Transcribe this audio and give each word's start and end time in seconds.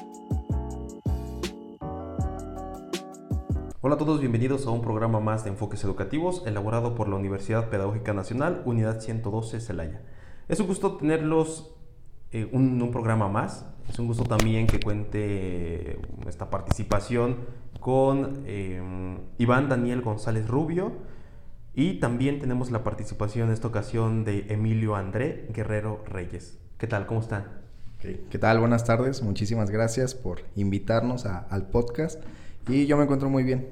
Hola 3.81 3.95
a 3.95 3.97
todos, 3.97 4.19
bienvenidos 4.19 4.67
a 4.67 4.71
un 4.71 4.81
programa 4.81 5.19
más 5.19 5.43
de 5.43 5.49
enfoques 5.49 5.83
educativos 5.83 6.43
elaborado 6.45 6.95
por 6.95 7.09
la 7.09 7.17
Universidad 7.17 7.69
Pedagógica 7.69 8.13
Nacional, 8.13 8.61
Unidad 8.65 9.01
112 9.01 9.59
Celaya. 9.59 10.01
Es 10.47 10.59
un 10.59 10.67
gusto 10.67 10.97
tenerlos 10.97 11.75
en 12.31 12.43
eh, 12.43 12.49
un, 12.53 12.81
un, 12.81 12.91
programa 12.91 13.27
más. 13.27 13.65
Es 13.89 13.97
un 13.97 14.07
gusto 14.07 14.23
también 14.23 14.67
que 14.67 14.79
cuente 14.79 15.99
esta 16.27 16.49
participación 16.49 17.37
con 17.79 18.43
eh, 18.45 18.81
Iván 19.39 19.67
Daniel 19.67 20.01
González 20.01 20.47
Rubio 20.47 20.93
y 21.73 21.95
también 21.95 22.39
tenemos 22.39 22.71
la 22.71 22.83
participación 22.83 23.47
en 23.47 23.53
esta 23.53 23.67
ocasión 23.67 24.23
de 24.25 24.45
Emilio 24.49 24.95
André 24.95 25.47
Guerrero 25.53 26.03
Reyes. 26.05 26.59
¿Qué 26.77 26.87
tal? 26.87 27.07
¿Cómo 27.07 27.21
están? 27.21 27.45
Okay. 27.97 28.25
¿Qué 28.29 28.37
tal? 28.37 28.59
Buenas 28.59 28.85
tardes. 28.85 29.23
Muchísimas 29.23 29.71
gracias 29.71 30.13
por 30.13 30.41
invitarnos 30.55 31.25
a, 31.25 31.39
al 31.39 31.67
podcast 31.67 32.21
y 32.67 32.85
yo 32.85 32.95
me 32.95 33.03
encuentro 33.03 33.29
muy 33.29 33.43
bien. 33.43 33.69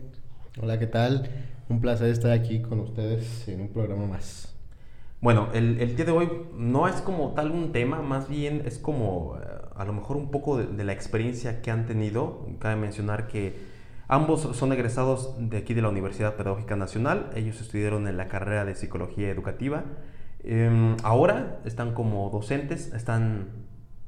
Hola, 0.59 0.79
¿qué 0.79 0.87
tal? 0.87 1.29
Un 1.69 1.79
placer 1.79 2.09
estar 2.09 2.31
aquí 2.31 2.61
con 2.61 2.79
ustedes 2.79 3.47
en 3.47 3.61
un 3.61 3.69
programa 3.69 4.07
más. 4.07 4.56
Bueno, 5.19 5.49
el, 5.53 5.79
el 5.81 5.95
día 5.95 6.05
de 6.05 6.11
hoy 6.11 6.29
no 6.55 6.87
es 6.87 7.01
como 7.01 7.33
tal 7.33 7.51
un 7.51 7.71
tema, 7.71 8.01
más 8.01 8.29
bien 8.29 8.61
es 8.65 8.77
como 8.77 9.35
a 9.75 9.85
lo 9.85 9.93
mejor 9.93 10.17
un 10.17 10.29
poco 10.29 10.57
de, 10.57 10.67
de, 10.67 10.83
la 10.83 10.93
experiencia 10.93 11.61
que 11.61 11.71
han 11.71 11.85
tenido. 11.85 12.45
Cabe 12.59 12.75
mencionar 12.75 13.27
que 13.27 13.55
ambos 14.07 14.41
son 14.41 14.73
egresados 14.73 15.35
de 15.37 15.57
aquí 15.57 15.73
de 15.73 15.81
la 15.81 15.89
Universidad 15.89 16.35
Pedagógica 16.35 16.75
Nacional. 16.75 17.31
Ellos 17.35 17.59
estudiaron 17.61 18.07
en 18.07 18.17
la 18.17 18.27
carrera 18.27 18.63
de 18.63 18.75
Psicología 18.75 19.29
Educativa. 19.29 19.85
Eh, 20.43 20.95
ahora 21.03 21.59
están 21.65 21.93
como 21.93 22.29
docentes, 22.29 22.93
están 22.93 23.49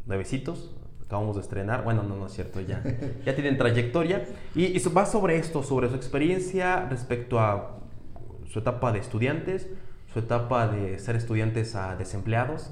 nuevecitos, 0.06 0.76
acabamos 1.06 1.36
de 1.36 1.42
estrenar, 1.42 1.84
bueno, 1.84 2.04
no, 2.04 2.16
no 2.16 2.28
es 2.28 2.34
cierto, 2.34 2.62
ya, 2.62 2.84
ya 3.26 3.36
tienen 3.36 3.58
trayectoria, 3.58 4.26
y, 4.56 4.66
y, 4.66 4.80
va 4.90 5.06
sobre 5.06 5.38
esto, 5.38 5.64
sobre 5.64 5.90
su 5.90 5.96
experiencia 5.96 6.88
respecto 6.90 7.40
a 7.40 7.80
su 8.48 8.60
etapa 8.60 8.92
de 8.92 9.00
estudiantes, 9.00 9.68
su 10.12 10.20
etapa 10.20 10.68
de 10.68 10.98
ser 10.98 11.16
estudiantes 11.16 11.76
a 11.76 11.96
desempleados, 11.96 12.72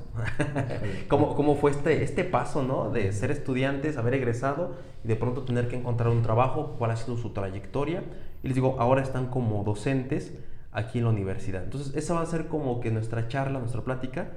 ¿Cómo, 1.08 1.36
cómo, 1.36 1.56
fue 1.56 1.72
este, 1.72 2.04
este 2.04 2.24
paso, 2.24 2.64
¿no? 2.64 2.90
De 2.90 3.12
ser 3.14 3.30
estudiantes, 3.30 3.98
haber 3.98 4.16
egresado 4.16 4.76
y 5.04 5.08
de 5.08 5.16
pronto 5.16 5.44
tener 5.44 5.68
que 5.68 5.76
encontrar 5.76 6.10
un 6.10 6.24
trabajo, 6.24 6.76
cuál 6.80 6.92
ha 6.92 6.96
sido 6.96 7.18
su 7.18 7.32
trayectoria, 7.32 8.04
y 8.42 8.48
les 8.48 8.56
digo, 8.56 8.78
ahora 8.80 9.02
están 9.02 9.28
como 9.28 9.64
docentes 9.64 10.34
aquí 10.72 10.98
en 10.98 11.06
la 11.06 11.12
universidad. 11.12 11.64
Entonces, 11.64 11.96
esa 11.96 12.16
va 12.16 12.22
a 12.22 12.26
ser 12.26 12.48
como 12.48 12.80
que 12.80 12.90
nuestra 12.92 13.28
charla, 13.28 13.60
nuestra 13.60 13.82
plática, 13.82 14.30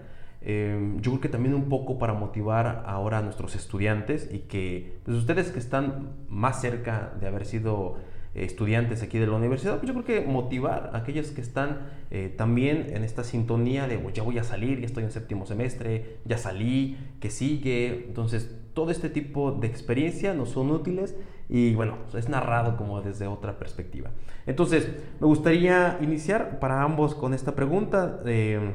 eh, 0.42 0.96
yo 0.96 1.12
creo 1.12 1.20
que 1.20 1.28
también 1.28 1.54
un 1.54 1.68
poco 1.68 1.98
para 1.98 2.14
motivar 2.14 2.84
ahora 2.86 3.18
a 3.18 3.22
nuestros 3.22 3.54
estudiantes 3.54 4.28
y 4.32 4.40
que 4.40 4.98
pues 5.04 5.16
ustedes 5.18 5.50
que 5.50 5.58
están 5.58 6.12
más 6.28 6.60
cerca 6.62 7.12
de 7.20 7.26
haber 7.26 7.44
sido 7.44 7.98
estudiantes 8.34 9.02
aquí 9.02 9.18
de 9.18 9.26
la 9.26 9.34
universidad, 9.34 9.78
pues 9.78 9.92
yo 9.92 10.02
creo 10.02 10.04
que 10.04 10.26
motivar 10.26 10.90
a 10.92 10.98
aquellos 10.98 11.30
que 11.32 11.40
están 11.40 11.88
eh, 12.10 12.32
también 12.36 12.86
en 12.94 13.02
esta 13.02 13.24
sintonía 13.24 13.88
de 13.88 13.98
pues 13.98 14.14
ya 14.14 14.22
voy 14.22 14.38
a 14.38 14.44
salir, 14.44 14.80
ya 14.80 14.86
estoy 14.86 15.04
en 15.04 15.10
séptimo 15.10 15.46
semestre, 15.46 16.18
ya 16.24 16.38
salí, 16.38 16.96
que 17.20 17.30
sigue. 17.30 18.04
Entonces, 18.06 18.54
todo 18.72 18.90
este 18.90 19.10
tipo 19.10 19.52
de 19.52 19.66
experiencia 19.66 20.32
nos 20.32 20.50
son 20.50 20.70
útiles 20.70 21.16
y 21.48 21.74
bueno, 21.74 21.98
es 22.14 22.28
narrado 22.28 22.76
como 22.76 23.00
desde 23.02 23.26
otra 23.26 23.58
perspectiva. 23.58 24.10
Entonces, 24.46 24.88
me 25.20 25.26
gustaría 25.26 25.98
iniciar 26.00 26.60
para 26.60 26.82
ambos 26.82 27.14
con 27.16 27.34
esta 27.34 27.54
pregunta. 27.54 28.20
Eh, 28.26 28.74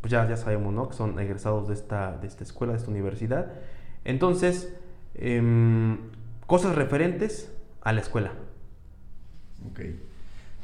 pues 0.00 0.10
ya, 0.10 0.28
ya 0.28 0.36
sabemos, 0.36 0.72
¿no? 0.72 0.88
Que 0.88 0.94
son 0.94 1.18
egresados 1.18 1.68
de 1.68 1.74
esta, 1.74 2.16
de 2.16 2.26
esta 2.26 2.42
escuela, 2.42 2.72
de 2.72 2.78
esta 2.78 2.90
universidad. 2.90 3.52
Entonces, 4.04 4.76
eh, 5.14 5.96
cosas 6.46 6.74
referentes 6.74 7.52
a 7.82 7.92
la 7.92 8.00
escuela. 8.00 8.32
Ok. 9.70 9.80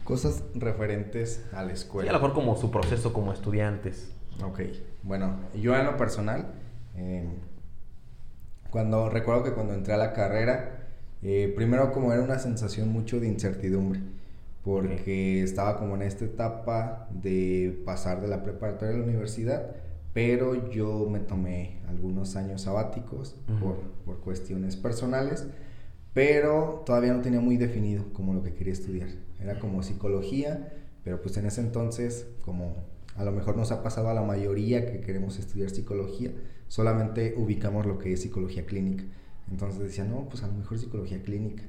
Cosas 0.04 0.42
referentes 0.54 1.44
a 1.52 1.64
la 1.64 1.72
escuela. 1.72 2.06
Y 2.06 2.10
a 2.10 2.12
lo 2.12 2.20
mejor 2.20 2.34
como 2.34 2.56
su 2.56 2.70
proceso 2.70 3.12
como 3.12 3.32
estudiantes. 3.32 4.10
Ok. 4.42 4.60
Bueno, 5.02 5.36
yo 5.60 5.76
en 5.76 5.84
lo 5.84 5.96
personal, 5.96 6.46
eh, 6.96 7.28
cuando 8.70 9.10
recuerdo 9.10 9.44
que 9.44 9.52
cuando 9.52 9.74
entré 9.74 9.94
a 9.94 9.98
la 9.98 10.12
carrera, 10.12 10.86
eh, 11.22 11.52
primero 11.54 11.92
como 11.92 12.12
era 12.12 12.22
una 12.22 12.38
sensación 12.38 12.90
mucho 12.90 13.20
de 13.20 13.26
incertidumbre 13.26 14.00
porque 14.68 15.42
estaba 15.42 15.78
como 15.78 15.94
en 15.94 16.02
esta 16.02 16.26
etapa 16.26 17.08
de 17.10 17.80
pasar 17.86 18.20
de 18.20 18.28
la 18.28 18.42
preparatoria 18.42 18.94
a 18.94 18.98
la 18.98 19.04
universidad, 19.04 19.76
pero 20.12 20.70
yo 20.70 21.08
me 21.10 21.20
tomé 21.20 21.78
algunos 21.88 22.36
años 22.36 22.62
sabáticos 22.62 23.36
uh 23.48 23.52
-huh. 23.52 23.60
por, 23.60 23.76
por, 24.04 24.18
cuestiones 24.18 24.76
personales, 24.76 25.46
pero 26.18 26.82
todavía 26.84 27.12
no 27.12 27.20
tenía 27.20 27.38
muy 27.38 27.58
definido 27.58 28.12
como 28.12 28.34
lo 28.34 28.42
que 28.42 28.52
quería 28.52 28.72
estudiar. 28.72 29.06
Era 29.40 29.60
como 29.60 29.84
psicología, 29.84 30.72
pero 31.04 31.22
pues 31.22 31.36
en 31.36 31.46
ese 31.46 31.60
entonces, 31.60 32.26
como 32.44 32.74
a 33.14 33.22
lo 33.22 33.30
mejor 33.30 33.56
nos 33.56 33.70
ha 33.70 33.84
pasado 33.84 34.08
a 34.08 34.14
la 34.14 34.22
mayoría 34.22 34.84
que 34.84 35.00
queremos 35.00 35.38
estudiar 35.38 35.70
psicología, 35.70 36.32
solamente 36.66 37.36
ubicamos 37.36 37.86
lo 37.86 38.00
que 38.00 38.12
es 38.12 38.22
psicología 38.22 38.66
clínica. 38.66 39.04
Entonces 39.48 39.78
decía, 39.80 40.02
no, 40.06 40.28
pues 40.28 40.42
a 40.42 40.48
lo 40.48 40.54
mejor 40.54 40.80
psicología 40.80 41.22
clínica 41.22 41.62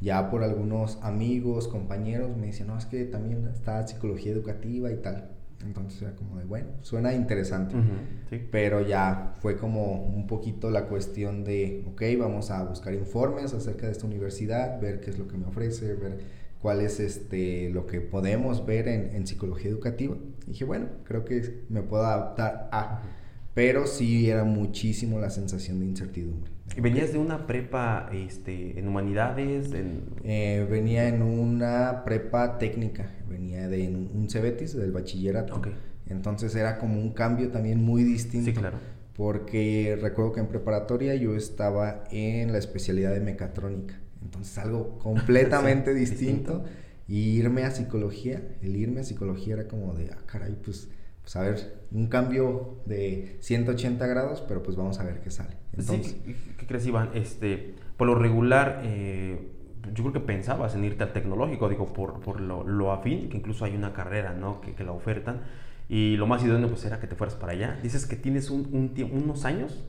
ya 0.00 0.30
por 0.30 0.44
algunos 0.44 0.98
amigos, 1.02 1.66
compañeros, 1.66 2.36
me 2.36 2.46
decían, 2.46 2.68
no, 2.68 2.78
es 2.78 2.86
que 2.86 3.06
también 3.06 3.44
está 3.48 3.84
psicología 3.88 4.30
educativa 4.30 4.92
y 4.92 4.98
tal. 4.98 5.30
Entonces 5.64 6.02
era 6.02 6.14
como 6.14 6.38
de, 6.38 6.44
bueno, 6.44 6.68
suena 6.82 7.12
interesante. 7.14 7.76
Uh 7.76 7.80
-huh, 7.80 8.28
sí. 8.30 8.48
Pero 8.50 8.80
ya 8.82 9.34
fue 9.40 9.56
como 9.56 10.04
un 10.04 10.26
poquito 10.26 10.70
la 10.70 10.86
cuestión 10.86 11.44
de, 11.44 11.84
ok, 11.88 12.02
vamos 12.18 12.50
a 12.50 12.62
buscar 12.64 12.94
informes 12.94 13.54
acerca 13.54 13.86
de 13.86 13.92
esta 13.92 14.06
universidad, 14.06 14.80
ver 14.80 15.00
qué 15.00 15.10
es 15.10 15.18
lo 15.18 15.26
que 15.26 15.36
me 15.38 15.46
ofrece, 15.46 15.94
ver 15.94 16.18
cuál 16.60 16.80
es 16.80 17.00
este, 17.00 17.70
lo 17.70 17.86
que 17.86 18.00
podemos 18.00 18.64
ver 18.66 18.88
en, 18.88 19.14
en 19.14 19.26
psicología 19.26 19.70
educativa. 19.70 20.16
Y 20.46 20.50
dije, 20.50 20.64
bueno, 20.64 20.86
creo 21.04 21.24
que 21.24 21.64
me 21.68 21.82
puedo 21.82 22.04
adaptar 22.04 22.68
a... 22.72 23.02
Uh 23.02 23.06
-huh. 23.06 23.25
Pero 23.56 23.86
sí 23.86 24.28
era 24.28 24.44
muchísimo 24.44 25.18
la 25.18 25.30
sensación 25.30 25.80
de 25.80 25.86
incertidumbre. 25.86 26.52
¿Y 26.76 26.80
venías 26.82 27.14
de 27.14 27.18
una 27.18 27.46
prepa 27.46 28.10
este, 28.12 28.78
en 28.78 28.86
humanidades? 28.86 29.72
En... 29.72 30.02
Eh, 30.24 30.66
venía 30.70 31.08
en 31.08 31.22
una 31.22 32.04
prepa 32.04 32.58
técnica, 32.58 33.10
venía 33.26 33.66
de 33.66 33.88
un, 33.88 34.28
Cebetis, 34.28 34.76
del 34.76 34.92
bachillerato. 34.92 35.56
Okay. 35.56 35.72
Entonces 36.06 36.54
era 36.54 36.76
como 36.76 37.00
un 37.00 37.14
cambio 37.14 37.48
también 37.48 37.82
muy 37.82 38.04
distinto. 38.04 38.50
Sí, 38.50 38.52
claro. 38.52 38.76
Porque 39.16 39.98
recuerdo 40.02 40.34
que 40.34 40.40
en 40.40 40.48
preparatoria 40.48 41.14
yo 41.14 41.34
estaba 41.34 42.04
en 42.10 42.52
la 42.52 42.58
especialidad 42.58 43.14
de 43.14 43.20
mecatrónica. 43.20 43.98
Entonces 44.20 44.58
algo 44.58 44.98
completamente 44.98 45.94
sí, 45.94 46.00
distinto. 46.00 46.58
distinto. 46.58 46.64
Y 47.08 47.38
irme 47.38 47.64
a 47.64 47.70
psicología, 47.70 48.42
el 48.60 48.76
irme 48.76 49.00
a 49.00 49.04
psicología 49.04 49.54
era 49.54 49.66
como 49.66 49.94
de, 49.94 50.10
ah, 50.10 50.18
caray, 50.26 50.58
pues 50.62 50.90
pues 51.26 51.34
a 51.34 51.40
ver, 51.40 51.80
un 51.90 52.06
cambio 52.06 52.76
de 52.86 53.38
180 53.40 54.06
grados, 54.06 54.44
pero 54.46 54.62
pues 54.62 54.76
vamos 54.76 55.00
a 55.00 55.02
ver 55.02 55.18
qué 55.22 55.32
sale. 55.32 55.56
Entonces, 55.76 56.16
sí, 56.24 56.36
¿qué 56.56 56.66
crees, 56.68 56.86
Iván? 56.86 57.10
Este, 57.14 57.74
por 57.96 58.06
lo 58.06 58.14
regular, 58.14 58.82
eh, 58.84 59.50
yo 59.92 60.04
creo 60.04 60.12
que 60.12 60.20
pensabas 60.20 60.76
en 60.76 60.84
irte 60.84 61.02
al 61.02 61.12
tecnológico, 61.12 61.68
digo, 61.68 61.92
por, 61.92 62.20
por 62.20 62.40
lo, 62.40 62.62
lo, 62.62 62.92
afín, 62.92 63.28
que 63.28 63.38
incluso 63.38 63.64
hay 63.64 63.74
una 63.74 63.92
carrera, 63.92 64.34
¿no? 64.34 64.60
Que, 64.60 64.74
que, 64.74 64.84
la 64.84 64.92
ofertan, 64.92 65.40
y 65.88 66.16
lo 66.16 66.28
más 66.28 66.44
idóneo 66.44 66.68
pues 66.68 66.84
era 66.84 67.00
que 67.00 67.08
te 67.08 67.16
fueras 67.16 67.34
para 67.34 67.54
allá. 67.54 67.76
Dices 67.82 68.06
que 68.06 68.14
tienes 68.14 68.48
un, 68.48 68.68
un 68.72 69.10
unos 69.12 69.44
años 69.44 69.82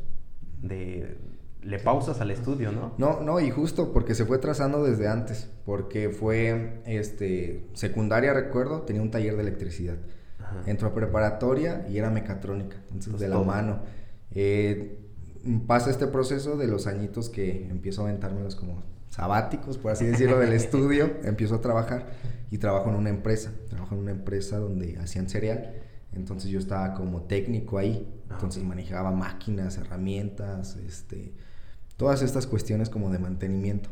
de... 0.64 1.20
Le 1.62 1.78
pausas 1.78 2.20
al 2.20 2.32
estudio, 2.32 2.72
¿no? 2.72 2.94
No, 2.98 3.22
no, 3.22 3.40
y 3.40 3.52
justo 3.52 3.94
porque 3.94 4.16
se 4.16 4.26
fue 4.26 4.40
trazando 4.40 4.84
desde 4.84 5.08
antes, 5.08 5.54
porque 5.68 6.10
fue, 6.10 6.82
este, 6.88 7.68
secundaria, 7.74 8.34
recuerdo, 8.34 8.82
tenía 8.82 9.04
un 9.04 9.12
taller 9.12 9.36
de 9.36 9.42
electricidad. 9.44 9.98
Ajá. 10.50 10.62
Entró 10.66 10.90
a 10.90 10.94
preparatoria 10.94 11.86
y 11.90 11.98
era 11.98 12.10
mecatrónica, 12.10 12.78
entonces 12.88 13.12
pues 13.12 13.22
de 13.22 13.28
la 13.30 13.36
todo. 13.36 13.46
mano. 13.46 13.80
Eh, 14.32 15.00
pasa 15.68 15.90
este 15.90 16.08
proceso 16.08 16.58
de 16.58 16.68
los 16.68 16.88
añitos 16.88 17.30
que 17.30 17.68
empiezo 17.70 18.02
a 18.02 18.06
aventármelos 18.06 18.56
como 18.56 18.82
sabáticos, 19.10 19.78
por 19.78 19.92
así 19.92 20.06
decirlo, 20.06 20.40
del 20.40 20.54
estudio, 20.62 21.12
empiezo 21.24 21.56
a 21.56 21.62
trabajar 21.62 22.08
y 22.52 22.58
trabajo 22.58 22.90
en 22.90 22.96
una 22.96 23.10
empresa, 23.10 23.52
trabajo 23.70 23.96
en 23.96 24.02
una 24.02 24.12
empresa 24.12 24.58
donde 24.58 24.98
hacían 24.98 25.30
cereal, 25.30 25.74
entonces 26.14 26.50
yo 26.50 26.60
estaba 26.60 26.94
como 26.94 27.24
técnico 27.24 27.78
ahí, 27.78 28.14
Ah, 28.30 28.34
entonces 28.34 28.62
manejaba 28.64 29.12
máquinas, 29.12 29.78
herramientas, 29.78 30.76
este, 30.86 31.32
todas 31.96 32.22
estas 32.22 32.46
cuestiones 32.46 32.90
como 32.90 33.10
de 33.10 33.20
mantenimiento. 33.20 33.90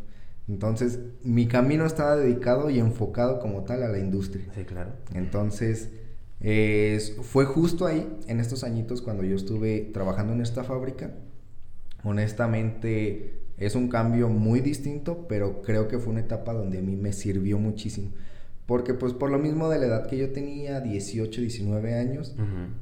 Entonces, 0.50 1.00
mi 1.24 1.48
camino 1.48 1.86
estaba 1.86 2.18
dedicado 2.18 2.70
y 2.70 2.80
enfocado 2.80 3.40
como 3.40 3.64
tal 3.64 3.82
a 3.82 3.88
la 3.88 3.98
industria. 3.98 4.46
Sí, 4.54 4.64
claro. 4.66 4.92
Entonces, 5.14 5.90
eh, 6.42 7.00
fue 7.22 7.46
justo 7.46 7.86
ahí, 7.86 8.08
en 8.28 8.40
estos 8.40 8.64
añitos, 8.64 9.02
cuando 9.02 9.24
yo 9.24 9.36
estuve 9.36 9.90
trabajando 9.94 10.34
en 10.34 10.42
esta 10.42 10.64
fábrica. 10.64 11.12
Honestamente, 12.04 13.42
es 13.58 13.76
un 13.76 13.88
cambio 13.88 14.30
muy 14.30 14.60
distinto, 14.60 15.26
pero 15.28 15.62
creo 15.62 15.88
que 15.88 15.98
fue 15.98 16.12
una 16.12 16.22
etapa 16.22 16.54
donde 16.54 16.80
a 16.80 16.82
mí 16.82 16.96
me 16.96 17.14
sirvió 17.14 17.58
muchísimo. 17.58 18.12
Porque 18.66 18.96
pues 18.96 19.14
por 19.14 19.30
lo 19.30 19.38
mismo 19.38 19.70
de 19.70 19.80
la 19.80 19.86
edad 19.86 20.08
que 20.08 20.18
yo 20.18 20.32
tenía, 20.32 20.82
18, 20.82 21.42
19 21.42 21.94
años, 21.96 22.36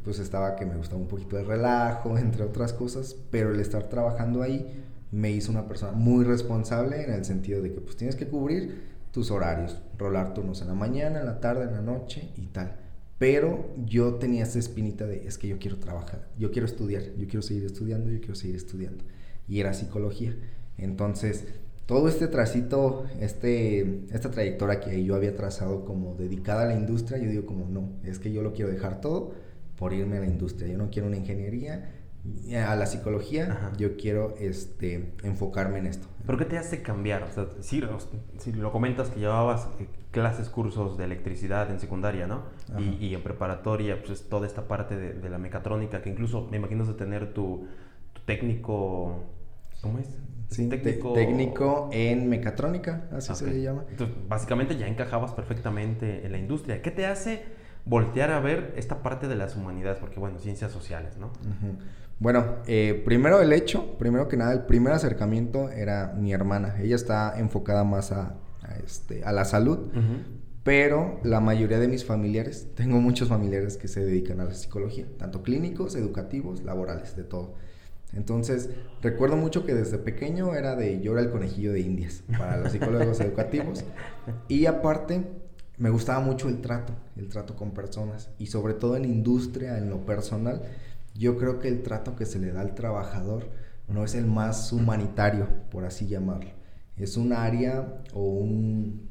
pues 0.03 0.19
estaba 0.19 0.55
que 0.55 0.65
me 0.65 0.77
gustaba 0.77 1.01
un 1.01 1.07
poquito 1.07 1.35
de 1.35 1.43
relajo, 1.43 2.17
entre 2.17 2.43
otras 2.43 2.73
cosas, 2.73 3.15
pero 3.31 3.53
el 3.53 3.59
estar 3.59 3.89
trabajando 3.89 4.41
ahí 4.41 4.83
me 5.11 5.29
hizo 5.29 5.51
una 5.51 5.67
persona 5.67 5.91
muy 5.91 6.23
responsable 6.23 7.03
en 7.03 7.11
el 7.11 7.23
sentido 7.25 7.61
de 7.61 7.71
que 7.71 7.81
pues 7.81 7.97
tienes 7.97 8.15
que 8.15 8.27
cubrir 8.27 8.93
tus 9.11 9.29
horarios, 9.29 9.79
rolar 9.97 10.33
turnos 10.33 10.61
en 10.61 10.69
la 10.69 10.73
mañana, 10.73 11.19
en 11.19 11.25
la 11.27 11.39
tarde, 11.39 11.65
en 11.65 11.73
la 11.73 11.81
noche 11.81 12.29
y 12.35 12.47
tal. 12.47 12.82
Pero 13.23 13.69
yo 13.85 14.15
tenía 14.15 14.43
esa 14.43 14.59
espinita 14.59 15.07
de, 15.07 15.25
es 15.25 15.37
que 15.37 15.47
yo 15.47 15.57
quiero 15.57 15.77
trabajar, 15.77 16.27
yo 16.37 16.51
quiero 16.51 16.65
estudiar, 16.65 17.03
yo 17.15 17.25
quiero 17.25 17.41
seguir 17.41 17.63
estudiando, 17.63 18.11
yo 18.11 18.19
quiero 18.19 18.35
seguir 18.35 18.57
estudiando. 18.57 19.05
Y 19.47 19.61
era 19.61 19.73
psicología. 19.73 20.35
Entonces, 20.77 21.45
todo 21.85 22.09
este 22.09 22.27
tracito, 22.27 23.05
este, 23.21 24.01
esta 24.11 24.29
trayectoria 24.29 24.81
que 24.81 25.05
yo 25.05 25.15
había 25.15 25.37
trazado 25.37 25.85
como 25.85 26.15
dedicada 26.15 26.63
a 26.63 26.65
la 26.65 26.75
industria, 26.75 27.17
yo 27.17 27.29
digo 27.29 27.45
como, 27.45 27.65
no, 27.69 27.93
es 28.03 28.19
que 28.19 28.29
yo 28.33 28.41
lo 28.41 28.51
quiero 28.51 28.69
dejar 28.69 28.99
todo 28.99 29.31
por 29.77 29.93
irme 29.93 30.17
a 30.17 30.19
la 30.19 30.27
industria. 30.27 30.67
Yo 30.67 30.77
no 30.77 30.89
quiero 30.89 31.07
una 31.07 31.15
ingeniería, 31.15 31.91
a 32.67 32.75
la 32.75 32.85
psicología, 32.87 33.53
Ajá. 33.53 33.71
yo 33.77 33.95
quiero 33.95 34.35
este, 34.37 35.13
enfocarme 35.23 35.79
en 35.79 35.85
esto. 35.85 36.09
¿Pero 36.25 36.37
qué 36.37 36.43
te 36.43 36.57
hace 36.57 36.81
cambiar? 36.81 37.23
O 37.23 37.31
sea, 37.31 37.47
sí, 37.61 37.81
lo 38.51 38.71
comentas 38.73 39.09
que 39.09 39.21
llevabas 39.21 39.69
eh, 39.79 39.87
clases, 40.13 40.47
cursos 40.49 40.97
de 40.97 41.03
electricidad 41.03 41.69
en 41.71 41.79
secundaria, 41.81 42.25
¿no? 42.27 42.43
Y, 42.79 43.07
y 43.07 43.13
en 43.15 43.21
preparatoria, 43.23 43.97
pues 43.99 44.11
es 44.11 44.29
toda 44.29 44.47
esta 44.47 44.67
parte 44.69 44.95
de, 44.95 45.13
de 45.13 45.29
la 45.29 45.37
mecatrónica, 45.39 46.01
que 46.01 46.09
incluso 46.09 46.47
me 46.49 46.57
imagino 46.57 46.85
de 46.85 46.93
tener 46.93 47.33
tu, 47.33 47.67
tu 48.13 48.21
técnico... 48.21 49.23
¿Cómo 49.81 49.99
es? 49.99 50.07
Sí, 50.49 50.69
te- 50.69 50.77
técnico 50.77 51.89
en 51.91 52.29
mecatrónica, 52.29 53.05
así 53.11 53.33
se 53.35 53.47
le 53.47 53.61
llama. 53.61 53.83
Entonces, 53.89 54.15
básicamente 54.29 54.77
ya 54.77 54.87
encajabas 54.87 55.31
perfectamente 55.33 56.25
en 56.25 56.31
la 56.31 56.37
industria. 56.37 56.81
¿Qué 56.81 56.91
te 56.91 57.05
hace 57.07 57.43
voltear 57.85 58.31
a 58.31 58.39
ver 58.39 58.73
esta 58.77 59.01
parte 59.03 59.27
de 59.27 59.35
las 59.35 59.55
humanidades? 59.57 59.97
Porque, 59.99 60.19
bueno, 60.19 60.37
ciencias 60.39 60.71
sociales, 60.71 61.17
¿no? 61.17 61.31
Bueno, 62.19 62.57
eh, 62.67 63.01
primero 63.03 63.41
el 63.41 63.51
hecho, 63.51 63.97
primero 63.97 64.27
que 64.27 64.37
nada, 64.37 64.53
el 64.53 64.61
primer 64.61 64.93
acercamiento 64.93 65.69
era 65.69 66.13
mi 66.15 66.31
hermana. 66.31 66.75
Ella 66.79 66.95
está 66.95 67.37
enfocada 67.39 67.83
más 67.83 68.11
a, 68.11 68.35
a, 68.63 68.75
este, 68.75 69.23
a 69.23 69.31
la 69.31 69.45
salud, 69.45 69.89
pero 70.63 71.19
la 71.23 71.39
mayoría 71.39 71.79
de 71.79 71.87
mis 71.87 72.05
familiares, 72.05 72.67
tengo 72.75 72.99
muchos 72.99 73.29
familiares 73.29 73.77
que 73.77 73.87
se 73.87 74.03
dedican 74.03 74.39
a 74.39 74.45
la 74.45 74.53
psicología, 74.53 75.05
tanto 75.17 75.43
clínicos, 75.43 75.95
educativos, 75.95 76.63
laborales, 76.63 77.15
de 77.15 77.23
todo. 77.23 77.55
Entonces, 78.15 78.69
recuerdo 79.01 79.35
mucho 79.37 79.65
que 79.65 79.73
desde 79.73 79.97
pequeño 79.97 80.53
era 80.53 80.75
de 80.75 81.01
yo 81.01 81.13
era 81.13 81.21
el 81.21 81.31
conejillo 81.31 81.73
de 81.73 81.79
indias 81.79 82.23
para 82.37 82.57
los 82.57 82.71
psicólogos 82.71 83.19
educativos. 83.21 83.83
Y 84.47 84.67
aparte, 84.67 85.23
me 85.77 85.89
gustaba 85.89 86.19
mucho 86.19 86.47
el 86.47 86.61
trato, 86.61 86.93
el 87.17 87.27
trato 87.27 87.55
con 87.55 87.71
personas. 87.71 88.29
Y 88.37 88.47
sobre 88.47 88.75
todo 88.75 88.95
en 88.95 89.05
industria, 89.05 89.79
en 89.79 89.89
lo 89.89 90.05
personal, 90.05 90.61
yo 91.15 91.37
creo 91.37 91.59
que 91.59 91.67
el 91.67 91.81
trato 91.81 92.15
que 92.15 92.25
se 92.25 92.39
le 92.39 92.51
da 92.51 92.61
al 92.61 92.75
trabajador 92.75 93.49
no 93.87 94.03
es 94.03 94.15
el 94.15 94.25
más 94.25 94.71
humanitario, 94.71 95.47
por 95.71 95.85
así 95.85 96.07
llamarlo. 96.07 96.51
Es 96.97 97.17
un 97.17 97.33
área 97.33 98.01
o 98.13 98.21
un, 98.23 99.09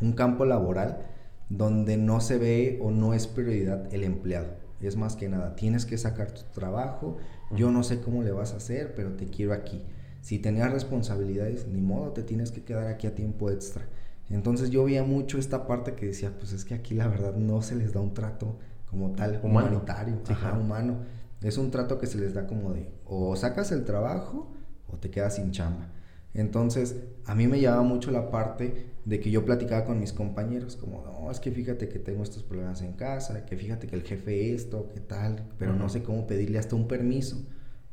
un 0.00 0.12
campo 0.12 0.44
laboral 0.44 1.06
donde 1.48 1.96
no 1.96 2.20
se 2.20 2.38
ve 2.38 2.78
o 2.82 2.90
no 2.90 3.12
es 3.14 3.26
prioridad 3.26 3.92
el 3.92 4.04
empleado. 4.04 4.48
Es 4.80 4.96
más 4.96 5.16
que 5.16 5.28
nada, 5.28 5.56
tienes 5.56 5.84
que 5.84 5.98
sacar 5.98 6.30
tu 6.32 6.42
trabajo, 6.54 7.18
yo 7.54 7.70
no 7.70 7.82
sé 7.82 8.00
cómo 8.00 8.22
le 8.22 8.30
vas 8.32 8.54
a 8.54 8.56
hacer, 8.56 8.94
pero 8.94 9.10
te 9.12 9.26
quiero 9.26 9.52
aquí. 9.52 9.82
Si 10.22 10.38
tenías 10.38 10.72
responsabilidades, 10.72 11.66
ni 11.66 11.80
modo, 11.82 12.12
te 12.12 12.22
tienes 12.22 12.50
que 12.50 12.62
quedar 12.62 12.86
aquí 12.86 13.06
a 13.06 13.14
tiempo 13.14 13.50
extra. 13.50 13.82
Entonces 14.30 14.70
yo 14.70 14.84
veía 14.84 15.02
mucho 15.04 15.38
esta 15.38 15.66
parte 15.66 15.94
que 15.94 16.06
decía, 16.06 16.32
pues 16.38 16.52
es 16.52 16.64
que 16.64 16.74
aquí 16.74 16.94
la 16.94 17.08
verdad 17.08 17.34
no 17.34 17.60
se 17.62 17.74
les 17.74 17.92
da 17.92 18.00
un 18.00 18.14
trato 18.14 18.56
como 18.88 19.10
tal, 19.12 19.40
Humano. 19.42 19.68
humanitario, 19.68 20.20
ajá, 20.28 20.48
Ajá. 20.50 20.58
humano. 20.58 20.98
Es 21.42 21.58
un 21.58 21.70
trato 21.70 21.98
que 21.98 22.06
se 22.06 22.18
les 22.18 22.32
da 22.34 22.46
como 22.46 22.72
de 22.72 22.90
o 23.06 23.34
sacas 23.36 23.72
el 23.72 23.84
trabajo 23.84 24.50
o 24.88 24.96
te 24.96 25.10
quedas 25.10 25.34
sin 25.36 25.50
chamba. 25.50 25.88
Entonces, 26.34 26.96
a 27.26 27.34
mí 27.34 27.46
me 27.46 27.60
llamaba 27.60 27.82
mucho 27.82 28.10
la 28.10 28.30
parte 28.30 28.86
de 29.04 29.20
que 29.20 29.30
yo 29.30 29.44
platicaba 29.44 29.84
con 29.84 29.98
mis 29.98 30.12
compañeros, 30.12 30.76
como, 30.76 31.02
no, 31.04 31.30
es 31.30 31.40
que 31.40 31.50
fíjate 31.50 31.88
que 31.88 31.98
tengo 31.98 32.22
estos 32.22 32.42
problemas 32.42 32.82
en 32.82 32.92
casa, 32.92 33.44
que 33.46 33.56
fíjate 33.56 33.86
que 33.86 33.96
el 33.96 34.02
jefe 34.02 34.54
esto, 34.54 34.88
que 34.92 35.00
tal, 35.00 35.42
pero 35.58 35.74
no 35.74 35.88
sé 35.88 36.02
cómo 36.02 36.26
pedirle 36.26 36.58
hasta 36.58 36.76
un 36.76 36.86
permiso, 36.86 37.36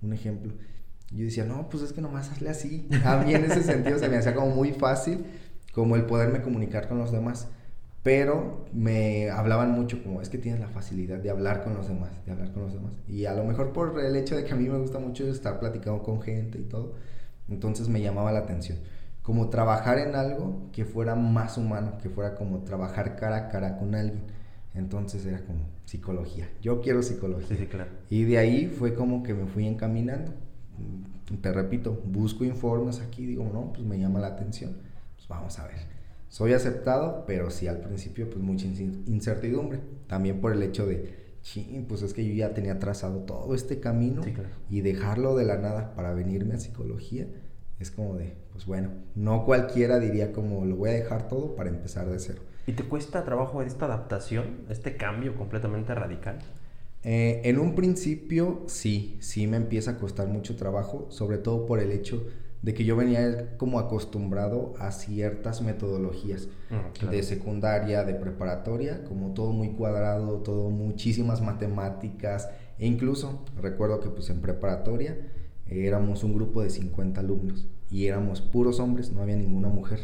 un 0.01 0.13
ejemplo. 0.13 0.53
Yo 1.11 1.23
decía, 1.23 1.45
no, 1.45 1.69
pues 1.69 1.83
es 1.83 1.93
que 1.93 2.01
nomás 2.01 2.31
hazle 2.31 2.49
así. 2.49 2.87
A 3.05 3.17
mí 3.17 3.33
en 3.33 3.45
ese 3.45 3.63
sentido 3.63 3.97
se 3.97 4.09
me 4.09 4.17
hacía 4.17 4.35
como 4.35 4.53
muy 4.53 4.73
fácil, 4.73 5.25
como 5.73 5.95
el 5.95 6.05
poderme 6.05 6.41
comunicar 6.41 6.87
con 6.87 6.97
los 6.97 7.11
demás. 7.11 7.47
Pero 8.03 8.65
me 8.73 9.29
hablaban 9.29 9.71
mucho 9.71 10.01
como, 10.03 10.21
es 10.21 10.29
que 10.29 10.37
tienes 10.37 10.61
la 10.61 10.69
facilidad 10.69 11.19
de 11.19 11.29
hablar 11.29 11.63
con 11.63 11.73
los 11.73 11.87
demás, 11.87 12.11
de 12.25 12.31
hablar 12.31 12.51
con 12.51 12.63
los 12.63 12.73
demás. 12.73 12.93
Y 13.07 13.25
a 13.25 13.33
lo 13.33 13.43
mejor 13.43 13.73
por 13.73 13.99
el 13.99 14.15
hecho 14.15 14.35
de 14.35 14.43
que 14.43 14.53
a 14.53 14.55
mí 14.55 14.67
me 14.69 14.77
gusta 14.77 14.99
mucho 14.99 15.27
estar 15.27 15.59
platicando 15.59 16.03
con 16.03 16.21
gente 16.21 16.59
y 16.59 16.63
todo, 16.63 16.93
entonces 17.49 17.89
me 17.89 18.01
llamaba 18.01 18.31
la 18.31 18.39
atención. 18.39 18.77
Como 19.21 19.49
trabajar 19.49 19.99
en 19.99 20.15
algo 20.15 20.69
que 20.71 20.85
fuera 20.85 21.15
más 21.15 21.57
humano, 21.57 21.97
que 22.01 22.09
fuera 22.09 22.35
como 22.35 22.59
trabajar 22.63 23.15
cara 23.15 23.35
a 23.37 23.47
cara 23.49 23.77
con 23.77 23.93
alguien. 23.95 24.23
Entonces 24.73 25.25
era 25.25 25.43
como 25.43 25.65
psicología. 25.85 26.47
Yo 26.61 26.81
quiero 26.81 27.01
psicología. 27.01 27.47
Sí, 27.47 27.57
sí, 27.57 27.65
claro. 27.67 27.91
Y 28.09 28.23
de 28.23 28.37
ahí 28.37 28.67
fue 28.67 28.93
como 28.93 29.23
que 29.23 29.33
me 29.33 29.47
fui 29.47 29.65
encaminando. 29.67 30.31
Te 31.41 31.51
repito, 31.51 32.01
busco 32.05 32.45
informes 32.45 33.01
aquí, 33.01 33.25
digo, 33.25 33.49
no, 33.51 33.73
pues 33.73 33.85
me 33.85 33.99
llama 33.99 34.19
la 34.19 34.27
atención. 34.27 34.77
Pues 35.15 35.27
vamos 35.27 35.59
a 35.59 35.65
ver. 35.67 35.75
Soy 36.29 36.53
aceptado, 36.53 37.23
pero 37.25 37.49
sí 37.49 37.67
al 37.67 37.79
principio 37.79 38.29
pues 38.29 38.39
mucha 38.41 38.65
incertidumbre. 38.67 39.79
También 40.07 40.39
por 40.39 40.53
el 40.53 40.61
hecho 40.61 40.85
de, 40.85 41.15
sí, 41.41 41.83
pues 41.89 42.01
es 42.01 42.13
que 42.13 42.25
yo 42.25 42.33
ya 42.33 42.53
tenía 42.53 42.79
trazado 42.79 43.19
todo 43.19 43.55
este 43.55 43.79
camino 43.79 44.23
Sí, 44.23 44.31
claro. 44.33 44.49
y 44.69 44.81
dejarlo 44.81 45.35
de 45.35 45.45
la 45.45 45.57
nada 45.57 45.95
para 45.95 46.13
venirme 46.13 46.53
a 46.53 46.59
psicología 46.59 47.27
es 47.79 47.91
como 47.91 48.15
de, 48.15 48.35
pues 48.51 48.65
bueno, 48.65 48.89
no 49.15 49.45
cualquiera 49.45 49.99
diría 49.99 50.31
como 50.31 50.65
lo 50.65 50.75
voy 50.75 50.89
a 50.89 50.93
dejar 50.93 51.27
todo 51.27 51.55
para 51.55 51.69
empezar 51.69 52.07
de 52.09 52.19
cero. 52.19 52.41
¿Y 52.65 52.73
te 52.73 52.83
cuesta 52.83 53.23
trabajo 53.23 53.61
esta 53.61 53.85
adaptación, 53.85 54.61
este 54.69 54.97
cambio 54.97 55.35
completamente 55.35 55.93
radical? 55.95 56.39
Eh, 57.03 57.41
en 57.45 57.59
un 57.59 57.75
principio 57.75 58.63
sí, 58.67 59.17
sí 59.21 59.47
me 59.47 59.57
empieza 59.57 59.91
a 59.91 59.97
costar 59.97 60.27
mucho 60.27 60.55
trabajo, 60.55 61.05
sobre 61.09 61.37
todo 61.37 61.65
por 61.65 61.79
el 61.79 61.91
hecho 61.91 62.27
de 62.63 62.73
que 62.73 62.83
yo 62.83 62.95
venía 62.97 63.55
como 63.57 63.79
acostumbrado 63.79 64.73
a 64.79 64.91
ciertas 64.91 65.61
metodologías 65.61 66.47
Mm, 66.69 66.91
claro. 66.91 67.15
de 67.15 67.23
secundaria, 67.23 68.03
de 68.03 68.15
preparatoria, 68.15 69.05
como 69.05 69.33
todo 69.33 69.53
muy 69.53 69.69
cuadrado, 69.69 70.39
todo 70.39 70.69
muchísimas 70.69 71.41
matemáticas 71.41 72.49
e 72.79 72.87
incluso 72.87 73.45
recuerdo 73.61 74.01
que 74.01 74.09
pues 74.09 74.29
en 74.29 74.41
preparatoria 74.41 75.15
éramos 75.69 76.23
un 76.23 76.33
grupo 76.33 76.61
de 76.61 76.69
50 76.69 77.21
alumnos 77.21 77.67
y 77.89 78.05
éramos 78.07 78.41
puros 78.41 78.79
hombres, 78.79 79.11
no 79.11 79.21
había 79.21 79.35
ninguna 79.35 79.69
mujer. 79.69 79.99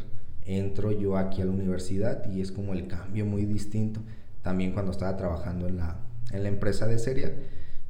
Entro 0.45 0.91
yo 0.91 1.17
aquí 1.17 1.41
a 1.41 1.45
la 1.45 1.51
universidad 1.51 2.29
y 2.31 2.41
es 2.41 2.51
como 2.51 2.73
el 2.73 2.87
cambio 2.87 3.25
muy 3.25 3.45
distinto. 3.45 4.01
También 4.41 4.73
cuando 4.73 4.91
estaba 4.91 5.15
trabajando 5.15 5.67
en 5.67 5.77
la, 5.77 5.99
en 6.31 6.43
la 6.43 6.49
empresa 6.49 6.85
de 6.85 6.99
cereal, 6.99 7.35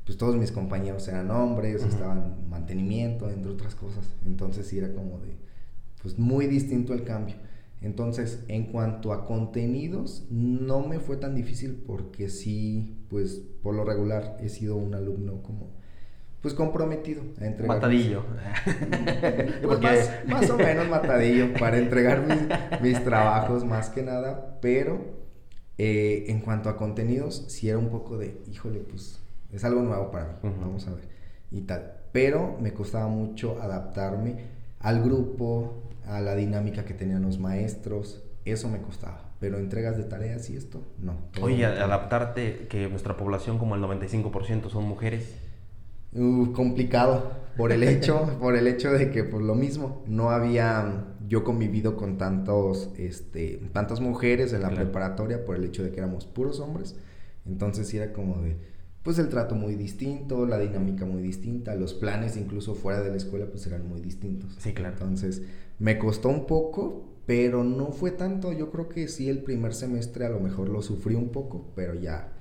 pues 0.05 0.17
todos 0.17 0.35
mis 0.35 0.51
compañeros 0.51 1.07
eran 1.07 1.31
hombres, 1.31 1.81
Ujú. 1.81 1.89
estaban 1.89 2.17
en 2.39 2.49
mantenimiento, 2.49 3.29
entre 3.29 3.51
otras 3.51 3.73
cosas. 3.75 4.05
Entonces 4.25 4.67
sí 4.67 4.77
era 4.77 4.93
como 4.93 5.19
de, 5.19 5.35
pues 6.01 6.19
muy 6.19 6.47
distinto 6.47 6.93
el 6.93 7.03
cambio. 7.03 7.35
Entonces, 7.81 8.43
en 8.47 8.65
cuanto 8.71 9.11
a 9.11 9.25
contenidos, 9.25 10.25
no 10.29 10.87
me 10.87 10.99
fue 10.99 11.17
tan 11.17 11.35
difícil 11.35 11.83
porque 11.85 12.29
sí, 12.29 12.95
pues 13.09 13.41
por 13.61 13.75
lo 13.75 13.83
regular 13.83 14.37
he 14.41 14.47
sido 14.47 14.77
un 14.77 14.93
alumno 14.95 15.43
como, 15.43 15.71
pues 16.43 16.53
comprometido 16.53 17.23
a 17.41 17.45
entregar. 17.45 17.77
Matadillo. 17.77 18.25
Pues 19.63 19.81
más, 19.81 20.11
más 20.27 20.49
o 20.49 20.57
menos 20.57 20.89
matadillo 20.89 21.53
para 21.53 21.77
entregar 21.77 22.21
mis, 22.27 22.81
mis 22.81 23.03
trabajos 23.03 23.63
más 23.63 23.89
que 23.89 24.03
nada, 24.03 24.59
pero 24.61 25.23
eh, 25.77 26.25
en 26.27 26.41
cuanto 26.41 26.69
a 26.69 26.75
contenidos, 26.75 27.45
sí 27.47 27.69
era 27.69 27.77
un 27.77 27.89
poco 27.89 28.17
de, 28.17 28.41
híjole, 28.51 28.79
pues 28.79 29.19
es 29.51 29.63
algo 29.63 29.81
nuevo 29.81 30.11
para 30.11 30.25
mí, 30.25 30.33
vamos 30.43 30.85
a 30.87 30.93
ver, 30.93 31.07
y 31.49 31.61
tal. 31.61 31.93
Pero 32.11 32.57
me 32.59 32.73
costaba 32.73 33.07
mucho 33.07 33.59
adaptarme 33.61 34.35
al 34.79 35.01
grupo, 35.01 35.89
a 36.05 36.19
la 36.19 36.35
dinámica 36.35 36.83
que 36.83 36.93
tenían 36.93 37.23
los 37.23 37.39
maestros, 37.39 38.21
eso 38.43 38.67
me 38.67 38.79
costaba. 38.79 39.31
Pero 39.39 39.57
entregas 39.57 39.97
de 39.97 40.03
tareas 40.03 40.49
y 40.49 40.57
esto, 40.57 40.83
no. 40.99 41.15
Oye, 41.41 41.65
adaptarte, 41.65 42.67
que 42.69 42.87
nuestra 42.89 43.17
población 43.17 43.57
como 43.57 43.75
el 43.75 43.81
95% 43.81 44.69
son 44.69 44.83
mujeres. 44.83 45.42
Uh, 46.15 46.51
complicado 46.53 47.31
por 47.57 47.71
el 47.71 47.83
hecho 47.83 48.37
por 48.39 48.55
el 48.55 48.67
hecho 48.67 48.91
de 48.91 49.09
que 49.09 49.23
por 49.23 49.41
lo 49.41 49.55
mismo 49.55 50.03
no 50.07 50.29
había 50.29 51.05
yo 51.27 51.43
convivido 51.43 51.95
con 51.95 52.17
tantos 52.17 52.89
este 52.97 53.59
tantas 53.73 53.99
mujeres 53.99 54.53
en 54.53 54.61
la 54.61 54.69
Claro. 54.69 54.83
preparatoria 54.85 55.43
por 55.45 55.55
el 55.55 55.63
hecho 55.63 55.83
de 55.83 55.91
que 55.91 55.99
éramos 55.99 56.25
puros 56.25 56.59
hombres 56.59 56.95
entonces 57.45 57.91
era 57.93 58.13
como 58.13 58.41
de 58.41 58.57
pues 59.01 59.17
el 59.19 59.29
trato 59.29 59.55
muy 59.55 59.75
distinto 59.75 60.45
la 60.45 60.59
dinámica 60.59 61.05
muy 61.05 61.21
distinta 61.23 61.73
los 61.75 61.93
planes 61.93 62.37
incluso 62.37 62.75
fuera 62.75 63.01
de 63.01 63.09
la 63.09 63.17
escuela 63.17 63.47
pues 63.47 63.65
eran 63.67 63.87
muy 63.87 63.99
distintos 64.01 64.55
Sí, 64.59 64.73
claro. 64.73 64.93
entonces 64.93 65.41
me 65.79 65.97
costó 65.97 66.29
un 66.29 66.45
poco 66.45 67.09
pero 67.25 67.63
no 67.63 67.91
fue 67.91 68.11
tanto 68.11 68.51
yo 68.53 68.69
creo 68.69 68.87
que 68.89 69.07
sí 69.07 69.29
el 69.29 69.39
primer 69.39 69.73
semestre 69.73 70.25
a 70.25 70.29
lo 70.29 70.39
mejor 70.39 70.69
lo 70.69 70.81
sufrí 70.81 71.15
un 71.15 71.29
poco 71.29 71.71
pero 71.75 71.95
ya 71.95 72.33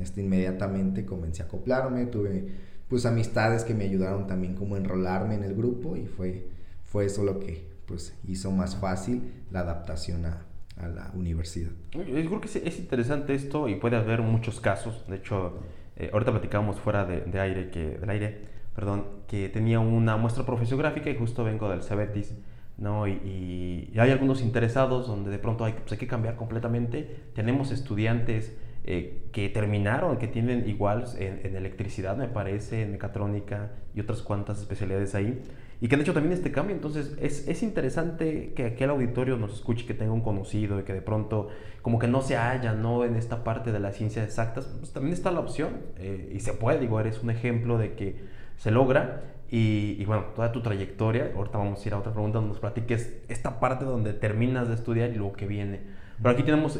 este, 0.00 0.22
inmediatamente 0.22 1.04
comencé 1.04 1.42
a 1.42 1.46
acoplarme, 1.46 2.06
tuve 2.06 2.46
pues 2.90 3.06
amistades 3.06 3.64
que 3.64 3.74
me 3.74 3.84
ayudaron 3.84 4.26
también 4.26 4.54
como 4.54 4.74
a 4.74 4.78
enrolarme 4.78 5.36
en 5.36 5.44
el 5.44 5.54
grupo 5.54 5.96
y 5.96 6.06
fue, 6.06 6.48
fue 6.84 7.06
eso 7.06 7.24
lo 7.24 7.40
que 7.40 7.70
pues 7.86 8.14
hizo 8.28 8.50
más 8.52 8.76
fácil 8.76 9.32
la 9.50 9.60
adaptación 9.60 10.26
a, 10.26 10.42
a 10.76 10.88
la 10.88 11.10
universidad. 11.14 11.70
Yo 11.92 12.02
creo 12.04 12.40
que 12.40 12.48
es, 12.48 12.56
es 12.56 12.78
interesante 12.78 13.34
esto 13.34 13.68
y 13.68 13.76
puede 13.76 13.96
haber 13.96 14.22
muchos 14.22 14.60
casos. 14.60 15.04
De 15.08 15.16
hecho, 15.16 15.58
eh, 15.96 16.10
ahorita 16.12 16.32
platicábamos 16.32 16.78
fuera 16.80 17.04
de, 17.06 17.22
de 17.22 17.40
aire, 17.40 17.70
que, 17.70 17.98
del 17.98 18.10
aire, 18.10 18.38
perdón, 18.74 19.06
que 19.28 19.48
tenía 19.48 19.80
una 19.80 20.16
muestra 20.16 20.44
profesiográfica 20.46 21.10
y 21.10 21.16
justo 21.16 21.44
vengo 21.44 21.68
del 21.70 21.82
Cebetis, 21.82 22.34
¿no? 22.78 23.06
Y, 23.08 23.12
y- 23.12 23.90
y 23.94 23.98
hay 23.98 24.10
algunos 24.10 24.42
interesados 24.42 25.06
donde 25.08 25.30
de 25.30 25.38
pronto 25.38 25.64
hay, 25.64 25.72
pues, 25.74 25.92
hay 25.92 25.98
que 25.98 26.06
cambiar 26.06 26.36
completamente. 26.36 27.24
Tenemos 27.34 27.72
estudiantes 27.72 28.56
eh, 28.84 29.28
que 29.32 29.48
terminaron, 29.48 30.18
que 30.18 30.26
tienen 30.26 30.68
igual 30.68 31.04
en, 31.18 31.40
en 31.44 31.56
electricidad, 31.56 32.16
me 32.16 32.28
parece, 32.28 32.82
en 32.82 32.92
mecatrónica 32.92 33.72
y 33.94 34.00
otras 34.00 34.22
cuantas 34.22 34.60
especialidades 34.60 35.14
ahí, 35.14 35.42
y 35.80 35.88
que 35.88 35.94
han 35.94 36.00
hecho 36.02 36.12
también 36.12 36.32
este 36.32 36.52
cambio. 36.52 36.74
Entonces, 36.74 37.16
es, 37.20 37.48
es 37.48 37.62
interesante 37.62 38.52
que 38.54 38.66
aquel 38.66 38.90
auditorio 38.90 39.36
nos 39.36 39.54
escuche, 39.54 39.86
que 39.86 39.94
tenga 39.94 40.12
un 40.12 40.20
conocido 40.20 40.78
y 40.78 40.82
que 40.82 40.92
de 40.92 41.02
pronto, 41.02 41.48
como 41.82 41.98
que 41.98 42.06
no 42.06 42.20
se 42.20 42.36
halla, 42.36 42.74
¿no? 42.74 43.04
En 43.04 43.16
esta 43.16 43.44
parte 43.44 43.72
de 43.72 43.80
las 43.80 43.96
ciencias 43.96 44.26
exactas, 44.26 44.66
pues 44.78 44.92
también 44.92 45.14
está 45.14 45.30
la 45.30 45.40
opción, 45.40 45.70
eh, 45.96 46.32
y 46.34 46.40
se 46.40 46.52
puede, 46.52 46.78
digo, 46.80 47.00
eres 47.00 47.22
un 47.22 47.30
ejemplo 47.30 47.78
de 47.78 47.94
que 47.94 48.16
se 48.56 48.70
logra. 48.70 49.22
Y, 49.52 49.96
y 49.98 50.04
bueno, 50.04 50.26
toda 50.36 50.52
tu 50.52 50.62
trayectoria, 50.62 51.32
ahorita 51.34 51.58
vamos 51.58 51.84
a 51.84 51.88
ir 51.88 51.94
a 51.94 51.98
otra 51.98 52.12
pregunta 52.12 52.38
donde 52.38 52.50
nos 52.50 52.60
platiques 52.60 53.20
esta 53.28 53.58
parte 53.58 53.84
donde 53.84 54.12
terminas 54.12 54.68
de 54.68 54.74
estudiar 54.74 55.10
y 55.10 55.16
luego 55.16 55.32
que 55.32 55.48
viene. 55.48 55.80
Pero 56.18 56.30
aquí 56.30 56.44
tenemos 56.44 56.78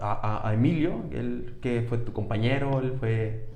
a, 0.00 0.50
Emilio, 0.54 1.04
él 1.12 1.56
que 1.60 1.82
fue 1.82 1.98
tu 1.98 2.12
compañero, 2.12 2.80
él 2.80 2.94
fue... 2.98 3.46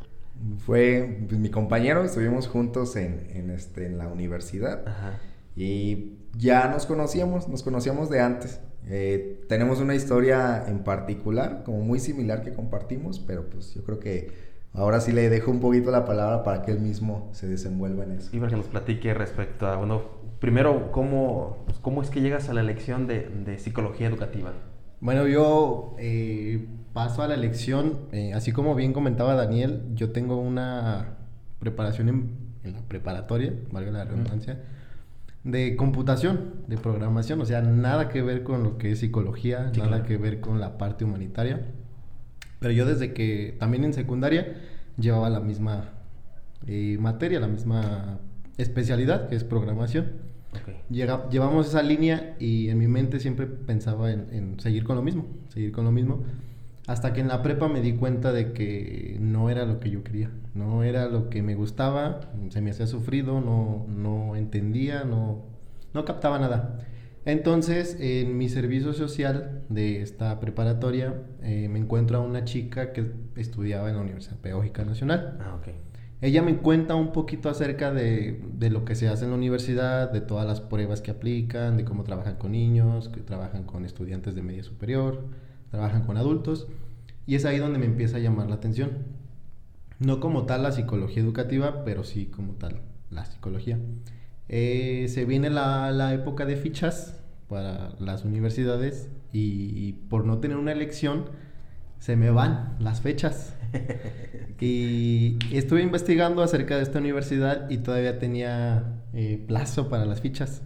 Fue 0.58 1.20
pues, 1.28 1.40
mi 1.40 1.48
compañero, 1.48 2.02
estuvimos 2.02 2.48
juntos 2.48 2.96
en, 2.96 3.28
en, 3.30 3.50
este, 3.50 3.86
en 3.86 3.98
la 3.98 4.08
universidad 4.08 4.86
Ajá. 4.86 5.20
y 5.56 6.18
ya 6.36 6.68
nos 6.68 6.86
conocíamos, 6.86 7.48
nos 7.48 7.62
conocíamos 7.62 8.10
de 8.10 8.20
antes. 8.20 8.60
Eh, 8.86 9.44
tenemos 9.48 9.80
una 9.80 9.94
historia 9.94 10.64
en 10.66 10.80
particular, 10.80 11.62
como 11.64 11.80
muy 11.80 12.00
similar 12.00 12.42
que 12.42 12.52
compartimos, 12.52 13.20
pero 13.20 13.48
pues 13.48 13.74
yo 13.74 13.84
creo 13.84 14.00
que 14.00 14.32
ahora 14.72 15.00
sí 15.00 15.12
le 15.12 15.30
dejo 15.30 15.50
un 15.50 15.60
poquito 15.60 15.90
la 15.90 16.04
palabra 16.04 16.42
para 16.42 16.62
que 16.62 16.72
él 16.72 16.80
mismo 16.80 17.30
se 17.32 17.46
desenvuelva 17.46 18.04
en 18.04 18.12
eso. 18.12 18.30
Y 18.36 18.40
para 18.40 18.50
que 18.50 18.56
nos 18.56 18.66
platique 18.66 19.14
respecto 19.14 19.66
a, 19.66 19.76
bueno, 19.76 20.02
primero, 20.40 20.90
¿cómo, 20.92 21.62
pues, 21.66 21.78
cómo 21.78 22.02
es 22.02 22.10
que 22.10 22.20
llegas 22.20 22.48
a 22.48 22.54
la 22.54 22.60
elección 22.60 23.06
de, 23.06 23.28
de 23.44 23.58
psicología 23.58 24.08
educativa? 24.08 24.52
Bueno, 25.04 25.28
yo 25.28 25.94
eh, 25.99 26.66
paso 26.94 27.23
a 27.23 27.28
la 27.28 27.34
elección, 27.34 27.99
eh, 28.12 28.32
así 28.32 28.52
como 28.52 28.75
bien 28.75 28.94
comentaba 28.94 29.34
Daniel, 29.34 29.82
yo 29.94 30.12
tengo 30.12 30.38
una 30.38 31.18
preparación 31.58 32.08
en, 32.08 32.30
en 32.62 32.73
la 32.73 32.80
preparatoria, 32.80 33.52
valga 33.70 33.90
la 33.90 34.04
redundancia, 34.06 34.62
de 35.42 35.76
computación, 35.76 36.54
de 36.68 36.78
programación, 36.78 37.38
o 37.42 37.44
sea, 37.44 37.61
nada 37.61 38.08
que 38.08 38.23
ver 38.23 38.44
con 38.44 38.62
lo 38.62 38.78
que 38.78 38.92
es 38.92 39.00
psicología, 39.00 39.68
Sí, 39.75 39.80
nada 39.80 39.90
claro. 39.90 40.04
que 40.06 40.16
ver 40.16 40.40
con 40.40 40.58
la 40.58 40.78
parte 40.78 41.04
humanitaria. 41.04 41.66
Pero 42.58 42.73
yo 42.73 42.87
desde 42.87 43.12
que 43.12 43.54
también 43.61 43.84
en 43.84 43.92
secundaria 43.92 44.56
llevaba 44.99 45.28
la 45.28 45.40
misma 45.40 45.90
eh, 46.66 46.96
materia, 46.99 47.40
la 47.40 47.49
misma 47.49 48.20
especialidad, 48.56 49.28
que 49.28 49.37
es 49.37 49.44
programación. 49.44 50.12
Ok. 50.61 50.75
Llega- 50.90 51.28
llevamos 51.30 51.68
esa 51.68 51.82
línea 51.82 52.37
y 52.38 52.68
en 52.68 52.78
mi 52.78 52.87
mente 52.88 53.20
siempre 53.20 53.46
pensaba 53.46 54.11
en, 54.12 54.26
en 54.32 54.61
seguir 54.61 54.84
con 54.84 54.96
lo 54.96 55.02
mismo, 55.02 55.26
seguir 55.49 55.73
con 55.73 55.84
lo 55.84 55.92
mismo. 55.92 56.23
Hasta 56.87 57.14
que 57.14 57.20
en 57.23 57.28
la 57.28 57.42
prepa 57.42 57.68
me 57.68 57.80
di 57.80 57.94
cuenta 57.94 58.30
de 58.32 58.52
que 58.52 59.16
no 59.18 59.49
era 59.49 59.64
lo 59.64 59.80
que 59.80 59.90
yo 59.90 60.04
quería, 60.04 60.30
no 60.54 60.82
era 60.82 61.08
lo 61.08 61.30
que 61.30 61.42
me 61.42 61.54
gustaba, 61.54 62.20
se 62.50 62.61
me 62.61 62.70
hacía 62.73 62.87
sufrido, 62.87 63.40
no, 63.40 63.87
no 63.88 64.37
entendía, 64.37 65.04
no, 65.04 65.44
no 65.94 66.04
captaba 66.04 66.38
nada. 66.38 66.80
Entonces, 67.25 67.96
en 68.00 68.37
mi 68.37 68.50
servicio 68.50 68.92
social 68.92 69.62
de 69.70 70.02
esta 70.02 70.38
preparatoria, 70.40 71.14
eh, 71.42 71.68
me 71.70 71.78
encuentro 71.78 72.18
a 72.18 72.20
una 72.20 72.44
chica 72.44 72.92
que 72.92 73.12
estudiaba 73.37 73.88
en 73.88 73.96
la 73.96 74.02
Universidad 74.02 74.37
Pedagógica 74.37 74.84
Nacional. 74.84 75.38
Ah, 75.40 75.54
ok. 75.58 75.68
Ella 76.24 76.40
me 76.40 76.56
cuenta 76.56 76.94
un 76.94 77.12
poquito 77.12 77.50
acerca 77.50 77.92
de, 77.92 78.42
de 78.54 78.70
lo 78.70 78.86
que 78.86 78.94
se 78.94 79.08
hace 79.08 79.26
en 79.26 79.32
la 79.32 79.36
universidad, 79.36 80.10
de 80.10 80.22
todas 80.22 80.46
las 80.46 80.62
pruebas 80.62 81.02
que 81.02 81.10
aplican, 81.10 81.76
de 81.76 81.84
cómo 81.84 82.02
trabajan 82.02 82.36
con 82.36 82.52
niños, 82.52 83.10
que 83.10 83.20
trabajan 83.20 83.64
con 83.64 83.84
estudiantes 83.84 84.34
de 84.34 84.40
media 84.40 84.62
superior, 84.62 85.26
trabajan 85.70 86.02
con 86.06 86.16
adultos. 86.16 86.66
Y 87.26 87.34
es 87.34 87.44
ahí 87.44 87.58
donde 87.58 87.78
me 87.78 87.84
empieza 87.84 88.16
a 88.16 88.20
llamar 88.20 88.48
la 88.48 88.54
atención. 88.54 88.92
No 89.98 90.18
como 90.18 90.46
tal 90.46 90.62
la 90.62 90.72
psicología 90.72 91.22
educativa, 91.22 91.84
pero 91.84 92.04
sí 92.04 92.24
como 92.24 92.54
tal 92.54 92.80
la 93.10 93.26
psicología. 93.26 93.78
Eh, 94.48 95.08
se 95.10 95.26
viene 95.26 95.50
la, 95.50 95.92
la 95.92 96.14
época 96.14 96.46
de 96.46 96.56
fichas 96.56 97.20
para 97.50 97.96
las 97.98 98.24
universidades 98.24 99.10
y 99.30 99.92
por 100.08 100.24
no 100.24 100.38
tener 100.38 100.56
una 100.56 100.72
elección 100.72 101.26
se 101.98 102.16
me 102.16 102.30
van 102.30 102.76
las 102.78 103.02
fechas. 103.02 103.54
Y 104.60 105.38
estuve 105.52 105.82
investigando 105.82 106.42
acerca 106.42 106.76
de 106.76 106.82
esta 106.82 106.98
universidad 106.98 107.68
y 107.70 107.78
todavía 107.78 108.18
tenía 108.18 109.02
eh, 109.12 109.42
plazo 109.46 109.88
para 109.88 110.04
las 110.06 110.20
fichas. 110.20 110.62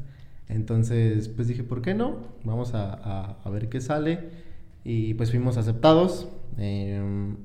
Entonces, 0.49 1.29
pues 1.29 1.49
dije, 1.49 1.63
¿por 1.65 1.83
qué 1.83 1.95
no? 1.95 2.19
Vamos 2.45 2.75
a, 2.75 3.35
a- 3.45 3.51
ver 3.51 3.69
qué 3.69 3.81
sale. 3.81 4.31
Y 4.85 5.15
pues 5.15 5.31
fuimos 5.31 5.57
aceptados. 5.57 6.29
Em, 6.59 7.37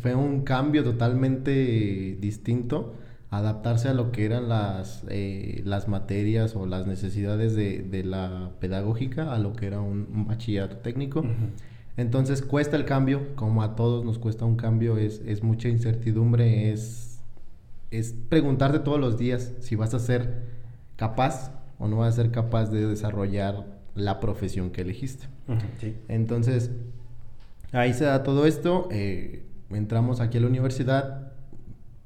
fue 0.00 0.14
un 0.14 0.42
cambio 0.42 0.84
totalmente 0.84 2.16
distinto. 2.20 2.94
Adaptarse 3.30 3.88
a 3.88 3.94
lo 3.94 4.12
que 4.12 4.24
eran 4.26 4.48
las, 4.48 5.04
eh, 5.08 5.62
las 5.64 5.88
materias 5.88 6.54
o 6.54 6.66
las 6.66 6.86
necesidades 6.86 7.54
de, 7.54 7.78
de 7.82 8.04
la 8.04 8.52
pedagógica 8.60 9.32
a 9.34 9.38
lo 9.38 9.54
que 9.54 9.66
era 9.66 9.80
un, 9.80 10.26
bachillerato 10.28 10.76
técnico. 10.78 11.20
Ujú. 11.20 11.28
Entonces 11.96 12.40
cuesta 12.42 12.76
el 12.76 12.84
cambio, 12.84 13.34
como 13.36 13.62
a 13.62 13.76
todos 13.76 14.04
nos 14.04 14.18
cuesta 14.18 14.44
un 14.44 14.56
cambio, 14.56 14.96
es, 14.96 15.20
es 15.26 15.42
mucha 15.42 15.68
incertidumbre, 15.68 16.72
es, 16.72 17.20
es 17.90 18.14
preguntarte 18.28 18.78
todos 18.78 18.98
los 18.98 19.18
días 19.18 19.52
si 19.60 19.76
vas 19.76 19.92
a 19.92 19.98
ser 19.98 20.42
capaz 20.96 21.52
o 21.78 21.88
no 21.88 21.98
vas 21.98 22.14
a 22.14 22.22
ser 22.22 22.30
capaz 22.30 22.70
de 22.70 22.86
desarrollar 22.86 23.66
la 23.94 24.20
profesión 24.20 24.70
que 24.70 24.80
elegiste. 24.80 25.26
Sí. 25.80 25.94
Entonces, 26.08 26.70
ahí 27.72 27.92
se 27.92 28.04
da 28.04 28.22
todo 28.22 28.46
esto, 28.46 28.88
eh, 28.90 29.44
entramos 29.68 30.20
aquí 30.20 30.38
a 30.38 30.40
la 30.40 30.46
universidad, 30.46 31.32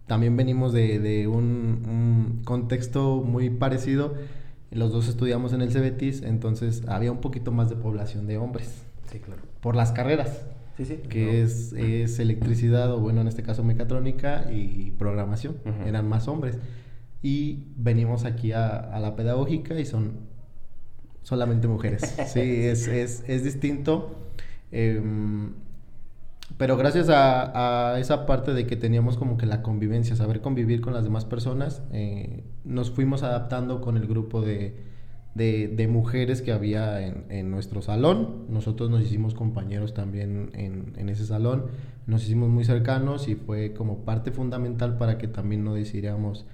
también 0.08 0.36
venimos 0.36 0.72
de, 0.72 0.98
de 0.98 1.28
un, 1.28 1.82
un 1.86 2.42
contexto 2.44 3.22
muy 3.24 3.50
parecido, 3.50 4.14
los 4.72 4.90
dos 4.90 5.08
estudiamos 5.08 5.52
en 5.52 5.62
el 5.62 5.70
Cebetis, 5.70 6.22
entonces 6.22 6.82
había 6.88 7.12
un 7.12 7.20
poquito 7.20 7.52
más 7.52 7.68
de 7.68 7.76
población 7.76 8.26
de 8.26 8.36
hombres 8.36 8.85
Sí, 9.10 9.18
claro. 9.20 9.42
por 9.60 9.76
las 9.76 9.92
carreras, 9.92 10.46
Sí, 10.76 10.84
sí. 10.84 10.96
que 11.08 11.24
No. 11.24 11.30
es, 11.32 11.72
es 11.72 12.18
electricidad 12.18 12.92
o 12.92 13.00
bueno, 13.00 13.20
en 13.22 13.28
este 13.28 13.42
caso 13.42 13.62
mecatrónica 13.64 14.50
y 14.52 14.92
programación, 14.98 15.56
Ujú. 15.64 15.88
eran 15.88 16.08
más 16.08 16.28
hombres. 16.28 16.58
Y 17.22 17.64
venimos 17.76 18.24
aquí 18.24 18.52
a, 18.52 18.76
a 18.76 19.00
la 19.00 19.16
pedagógica 19.16 19.78
y 19.80 19.86
son 19.86 20.12
solamente 21.22 21.66
mujeres. 21.68 22.02
Sí, 22.26 22.40
es, 22.66 22.86
es, 22.88 23.24
es 23.26 23.42
distinto. 23.44 24.28
em, 24.70 25.52
pero 26.58 26.76
gracias 26.76 27.08
a, 27.08 27.94
a 27.94 27.98
esa 27.98 28.24
parte 28.26 28.54
de 28.54 28.66
que 28.66 28.76
teníamos 28.76 29.16
como 29.18 29.36
que 29.36 29.46
la 29.46 29.62
convivencia, 29.62 30.14
saber 30.14 30.40
convivir 30.40 30.80
con 30.80 30.92
las 30.94 31.02
demás 31.04 31.24
personas, 31.24 31.82
eh, 31.92 32.44
nos 32.64 32.90
fuimos 32.92 33.22
adaptando 33.24 33.80
con 33.80 33.96
el 33.96 34.06
grupo 34.06 34.42
de, 34.42 34.76
de, 35.36 35.68
de 35.68 35.86
mujeres 35.88 36.42
que 36.42 36.52
había 36.52 37.06
en, 37.06 37.24
en 37.28 37.50
nuestro 37.50 37.82
salón. 37.82 38.46
Nosotros 38.48 38.90
nos 38.90 39.02
hicimos 39.02 39.34
compañeros 39.34 39.94
también 39.94 40.50
en, 40.54 40.94
en 40.96 41.08
ese 41.08 41.26
salón, 41.26 41.66
nos 42.06 42.24
hicimos 42.24 42.48
muy 42.48 42.64
cercanos 42.64 43.28
y 43.28 43.34
fue 43.34 43.72
como 43.74 44.04
parte 44.04 44.30
fundamental 44.30 44.96
para 44.96 45.18
que 45.18 45.28
también 45.28 45.64
no 45.64 45.74
decidiéramos 45.74 46.46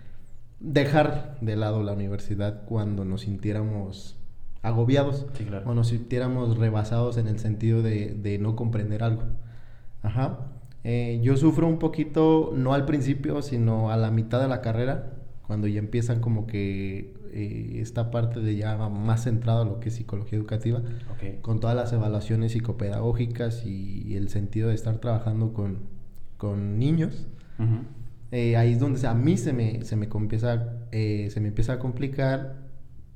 dejar 0.61 1.37
de 1.41 1.57
lado 1.57 1.83
la 1.83 1.93
universidad 1.93 2.65
cuando 2.65 3.05
nos 3.05 3.23
sintiéramos 3.23 4.17
agobiados 4.63 5.27
Sí, 5.35 5.45
claro. 5.45 5.69
o 5.69 5.75
nos 5.75 5.89
sintiéramos 5.89 6.57
rebasados 6.57 7.17
en 7.17 7.27
el 7.27 7.39
sentido 7.39 7.83
de, 7.83 8.15
de 8.15 8.39
no 8.39 8.55
comprender 8.57 9.03
algo. 9.03 9.25
Ajá. 10.03 10.39
Eh, 10.85 11.21
yo 11.23 11.37
sufro 11.37 11.67
un 11.69 11.79
poquito, 11.79 12.53
no 12.57 12.73
al 12.75 12.85
principio, 12.85 13.43
sino 13.43 13.91
a 13.93 13.97
la 13.97 14.11
mitad 14.11 14.41
de 14.41 14.49
la 14.49 14.61
carrera, 14.61 15.13
cuando 15.47 15.67
ya 15.69 15.79
empiezan 15.79 16.21
como 16.21 16.47
que 16.47 17.15
eh, 17.33 17.81
esta 17.81 18.11
parte 18.11 18.41
de 18.41 18.57
ya 18.57 18.77
más 18.89 19.25
centrado 19.25 19.63
a 19.63 19.65
lo 19.65 19.81
que 19.81 19.89
es 19.89 19.95
psicología 19.95 20.39
educativa, 20.39 20.79
Ok. 20.79 21.41
con 21.41 21.61
todas 21.61 21.75
las 21.77 21.93
evaluaciones 21.93 22.53
psicopedagógicas 22.53 23.65
y, 23.67 24.15
el 24.17 24.29
sentido 24.29 24.69
de 24.69 24.75
estar 24.75 24.99
trabajando 24.99 25.53
con, 25.53 25.79
con 26.37 26.79
niños. 26.79 27.27
Ujú. 27.59 27.77
Eh, 28.31 28.57
ahí 28.57 28.73
es 28.73 28.79
donde 28.79 29.07
a 29.07 29.15
mí 29.15 29.37
se 29.37 29.53
me, 29.53 29.85
se 29.85 29.97
me, 29.97 30.07
empieza, 30.13 30.87
eh, 30.93 31.29
se 31.31 31.41
me 31.41 31.49
empieza 31.49 31.75
a 31.75 31.79
complicar, 31.79 32.57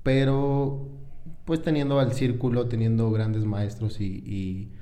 pero 0.02 0.88
pues 1.44 1.62
teniendo 1.62 1.98
al 2.00 2.12
círculo, 2.12 2.66
teniendo 2.68 3.10
grandes 3.10 3.44
maestros 3.44 4.00
y, 4.00 4.06
y- 4.26 4.72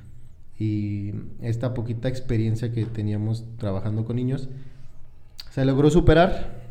y 0.58 1.12
esta 1.40 1.74
poquita 1.74 2.08
experiencia 2.08 2.70
que 2.72 2.84
teníamos 2.84 3.44
trabajando 3.58 4.04
con 4.04 4.16
niños, 4.16 4.48
se 5.50 5.64
logró 5.64 5.90
superar 5.90 6.62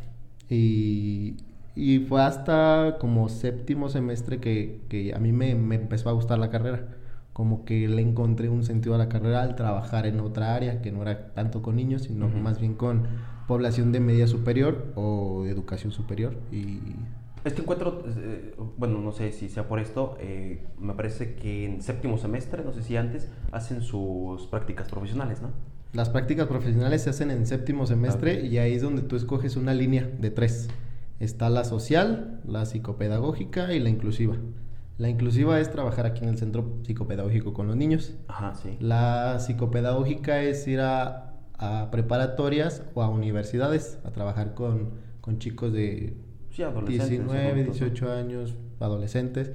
y, 0.48 1.36
y 1.76 2.00
fue 2.00 2.22
hasta 2.22 2.98
como 3.00 3.28
séptimo 3.28 3.88
semestre 3.88 4.38
que, 4.38 4.82
que 4.88 5.14
a 5.14 5.18
mí 5.18 5.32
me, 5.32 5.54
me 5.54 5.74
empezó 5.74 6.08
a 6.08 6.12
gustar 6.12 6.38
la 6.38 6.50
carrera. 6.50 6.88
Como 7.32 7.64
que 7.64 7.88
le 7.88 8.00
encontré 8.00 8.48
un 8.48 8.62
sentido 8.62 8.94
a 8.94 8.98
la 8.98 9.08
carrera 9.08 9.42
al 9.42 9.56
trabajar 9.56 10.06
en 10.06 10.20
otra 10.20 10.54
área, 10.54 10.80
que 10.82 10.92
no 10.92 11.02
era 11.02 11.34
tanto 11.34 11.62
con 11.62 11.74
niños, 11.74 12.02
sino 12.02 12.28
más 12.28 12.60
bien 12.60 12.74
con 12.74 13.08
población 13.48 13.90
de 13.90 13.98
media 13.98 14.28
superior 14.28 14.92
o 14.94 15.42
de 15.44 15.50
educación 15.50 15.90
superior. 15.90 16.36
Y 16.52 16.78
Este 17.44 17.62
encuentro, 17.62 18.04
eh, 18.06 18.54
bueno, 18.76 19.00
no 19.00 19.10
sé 19.10 19.32
si 19.32 19.48
sea 19.48 19.66
por 19.66 19.80
esto, 19.80 20.16
eh, 20.20 20.64
me 20.78 20.94
parece 20.94 21.34
que 21.34 21.64
en 21.64 21.82
séptimo 21.82 22.18
semestre, 22.18 22.62
no 22.64 22.72
sé 22.72 22.82
si 22.82 22.96
antes, 22.96 23.28
hacen 23.50 23.82
sus 23.82 24.46
prácticas 24.46 24.88
profesionales, 24.88 25.42
¿no? 25.42 25.50
las 25.94 26.10
prácticas 26.10 26.48
profesionales 26.48 27.02
se 27.02 27.10
hacen 27.10 27.30
en 27.30 27.46
séptimo 27.46 27.86
semestre 27.86 28.44
y 28.44 28.58
ahí 28.58 28.74
es 28.74 28.82
donde 28.82 29.02
tú 29.02 29.14
escoges 29.14 29.56
una 29.56 29.72
línea 29.74 30.10
de 30.18 30.30
tres. 30.30 30.68
Está 31.18 31.48
la 31.50 31.64
social, 31.64 32.40
la 32.46 32.66
psicopedagógica 32.66 33.72
y 33.72 33.80
la 33.80 33.88
inclusiva. 33.88 34.36
La 34.98 35.08
inclusiva 35.08 35.60
es 35.60 35.70
trabajar 35.70 36.06
aquí 36.06 36.22
en 36.22 36.28
el 36.30 36.38
centro 36.38 36.78
psicopedagógico 36.84 37.52
con 37.52 37.66
los 37.66 37.76
niños. 37.76 38.14
Ajá, 38.28 38.54
sí. 38.54 38.76
La 38.80 39.38
psicopedagógica 39.40 40.42
es 40.42 40.66
ir 40.68 40.80
a, 40.80 41.34
a 41.58 41.90
preparatorias 41.90 42.82
o 42.94 43.02
a 43.02 43.08
universidades 43.08 43.98
a 44.04 44.12
trabajar 44.12 44.54
con, 44.54 44.90
con 45.20 45.38
chicos 45.38 45.72
de 45.72 46.16
Sí, 46.50 46.62
adolescentes. 46.62 47.08
19, 47.10 47.48
adultos, 47.48 47.80
¿no? 47.80 47.88
18 47.88 48.12
años, 48.12 48.56
adolescentes. 48.80 49.52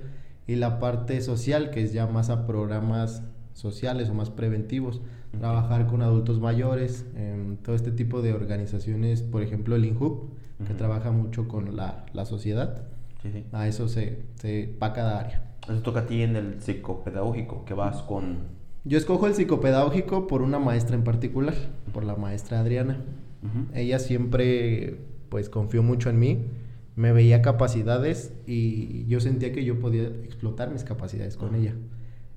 Y 0.48 0.56
la 0.56 0.80
parte 0.80 1.22
social, 1.22 1.70
que 1.72 1.84
es 1.84 1.94
ya 1.94 2.08
más 2.08 2.30
a 2.30 2.46
programas 2.46 3.24
sociales 3.54 4.10
o 4.10 4.14
más 4.14 4.30
preventivos. 4.30 5.02
Trabajar 5.38 5.88
con 5.88 6.02
adultos 6.02 6.40
mayores, 6.40 7.06
en 7.16 7.58
todo 7.58 7.76
este 7.76 7.92
tipo 7.92 8.22
de 8.22 8.34
organizaciones, 8.34 9.22
por 9.22 9.44
ejemplo 9.44 9.76
el 9.76 9.86
INJUP, 9.86 10.32
que 10.68 10.74
trabaja 10.74 11.12
mucho 11.12 11.48
con 11.48 11.76
la, 11.76 12.06
la 12.14 12.26
sociedad. 12.26 12.84
Sí, 13.22 13.32
sí. 13.32 13.46
A 13.52 13.68
eso 13.68 13.88
se, 13.88 14.24
se 14.36 14.76
va 14.82 14.94
cada 14.94 15.20
área. 15.20 15.44
Eso 15.64 15.82
toca 15.82 16.02
a 16.02 16.06
ti 16.08 16.22
en 16.22 16.36
el 16.36 16.62
psicopedagógico, 16.62 17.66
que 17.66 17.74
vas 17.74 18.02
con... 18.04 18.60
Yo 18.86 18.98
escojo 18.98 19.28
el 19.28 19.34
psicopedagógico 19.34 20.28
por 20.28 20.42
una 20.42 20.58
maestra 20.58 20.96
en 20.96 21.04
particular, 21.04 21.54
por 21.94 22.04
la 22.04 22.16
maestra 22.16 22.62
Adriana. 22.62 23.02
Ella 23.74 24.00
siempre 24.00 25.00
pues 25.30 25.50
confió 25.50 25.84
mucho 25.84 26.10
en 26.10 26.20
mí, 26.20 26.46
me 26.96 27.14
veía 27.14 27.42
capacidades 27.42 28.34
y 28.48 29.06
yo 29.08 29.20
sentía 29.22 29.54
que 29.54 29.64
yo 29.64 29.80
podía 29.80 30.04
explotar 30.04 30.72
mis 30.72 30.84
capacidades 30.84 31.38
con 31.38 31.56
ella. 31.56 31.74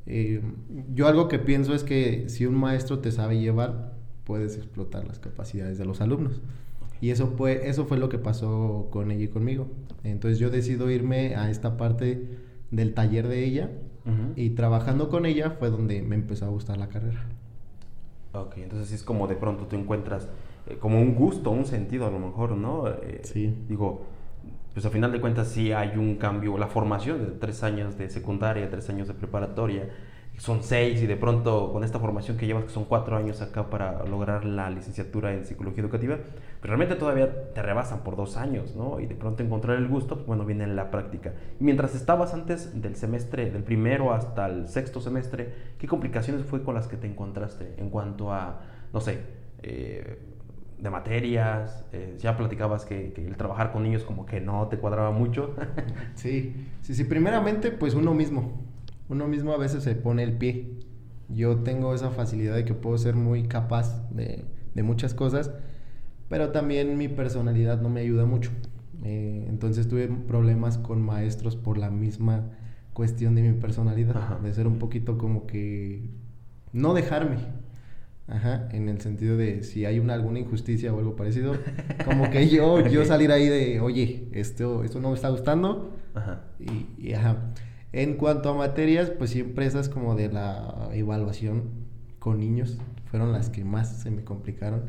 Eh, 0.06 0.42
yo 0.94 1.08
algo 1.08 1.28
que 1.28 1.38
pienso 1.38 1.74
es 1.74 1.84
que 1.84 2.28
si 2.28 2.46
un 2.46 2.54
maestro 2.54 2.98
te 3.00 3.10
sabe 3.10 3.40
llevar, 3.40 3.94
puedes 4.24 4.56
explotar 4.56 5.06
las 5.06 5.18
capacidades 5.18 5.78
de 5.78 5.84
los 5.84 6.00
alumnos. 6.00 6.40
Y 7.02 7.10
eso 7.10 7.26
fue, 7.36 7.68
eso 7.68 7.84
fue 7.84 7.98
lo 7.98 8.08
que 8.08 8.16
pasó 8.18 8.86
con 8.90 9.10
ella 9.10 9.24
y 9.24 9.28
conmigo. 9.28 9.66
Entonces 10.04 10.38
yo 10.38 10.50
decido 10.50 10.88
irme 10.88 11.34
a 11.34 11.50
esta 11.50 11.76
parte 11.76 12.38
del 12.70 12.94
taller 12.94 13.26
de 13.28 13.44
ella 13.44 13.70
y 14.36 14.50
trabajando 14.50 15.10
con 15.10 15.26
ella 15.26 15.50
fue 15.58 15.68
donde 15.68 16.00
me 16.00 16.14
empezó 16.14 16.46
a 16.46 16.48
gustar 16.48 16.78
la 16.78 16.88
carrera. 16.88 17.26
Ok, 18.32 18.58
entonces 18.58 18.92
es 18.92 19.02
como 19.02 19.26
de 19.26 19.34
pronto 19.34 19.66
tú 19.66 19.76
encuentras 19.76 20.28
eh, 20.68 20.76
como 20.78 21.00
un 21.00 21.14
gusto, 21.14 21.50
un 21.50 21.66
sentido 21.66 22.06
a 22.06 22.10
lo 22.10 22.20
mejor, 22.20 22.52
¿no? 22.56 22.88
Eh, 22.88 23.20
Sí. 23.24 23.52
Digo, 23.68 24.04
pues 24.72 24.86
a 24.86 24.90
final 24.90 25.10
de 25.12 25.20
cuentas 25.20 25.48
sí 25.48 25.72
hay 25.72 25.96
un 25.96 26.16
cambio, 26.16 26.56
la 26.56 26.68
formación 26.68 27.18
de 27.24 27.30
tres 27.32 27.64
años 27.64 27.98
de 27.98 28.08
secundaria, 28.10 28.70
tres 28.70 28.88
años 28.88 29.08
de 29.08 29.14
preparatoria, 29.14 29.88
son 30.38 30.62
seis 30.62 31.00
y 31.02 31.06
de 31.06 31.16
pronto 31.16 31.72
con 31.72 31.84
esta 31.84 31.98
formación 31.98 32.36
que 32.36 32.46
llevas, 32.46 32.64
que 32.64 32.70
son 32.70 32.84
cuatro 32.84 33.16
años 33.16 33.40
acá 33.42 33.70
para 33.70 34.04
lograr 34.04 34.44
la 34.44 34.70
licenciatura 34.70 35.32
en 35.34 35.44
psicología 35.44 35.82
educativa, 35.82 36.16
pero 36.60 36.74
realmente 36.76 36.96
todavía 36.96 37.52
te 37.52 37.62
rebasan 37.62 38.00
por 38.00 38.16
dos 38.16 38.36
años, 38.36 38.74
¿no? 38.74 38.98
Y 39.00 39.06
de 39.06 39.14
pronto 39.14 39.42
encontrar 39.42 39.76
el 39.76 39.88
gusto, 39.88 40.16
pues 40.16 40.26
bueno, 40.26 40.44
viene 40.44 40.64
en 40.64 40.74
la 40.76 40.90
práctica. 40.90 41.32
Y 41.60 41.64
mientras 41.64 41.94
estabas 41.94 42.34
antes 42.34 42.80
del 42.80 42.96
semestre, 42.96 43.50
del 43.50 43.62
primero 43.62 44.12
hasta 44.12 44.46
el 44.46 44.68
sexto 44.68 45.00
semestre, 45.00 45.52
¿qué 45.78 45.86
complicaciones 45.86 46.44
fue 46.44 46.62
con 46.62 46.74
las 46.74 46.88
que 46.88 46.96
te 46.96 47.06
encontraste 47.06 47.74
en 47.78 47.90
cuanto 47.90 48.32
a, 48.32 48.60
no 48.92 49.00
sé, 49.00 49.20
eh, 49.62 50.18
de 50.78 50.90
materias? 50.90 51.84
eh, 51.92 52.16
ya 52.18 52.36
platicabas 52.36 52.84
que, 52.84 53.12
que 53.12 53.26
el 53.26 53.36
trabajar 53.36 53.72
con 53.72 53.82
niños 53.82 54.02
como 54.04 54.26
que 54.26 54.40
no 54.40 54.66
te 54.68 54.78
cuadraba 54.78 55.10
mucho. 55.10 55.54
Sí, 56.14 56.68
sí, 56.82 56.94
sí, 56.94 57.04
primeramente 57.04 57.70
pues 57.70 57.94
uno 57.94 58.14
mismo, 58.14 58.52
uno 59.12 59.28
mismo 59.28 59.52
a 59.52 59.58
veces 59.58 59.84
se 59.84 59.94
pone 59.94 60.22
el 60.22 60.32
pie. 60.32 60.78
Yo 61.28 61.58
tengo 61.58 61.94
esa 61.94 62.10
facilidad 62.10 62.54
de 62.54 62.64
que 62.64 62.72
puedo 62.74 62.96
ser 62.96 63.14
muy 63.14 63.44
capaz 63.44 64.08
de, 64.10 64.44
de 64.74 64.82
muchas 64.82 65.12
cosas, 65.12 65.50
pero 66.28 66.48
también 66.50 66.96
mi 66.96 67.08
personalidad 67.08 67.80
no 67.80 67.90
me 67.90 68.00
ayuda 68.00 68.24
mucho. 68.24 68.50
Eh, 69.04 69.44
entonces 69.48 69.86
tuve 69.86 70.08
problemas 70.08 70.78
con 70.78 71.02
maestros 71.02 71.56
por 71.56 71.76
la 71.76 71.90
misma 71.90 72.50
cuestión 72.94 73.34
de 73.34 73.42
mi 73.42 73.52
personalidad, 73.52 74.16
Ajá. 74.16 74.38
de 74.42 74.52
ser 74.54 74.66
un 74.66 74.78
poquito 74.78 75.18
como 75.18 75.46
que 75.46 76.08
no 76.72 76.94
dejarme. 76.94 77.36
Ajá, 78.28 78.68
en 78.72 78.88
el 78.88 79.00
sentido 79.00 79.36
de 79.36 79.62
si 79.62 79.84
hay 79.84 79.98
una, 79.98 80.14
alguna 80.14 80.38
injusticia 80.38 80.94
o 80.94 80.98
algo 80.98 81.16
parecido, 81.16 81.54
como 82.04 82.30
que 82.30 82.48
yo, 82.48 82.86
yo 82.88 83.04
salir 83.12 83.30
ahí 83.30 83.46
de, 83.48 83.80
oye, 83.80 84.28
esto, 84.32 84.84
esto 84.84 85.00
no 85.00 85.08
me 85.10 85.16
está 85.16 85.28
gustando, 85.28 85.90
Ajá. 86.14 86.44
y, 86.58 86.86
y, 87.08 87.12
ajá. 87.12 87.52
En 87.92 88.14
cuanto 88.14 88.48
a 88.48 88.54
materias, 88.54 89.10
pues 89.10 89.30
siempre 89.30 89.66
esas 89.66 89.88
como 89.88 90.14
de 90.14 90.32
la 90.32 90.88
evaluación 90.92 91.64
con 92.18 92.40
niños 92.40 92.78
fueron 93.10 93.32
las 93.32 93.50
que 93.50 93.64
más 93.64 94.00
se 94.02 94.10
me 94.10 94.24
complicaron. 94.24 94.82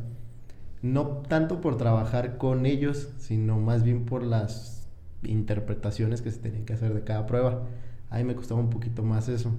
No 0.81 1.07
tanto 1.27 1.61
por 1.61 1.77
trabajar 1.77 2.37
con 2.37 2.65
ellos, 2.65 3.09
sino 3.17 3.57
más 3.59 3.83
bien 3.83 4.05
por 4.05 4.23
las 4.23 4.87
interpretaciones 5.23 6.21
que 6.21 6.31
se 6.31 6.39
tenían 6.39 6.65
que 6.65 6.73
hacer 6.73 6.93
de 6.93 7.03
cada 7.03 7.25
prueba. 7.25 7.63
Ahí 8.09 8.23
me 8.23 8.35
costaba 8.35 8.61
un 8.61 8.69
poquito 8.69 9.03
más 9.03 9.27
eso. 9.27 9.51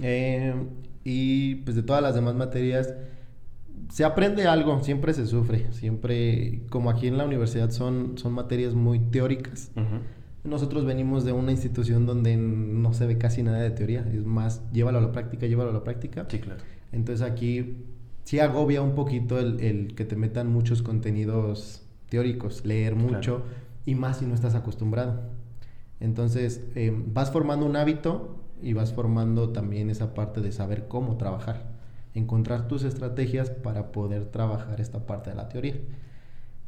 Eh, 0.00 0.54
y 1.04 1.56
pues 1.56 1.76
de 1.76 1.82
todas 1.82 2.02
las 2.02 2.14
demás 2.14 2.34
materias, 2.34 2.94
se 3.90 4.04
aprende 4.04 4.46
algo, 4.46 4.82
siempre 4.82 5.12
se 5.14 5.26
sufre, 5.26 5.72
siempre, 5.72 6.62
como 6.70 6.90
aquí 6.90 7.06
en 7.06 7.18
la 7.18 7.24
universidad 7.24 7.70
son, 7.70 8.18
son 8.18 8.32
materias 8.32 8.74
muy 8.74 8.98
teóricas. 8.98 9.70
Ujú. 9.76 10.00
Nosotros 10.44 10.84
venimos 10.84 11.24
de 11.24 11.32
una 11.32 11.52
institución 11.52 12.04
donde 12.06 12.36
no 12.36 12.92
se 12.92 13.06
ve 13.06 13.16
casi 13.18 13.42
nada 13.42 13.58
de 13.60 13.70
teoría, 13.70 14.06
es 14.12 14.24
más, 14.24 14.62
llévalo 14.72 14.98
a 14.98 15.00
la 15.00 15.10
práctica, 15.12 15.46
llévalo 15.46 15.70
a 15.70 15.72
la 15.72 15.84
práctica. 15.84 16.26
Sí, 16.28 16.38
claro. 16.38 16.60
Entonces 16.92 17.26
aquí 17.26 17.78
sí 18.24 18.40
agobia 18.40 18.82
un 18.82 18.94
poquito 18.94 19.38
el, 19.38 19.58
el 19.60 19.94
que 19.94 20.04
te 20.04 20.16
metan 20.16 20.48
muchos 20.52 20.82
contenidos 20.82 21.82
teóricos, 22.10 22.64
leer 22.64 22.94
mucho 22.94 23.36
Claro. 23.38 23.44
y 23.86 23.94
más 23.94 24.18
si 24.18 24.26
no 24.26 24.34
estás 24.34 24.54
acostumbrado. 24.54 25.22
Entonces 25.98 26.62
eh, 26.74 26.92
vas 27.06 27.30
formando 27.32 27.64
un 27.64 27.76
hábito 27.76 28.36
y 28.62 28.74
vas 28.74 28.92
formando 28.92 29.50
también 29.50 29.88
esa 29.90 30.14
parte 30.14 30.40
de 30.42 30.52
saber 30.52 30.88
cómo 30.88 31.16
trabajar, 31.16 31.72
encontrar 32.14 32.68
tus 32.68 32.84
estrategias 32.84 33.48
para 33.50 33.92
poder 33.92 34.26
trabajar 34.26 34.80
esta 34.80 35.06
parte 35.06 35.30
de 35.30 35.36
la 35.36 35.48
teoría. 35.48 35.76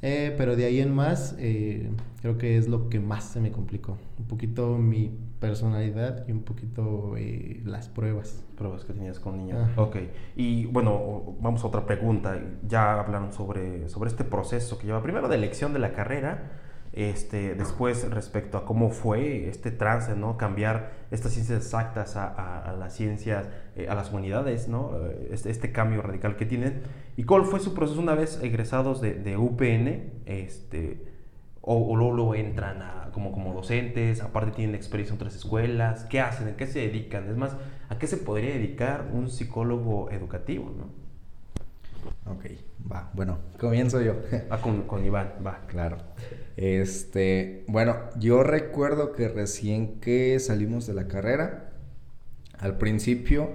Eh, 0.03 0.35
pero 0.37 0.57
de 0.57 0.67
ahí 0.67 0.81
en 0.81 0.95
más, 0.95 1.35
eh, 1.39 1.91
creo 2.21 2.37
que 2.37 2.59
es 2.59 2.69
lo 2.69 2.89
que 2.89 3.01
más 3.01 3.25
se 3.25 3.41
me 3.41 3.51
complicó. 3.51 3.97
Un 4.19 4.27
poquito 4.27 4.77
mi 4.77 5.11
personalidad 5.41 6.27
y 6.29 6.33
un 6.33 6.43
poquito 6.43 7.17
eh, 7.17 7.63
las 7.65 7.89
pruebas. 7.89 8.45
Pruebas 8.57 8.85
que 8.85 8.93
tenías 8.93 9.19
con 9.19 9.39
niños. 9.39 9.59
Ajá. 9.63 9.83
Ok. 9.83 9.97
Y 10.37 10.67
bueno, 10.67 11.37
vamos 11.41 11.65
a 11.65 11.67
otra 11.67 11.87
pregunta. 11.87 12.39
Ya 12.67 13.01
hablaron 13.01 13.33
sobre, 13.33 13.89
sobre 13.89 14.11
este 14.11 14.25
proceso 14.25 14.79
que 14.79 14.87
lleva 14.87 15.03
primero 15.03 15.29
de 15.29 15.37
elección 15.37 15.73
de 15.73 15.79
la 15.79 15.93
carrera, 15.93 16.53
este, 16.97 17.55
después 17.55 18.11
respecto 18.11 18.59
a 18.59 18.65
cómo 18.65 18.91
fue 18.91 19.49
este 19.49 19.71
trance, 19.71 20.17
¿no? 20.17 20.37
Cambiar 20.39 20.93
estas 21.11 21.33
ciencias 21.33 21.59
exactas 21.63 22.17
a, 22.17 22.27
a- 22.27 22.63
a 22.71 22.73
las 22.73 22.95
ciencias, 22.95 23.49
eh, 23.77 23.87
a 23.89 23.95
las 23.95 24.11
humanidades, 24.11 24.67
¿no? 24.69 24.93
Eh, 25.07 25.29
Este, 25.33 25.51
este 25.51 25.73
cambio 25.73 26.03
radical 26.03 26.37
que 26.37 26.47
tienen. 26.47 26.83
¿Y 27.17 27.25
cuál 27.25 27.45
fue 27.45 27.61
su 27.61 27.75
proceso 27.75 28.01
una 28.01 28.15
vez 28.15 28.41
egresados 28.43 29.01
de, 29.01 29.15
de 29.15 29.37
UPN? 29.37 30.11
Este, 30.27 31.05
o, 31.61 31.97
luego, 31.97 32.35
entran 32.35 33.11
como, 33.13 33.33
como 33.33 33.53
docentes, 33.53 34.21
aparte 34.23 34.53
tienen 34.53 34.75
experiencia 34.75 35.13
en 35.15 35.17
otras 35.19 35.35
escuelas, 35.35 36.05
¿qué 36.05 36.21
hacen? 36.21 36.49
¿A 36.49 36.57
qué 36.57 36.67
se 36.67 36.81
dedican? 36.81 37.29
Es 37.29 37.37
más, 37.37 37.57
¿a 37.89 37.99
qué 37.99 38.07
se 38.07 38.17
podría 38.19 38.55
dedicar 38.55 39.09
un 39.13 39.31
psicólogo 39.31 40.11
educativo? 40.11 40.71
¿no? 40.77 42.33
Ok, 42.33 42.45
va, 42.91 43.11
bueno, 43.15 43.39
comienzo 43.59 44.01
yo. 44.01 44.15
Ah, 44.51 44.59
con, 44.61 44.83
con 44.83 45.05
Iván, 45.05 45.33
va. 45.45 45.61
Claro. 45.67 45.97
Este, 46.57 47.65
bueno, 47.69 47.97
yo 48.19 48.43
recuerdo 48.43 49.13
que 49.13 49.29
recién 49.29 50.01
que 50.01 50.39
salimos 50.41 50.87
de 50.87 50.95
la 50.95 51.07
carrera, 51.07 51.73
al 52.59 52.79
principio, 52.79 53.51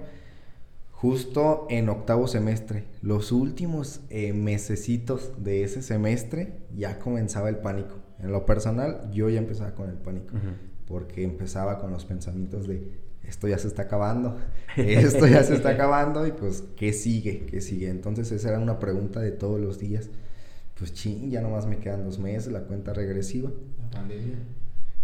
justo 0.91 1.65
en 1.69 1.89
octavo 1.89 2.27
semestre, 2.27 2.85
los 3.01 3.31
últimos 3.31 4.01
eh, 4.09 4.33
mesecitos 4.33 5.43
de 5.43 5.63
ese 5.63 5.81
semestre, 5.81 6.59
ya 6.75 6.99
comenzaba 6.99 7.49
el 7.49 7.57
pánico. 7.57 7.95
En 8.19 8.31
lo 8.31 8.45
personal, 8.45 9.09
yo 9.11 9.29
ya 9.29 9.39
empezaba 9.39 9.73
con 9.73 9.89
el 9.89 9.97
pánico, 9.97 10.35
porque 10.87 11.23
empezaba 11.23 11.79
con 11.79 11.91
los 11.91 12.05
pensamientos 12.05 12.67
de, 12.67 12.87
esto 13.23 13.47
ya 13.47 13.57
se 13.57 13.67
está 13.67 13.83
acabando, 13.83 14.37
esto 14.77 15.25
ya 15.25 15.43
se 15.43 15.55
está 15.55 15.69
acabando 15.71 16.27
y 16.27 16.33
pues, 16.33 16.65
¿qué 16.75 16.93
sigue? 16.93 17.47
¿Qué 17.47 17.61
sigue? 17.61 17.89
Entonces 17.89 18.31
esa 18.31 18.49
era 18.49 18.59
una 18.59 18.77
pregunta 18.77 19.19
de 19.19 19.31
todos 19.31 19.59
los 19.59 19.79
días. 19.79 20.11
Pues 20.81 20.95
ching, 20.95 21.29
ya 21.29 21.41
nomás 21.41 21.67
me 21.67 21.77
quedan 21.77 22.03
dos 22.03 22.17
meses, 22.17 22.51
la 22.51 22.61
cuenta 22.61 22.91
regresiva. 22.91 23.51
La 23.77 23.99
pandemia. 23.99 24.39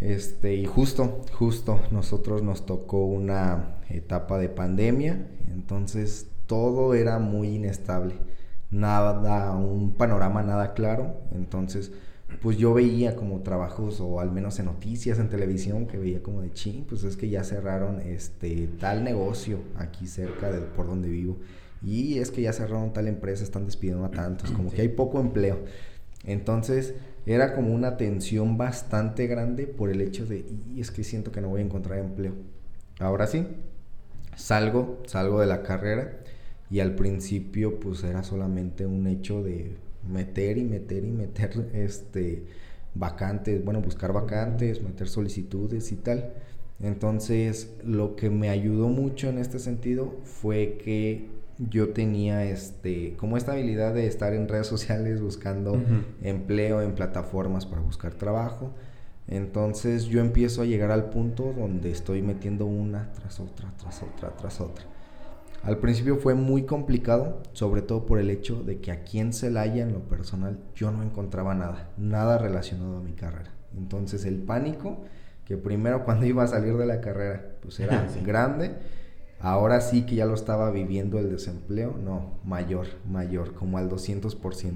Este, 0.02 0.56
y 0.56 0.66
justo, 0.66 1.22
justo, 1.34 1.80
nosotros 1.92 2.42
nos 2.42 2.66
tocó 2.66 3.06
una 3.06 3.78
etapa 3.88 4.40
de 4.40 4.50
pandemia, 4.50 5.28
entonces 5.54 6.32
todo 6.48 6.96
era 6.96 7.20
muy 7.20 7.50
inestable, 7.50 8.16
nada, 8.72 9.52
un 9.52 9.92
panorama 9.92 10.42
nada 10.42 10.74
claro, 10.74 11.14
entonces 11.32 11.92
pues 12.42 12.58
yo 12.58 12.74
veía 12.74 13.16
como 13.16 13.42
trabajos 13.42 14.02
o 14.02 14.20
al 14.20 14.32
menos 14.32 14.58
en 14.58 14.66
noticias 14.66 15.20
en 15.20 15.30
televisión 15.30 15.86
que 15.86 16.00
veía 16.00 16.24
como 16.24 16.42
de 16.42 16.52
ching, 16.54 16.86
pues 16.86 17.04
es 17.04 17.18
que 17.18 17.30
ya 17.30 17.44
cerraron 17.44 18.02
este 18.02 18.68
tal 18.80 19.04
negocio 19.04 19.60
aquí 19.76 20.08
cerca 20.08 20.52
de 20.52 20.62
por 20.62 20.88
donde 20.88 21.10
vivo 21.10 21.38
y 21.84 22.20
es 22.20 22.32
que 22.32 22.42
ya 22.42 22.54
cerraron 22.54 22.94
tal 22.94 23.08
empresa, 23.08 23.44
están 23.44 23.66
despidiendo 23.66 24.06
a 24.06 24.12
tantos, 24.12 24.52
como 24.52 24.72
que 24.72 24.82
hay 24.82 24.90
poco 24.90 25.20
empleo. 25.20 25.60
Entonces, 26.26 26.96
era 27.26 27.54
como 27.54 27.74
una 27.74 27.98
tensión 27.98 28.58
bastante 28.58 29.28
grande 29.28 29.68
por 29.68 29.90
el 29.90 30.02
hecho 30.02 30.26
de, 30.26 30.46
y 30.74 30.82
es 30.82 30.92
que 30.92 31.04
siento 31.04 31.32
que 31.32 31.42
no 31.42 31.50
voy 31.50 31.62
a 31.62 31.66
encontrar 31.66 32.00
empleo. 32.00 32.34
Ahora 33.00 33.28
sí, 33.28 33.46
salgo, 34.36 35.04
salgo 35.06 35.40
de 35.40 35.48
la 35.48 35.62
carrera 35.62 36.20
y 36.70 36.80
al 36.80 36.96
principio 36.96 37.80
pues 37.80 38.04
era 38.04 38.24
solamente 38.24 38.86
un 38.86 39.08
hecho 39.08 39.44
de 39.44 39.76
meter 40.08 40.58
y 40.58 40.64
meter 40.64 41.04
y 41.04 41.12
meter 41.12 41.70
este 41.74 42.46
vacantes, 42.96 43.64
bueno, 43.64 43.82
buscar 43.82 44.14
vacantes, 44.14 44.82
meter 44.82 45.08
solicitudes 45.08 45.92
y 45.92 45.98
tal. 45.98 46.34
Entonces, 46.80 47.76
lo 47.84 48.16
que 48.16 48.30
me 48.30 48.50
ayudó 48.50 48.88
mucho 48.88 49.30
en 49.30 49.38
este 49.40 49.60
sentido 49.60 50.16
fue 50.24 50.78
que 50.84 51.28
yo 51.58 51.90
tenía 51.90 52.44
este 52.44 53.16
como 53.18 53.38
esta 53.38 53.54
habilidad 53.54 53.94
de 53.94 54.08
estar 54.08 54.34
en 54.34 54.48
redes 54.48 54.68
sociales 54.68 55.22
buscando 55.22 55.82
empleo 56.22 56.82
en 56.82 56.94
plataformas 56.94 57.66
para 57.66 57.82
buscar 57.82 58.14
trabajo. 58.14 58.72
Entonces 59.28 60.06
yo 60.06 60.22
empiezo 60.22 60.62
a 60.62 60.66
llegar 60.66 60.92
al 60.92 61.10
punto 61.10 61.54
donde 61.58 61.92
estoy 61.92 62.22
metiendo 62.22 62.66
una 62.66 63.12
tras 63.12 63.40
otra, 63.40 63.74
tras 63.78 64.02
otra, 64.02 64.30
tras 64.38 64.62
otra. 64.62 64.86
Al 65.64 65.80
principio 65.80 66.18
fue 66.18 66.34
muy 66.34 66.64
complicado, 66.64 67.42
sobre 67.52 67.82
todo 67.82 68.06
por 68.06 68.20
el 68.20 68.30
hecho 68.30 68.64
de 68.64 68.80
que 68.80 68.92
aquí 68.92 69.20
en 69.20 69.34
Celaya, 69.34 69.84
en 69.84 69.92
lo 69.92 70.00
personal, 70.00 70.60
yo 70.76 70.92
no 70.92 71.04
encontraba 71.04 71.56
nada, 71.56 71.90
nada 71.98 72.38
relacionado 72.38 72.98
a 72.98 73.02
mi 73.02 73.14
carrera. 73.14 73.52
Entonces 73.76 74.24
el 74.24 74.38
pánico, 74.38 75.04
que 75.44 75.58
primero 75.58 76.06
cuando 76.06 76.26
iba 76.26 76.44
a 76.44 76.48
salir 76.48 76.78
de 76.78 76.86
la 76.86 77.02
carrera, 77.02 77.58
pues 77.62 77.80
era 77.82 78.08
grande 78.26 78.76
Ahora 79.40 79.82
sí 79.82 80.06
que 80.06 80.16
ya 80.16 80.26
lo 80.26 80.34
estaba 80.34 80.72
viviendo 80.72 81.20
el 81.20 81.30
desempleo, 81.30 81.96
no, 82.04 82.32
mayor, 82.44 82.88
mayor, 83.10 83.54
como 83.54 83.78
al 83.78 83.90
200%. 83.90 84.76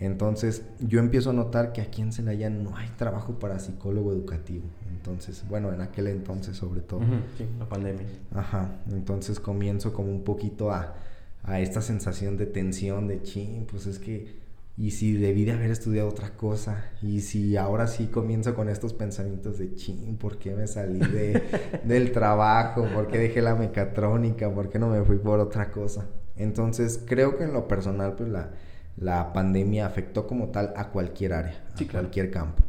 Entonces 0.00 0.62
yo 0.78 1.00
empiezo 1.00 1.30
a 1.30 1.32
notar 1.32 1.72
que 1.72 1.80
aquí 1.80 2.02
en 2.02 2.12
Celaya 2.12 2.50
no 2.50 2.76
hay 2.76 2.88
trabajo 2.90 3.38
para 3.38 3.58
psicólogo 3.58 4.12
educativo. 4.12 4.64
Entonces, 4.90 5.44
bueno, 5.48 5.72
en 5.72 5.80
aquel 5.80 6.06
entonces 6.08 6.56
sobre 6.56 6.82
todo. 6.82 7.00
sí, 7.36 7.46
la 7.58 7.68
pandemia. 7.68 8.06
Ajá, 8.34 8.76
entonces 8.90 9.40
comienzo 9.40 9.92
como 9.92 10.10
un 10.10 10.22
poquito 10.22 10.70
a, 10.70 10.94
a 11.42 11.60
esta 11.60 11.80
sensación 11.80 12.36
de 12.36 12.46
tensión, 12.46 13.08
de 13.08 13.22
ching, 13.22 13.64
pues 13.64 13.86
es 13.86 13.98
que 13.98 14.36
y 14.78 14.92
si 14.92 15.14
debí 15.14 15.44
de 15.44 15.52
haber 15.52 15.72
estudiado 15.72 16.08
otra 16.08 16.36
cosa, 16.36 16.84
y 17.02 17.20
si 17.22 17.56
ahora 17.56 17.88
sí 17.88 18.06
comienzo 18.06 18.54
con 18.54 18.68
estos 18.68 18.92
pensamientos 18.92 19.58
de 19.58 19.74
ching, 19.74 20.16
¿por 20.16 20.38
qué 20.38 20.54
me 20.54 20.68
salí 20.68 21.00
de, 21.00 21.42
del 21.84 22.12
trabajo? 22.12 22.86
¿Por 22.94 23.08
qué 23.08 23.18
dejé 23.18 23.42
la 23.42 23.56
mecatrónica? 23.56 24.54
¿Por 24.54 24.68
qué 24.68 24.78
no 24.78 24.88
me 24.88 25.02
fui 25.02 25.18
por 25.18 25.40
otra 25.40 25.72
cosa? 25.72 26.06
Entonces 26.36 27.02
creo 27.04 27.36
que 27.36 27.42
en 27.42 27.54
lo 27.54 27.66
personal 27.66 28.14
pues 28.14 28.28
la, 28.28 28.52
la 28.96 29.32
pandemia 29.32 29.84
afectó 29.84 30.28
como 30.28 30.50
tal 30.50 30.72
a 30.76 30.90
cualquier 30.90 31.32
área, 31.32 31.66
a 31.74 31.92
cualquier 31.92 32.30
campo. 32.30 32.62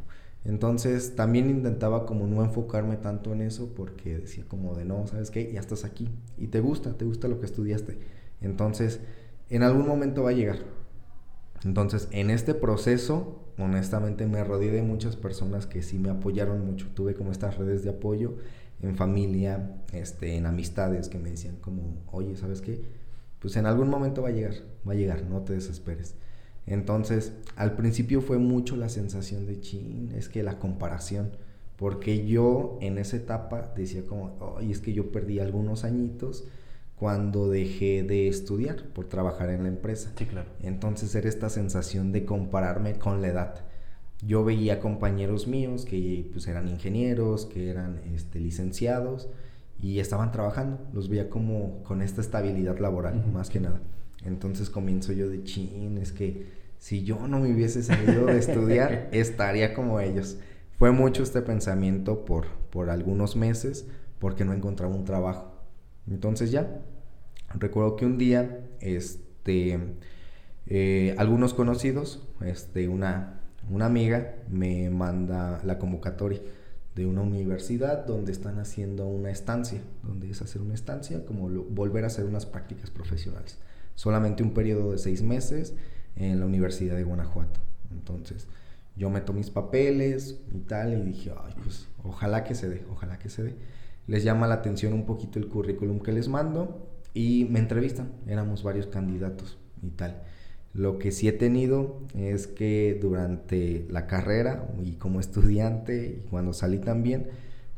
Entonces 0.45 1.15
también 1.15 1.47
intentaba 1.51 2.07
como 2.07 2.25
no 2.25 2.43
enfocarme 2.43 2.97
tanto 2.97 3.33
en 3.33 3.41
eso 3.41 3.75
porque 3.75 4.17
decía 4.17 4.45
como 4.47 4.73
de 4.73 4.83
no, 4.83 5.05
¿sabes 5.05 5.29
qué? 5.29 5.51
Ya 5.53 5.59
estás 5.59 5.85
aquí 5.85 6.09
y 6.39 6.47
te 6.47 6.59
gusta, 6.59 6.97
te 6.97 7.05
gusta 7.05 7.27
lo 7.27 7.39
que 7.39 7.45
estudiaste. 7.45 7.99
Entonces 8.41 8.99
en 9.51 9.61
algún 9.61 9.87
momento 9.87 10.23
va 10.23 10.31
a 10.31 10.33
llegar 10.33 10.78
entonces, 11.63 12.07
en 12.11 12.29
este 12.29 12.53
proceso, 12.53 13.39
honestamente 13.57 14.25
me 14.25 14.43
rodeé 14.43 14.71
de 14.71 14.81
muchas 14.81 15.15
personas 15.15 15.65
que 15.65 15.83
sí 15.83 15.99
me 15.99 16.09
apoyaron 16.09 16.65
mucho. 16.65 16.87
Tuve 16.93 17.15
como 17.15 17.31
estas 17.31 17.57
redes 17.57 17.83
de 17.83 17.89
apoyo 17.89 18.35
en 18.81 18.95
familia, 18.95 19.81
este, 19.91 20.35
en 20.35 20.45
amistades 20.45 21.09
que 21.09 21.19
me 21.19 21.31
decían 21.31 21.57
como, 21.57 21.97
oye, 22.11 22.35
¿sabes 22.37 22.61
qué? 22.61 22.81
Pues 23.39 23.57
en 23.57 23.65
algún 23.65 23.89
momento 23.89 24.21
va 24.21 24.29
a 24.29 24.31
llegar, 24.31 24.55
va 24.87 24.93
a 24.93 24.95
llegar, 24.95 25.23
no 25.23 25.41
te 25.41 25.53
desesperes. 25.53 26.15
Entonces, 26.65 27.33
al 27.55 27.75
principio 27.75 28.21
fue 28.21 28.37
mucho 28.37 28.75
la 28.75 28.89
sensación 28.89 29.45
de 29.45 29.59
chin, 29.59 30.11
es 30.15 30.29
que 30.29 30.43
la 30.43 30.59
comparación, 30.59 31.31
porque 31.77 32.25
yo 32.25 32.77
en 32.81 32.97
esa 32.97 33.17
etapa 33.17 33.73
decía 33.75 34.03
como, 34.05 34.37
oye, 34.39 34.71
es 34.71 34.79
que 34.79 34.93
yo 34.93 35.11
perdí 35.11 35.39
algunos 35.39 35.83
añitos 35.83 36.45
cuando 36.99 37.49
dejé 37.49 38.03
de 38.03 38.27
estudiar 38.27 38.83
por 38.93 39.07
trabajar 39.07 39.49
en 39.49 39.63
la 39.63 39.69
empresa. 39.69 40.11
Sí, 40.17 40.25
claro. 40.25 40.49
Entonces 40.61 41.15
era 41.15 41.29
esta 41.29 41.49
sensación 41.49 42.11
de 42.11 42.25
compararme 42.25 42.95
con 42.95 43.21
la 43.21 43.29
edad. 43.29 43.55
Yo 44.21 44.43
veía 44.43 44.81
compañeros 44.81 45.47
míos 45.47 45.85
que 45.85 46.29
pues 46.33 46.47
eran 46.47 46.67
ingenieros, 46.67 47.45
que 47.45 47.69
eran 47.69 48.01
este, 48.13 48.41
licenciados 48.41 49.29
y 49.81 49.99
estaban 49.99 50.33
trabajando. 50.33 50.77
Los 50.91 51.07
veía 51.07 51.29
como 51.29 51.81
con 51.83 52.01
esta 52.01 52.19
estabilidad 52.19 52.79
laboral, 52.79 53.25
más 53.31 53.49
que 53.49 53.61
nada. 53.61 53.79
Entonces 54.25 54.69
comienzo 54.69 55.13
yo 55.13 55.29
de 55.29 55.45
chin, 55.45 55.97
es 55.99 56.11
que 56.11 56.47
si 56.79 57.03
yo 57.03 57.27
no 57.29 57.39
me 57.39 57.53
hubiese 57.53 57.81
salido 57.81 58.25
de 58.25 58.37
estudiar, 58.37 59.07
estaría 59.13 59.73
como 59.73 60.01
ellos. 60.01 60.37
Fue 60.77 60.91
mucho 60.91 61.23
este 61.23 61.41
pensamiento 61.41 62.25
por, 62.25 62.47
por 62.71 62.89
algunos 62.89 63.37
meses 63.37 63.87
porque 64.19 64.43
no 64.43 64.51
encontraba 64.51 64.93
un 64.93 65.05
trabajo. 65.05 65.48
Entonces 66.09 66.51
ya, 66.51 66.81
recuerdo 67.53 67.95
que 67.95 68.05
un 68.05 68.17
día, 68.17 68.59
este, 68.79 69.79
eh, 70.65 71.15
algunos 71.17 71.53
conocidos, 71.53 72.27
este, 72.41 72.87
una, 72.87 73.41
una 73.69 73.85
amiga 73.85 74.35
me 74.49 74.89
manda 74.89 75.61
la 75.63 75.77
convocatoria 75.77 76.41
de 76.95 77.05
una 77.05 77.21
universidad 77.21 78.05
donde 78.05 78.31
están 78.31 78.59
haciendo 78.59 79.07
una 79.07 79.29
estancia, 79.29 79.81
donde 80.03 80.29
es 80.31 80.41
hacer 80.41 80.61
una 80.61 80.73
estancia, 80.73 81.25
como 81.25 81.47
volver 81.47 82.03
a 82.03 82.07
hacer 82.07 82.25
unas 82.25 82.45
prácticas 82.45 82.89
profesionales. 82.89 83.57
Solamente 83.95 84.43
un 84.43 84.53
periodo 84.53 84.91
de 84.91 84.97
seis 84.97 85.21
meses 85.21 85.75
en 86.15 86.39
la 86.39 86.45
Universidad 86.45 86.95
de 86.95 87.03
Guanajuato. 87.03 87.59
Entonces, 87.91 88.47
yo 88.95 89.09
meto 89.09 89.33
mis 89.33 89.49
papeles 89.49 90.39
y 90.51 90.59
tal, 90.59 90.93
y 90.93 91.01
dije, 91.01 91.31
pues 91.63 91.87
ojalá 92.03 92.43
que 92.43 92.55
se 92.55 92.67
dé, 92.67 92.83
ojalá 92.89 93.19
que 93.19 93.29
se 93.29 93.43
dé 93.43 93.55
les 94.09 94.23
llama 94.23 94.47
la 94.47 94.55
atención 94.55 94.93
un 94.93 95.05
poquito 95.05 95.37
el 95.37 95.47
currículum 95.47 95.99
que 95.99 96.11
les 96.11 96.27
mando 96.27 96.89
y 97.13 97.45
me 97.49 97.59
entrevistan. 97.59 98.11
Éramos 98.27 98.63
varios 98.63 98.87
candidatos 98.87 99.59
y 99.83 99.89
tal. 99.89 100.23
Lo 100.73 100.97
que 100.97 101.11
sí 101.11 101.27
he 101.27 101.31
tenido 101.31 101.99
es 102.17 102.47
que 102.47 102.97
durante 102.99 103.85
la 103.89 104.07
carrera 104.07 104.67
y 104.83 104.93
como 104.93 105.19
estudiante 105.19 106.23
y 106.25 106.29
cuando 106.29 106.53
salí 106.53 106.79
también, 106.79 107.27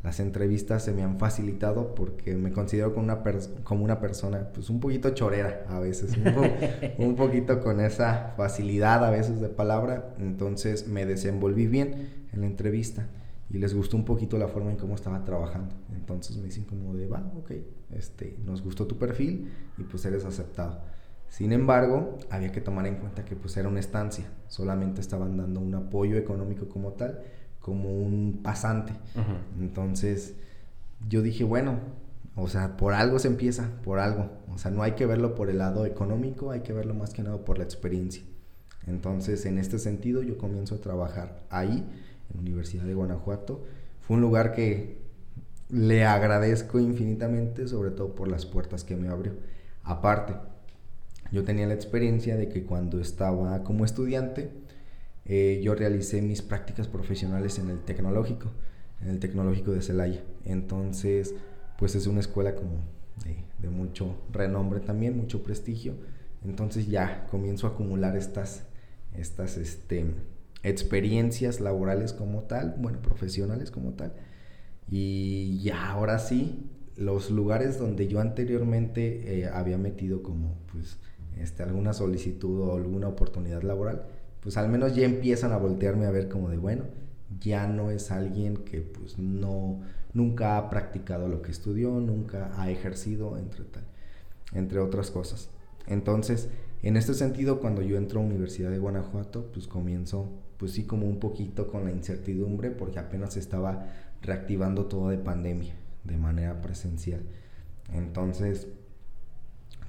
las 0.04 0.22
entrevistas 0.22 0.84
se 0.84 0.94
me 0.94 1.04
han 1.04 1.20
facilitado 1.20 1.94
porque 1.96 2.36
me 2.36 2.52
considero 2.52 2.94
como 2.94 3.06
una, 3.06 3.22
como 3.64 3.84
una 3.84 4.00
persona 4.00 4.52
pues 4.54 4.70
un 4.70 4.80
poquito 4.80 5.10
chorera 5.10 5.66
a 5.70 5.80
veces, 5.80 6.16
un, 6.18 7.06
un, 7.06 7.16
poquito 7.16 7.60
con 7.60 7.82
esa 7.82 8.34
facilidad 8.38 9.06
a 9.06 9.12
veces 9.12 9.42
de 9.42 9.50
palabra, 9.50 10.16
entonces 10.18 10.88
me 10.88 11.06
desenvolví 11.06 11.68
bien 11.68 12.10
en 12.34 12.42
la 12.42 12.48
entrevista 12.48 13.08
y 13.52 13.58
les 13.58 13.74
gustó 13.74 13.98
un 13.98 14.06
poquito 14.06 14.38
la 14.38 14.48
forma 14.48 14.72
en 14.72 14.78
cómo 14.78 14.96
estaba 14.96 15.24
trabajando. 15.26 15.76
Entonces 15.94 16.38
me 16.38 16.46
dicen 16.46 16.64
como 16.64 16.94
de, 16.94 17.08
va, 17.08 17.32
ok, 17.38 17.52
este, 17.92 18.38
nos 18.46 18.64
gustó 18.64 18.88
tu 18.88 18.98
perfil 18.98 19.52
y 19.78 19.84
pues 19.84 20.06
eres 20.06 20.24
aceptado. 20.24 20.80
Sin 21.28 21.52
embargo, 21.52 22.18
había 22.30 22.52
que 22.52 22.62
tomar 22.62 22.88
en 22.88 22.96
cuenta 22.96 23.26
que 23.26 23.36
pues 23.36 23.56
era 23.58 23.68
una 23.68 23.80
estancia, 23.80 24.26
solamente 24.48 25.02
estaban 25.02 25.38
dando 25.38 25.60
un 25.60 25.74
apoyo 25.76 26.18
económico 26.18 26.70
como 26.70 26.94
tal, 26.94 27.22
como 27.60 27.94
un 27.94 28.40
pasante. 28.42 28.94
Entonces, 29.60 30.36
yo 31.08 31.22
dije, 31.22 31.44
bueno, 31.44 31.80
o 32.36 32.48
sea, 32.48 32.78
por 32.78 32.94
algo 32.94 33.20
se 33.20 33.28
empieza, 33.28 33.70
por 33.84 34.00
algo. 34.00 34.30
O 34.54 34.58
sea, 34.58 34.72
no 34.72 34.84
hay 34.84 34.94
que 34.94 35.06
verlo 35.06 35.36
por 35.36 35.50
el 35.50 35.58
lado 35.58 35.86
económico, 35.86 36.52
hay 36.52 36.62
que 36.62 36.74
verlo 36.74 36.94
más 36.94 37.14
que 37.14 37.24
nada 37.24 37.38
por 37.44 37.58
la 37.58 37.64
experiencia. 37.66 38.24
Entonces, 38.88 39.46
en 39.46 39.58
este 39.58 39.78
sentido, 39.78 40.24
yo 40.24 40.38
comienzo 40.38 40.76
a 40.76 40.82
trabajar 40.82 41.44
ahí, 41.50 41.88
Universidad 42.38 42.84
de 42.84 42.94
Guanajuato. 42.94 43.64
Fue 44.02 44.16
un 44.16 44.22
lugar 44.22 44.54
que 44.54 45.02
le 45.70 46.06
agradezco 46.06 46.80
infinitamente, 46.80 47.68
sobre 47.68 47.92
todo 47.92 48.14
por 48.16 48.28
las 48.28 48.46
puertas 48.46 48.84
que 48.84 48.96
me 48.96 49.10
abrió. 49.10 49.34
Aparte, 49.84 50.36
yo 51.32 51.44
tenía 51.44 51.66
la 51.66 51.74
experiencia 51.74 52.36
de 52.36 52.50
que 52.50 52.64
cuando 52.64 53.00
estaba 53.00 53.64
como 53.64 53.86
estudiante, 53.86 54.52
eh, 55.26 55.62
yo 55.64 55.76
realicé 55.76 56.22
mis 56.22 56.42
prácticas 56.42 56.88
profesionales 56.88 57.58
en 57.58 57.70
el 57.70 57.80
tecnológico, 57.80 58.52
en 59.02 59.10
el 59.10 59.20
tecnológico 59.20 59.72
de 59.72 59.82
Celaya. 59.82 60.24
Entonces, 60.46 61.34
pues 61.78 61.96
es 61.96 62.06
una 62.06 62.20
escuela 62.20 62.56
como 62.56 62.82
de, 63.60 63.70
mucho 63.70 64.18
renombre 64.32 64.80
también, 64.80 65.18
mucho 65.18 65.42
prestigio. 65.44 65.94
Entonces 66.44 66.88
ya 66.88 67.28
comienzo 67.28 67.68
a 67.68 67.72
acumular 67.72 68.18
estas, 68.18 68.64
estas 69.16 69.58
este, 69.58 70.06
experiencias 70.64 71.60
laborales 71.60 72.14
como 72.14 72.44
tal, 72.44 72.76
bueno, 72.78 73.02
profesionales 73.02 73.72
como 73.72 73.94
tal. 73.94 74.14
Y 74.90 75.60
ya 75.60 75.90
ahora 75.92 76.20
sí, 76.20 76.70
los 76.98 77.32
lugares 77.32 77.80
donde 77.80 78.08
yo 78.08 78.20
anteriormente 78.20 79.40
eh, 79.40 79.48
había 79.48 79.78
metido 79.78 80.22
como 80.22 80.56
pues 80.72 80.98
este, 81.40 81.64
alguna 81.64 81.94
solicitud 81.94 82.62
o 82.62 82.76
alguna 82.76 83.08
oportunidad 83.08 83.64
laboral, 83.64 84.04
pues 84.42 84.58
al 84.58 84.70
menos 84.70 84.96
ya 84.96 85.06
empiezan 85.06 85.52
a 85.52 85.58
voltearme 85.58 86.06
a 86.06 86.12
ver 86.12 86.28
como 86.28 86.50
de, 86.50 86.58
bueno, 86.58 86.84
ya 87.40 87.68
no 87.68 87.92
es 87.92 88.12
alguien 88.12 88.58
que 88.58 88.82
pues 88.82 89.18
no, 89.18 89.80
nunca 90.14 90.58
ha 90.58 90.70
practicado 90.70 91.28
lo 91.28 91.42
que 91.42 91.52
estudió, 91.52 91.92
nunca 92.00 92.52
ha 92.58 92.70
ejercido, 92.70 93.38
entre 93.38 93.64
tal, 93.64 93.84
entre 94.54 94.80
otras 94.80 95.12
cosas. 95.12 95.50
Entonces, 95.88 96.50
en 96.84 96.98
este 96.98 97.14
sentido, 97.14 97.60
cuando 97.60 97.82
yo 97.82 97.98
entro 97.98 98.20
a 98.20 98.24
Universidad 98.24 98.72
de 98.72 98.80
Guanajuato, 98.80 99.52
pues 99.54 99.68
comienzo, 99.68 100.30
pues 100.62 100.74
sí, 100.74 100.84
como 100.84 101.08
un 101.08 101.20
poquito 101.20 101.66
con 101.66 101.86
la 101.86 101.92
incertidumbre, 101.92 102.70
porque 102.70 103.00
apenas 103.00 103.36
estaba 103.36 103.88
reactivando 104.22 104.86
todo 104.86 105.10
de 105.10 105.18
pandemia, 105.18 105.74
de 106.04 106.18
manera 106.18 106.62
presencial. 106.62 107.22
Entonces, 107.92 108.68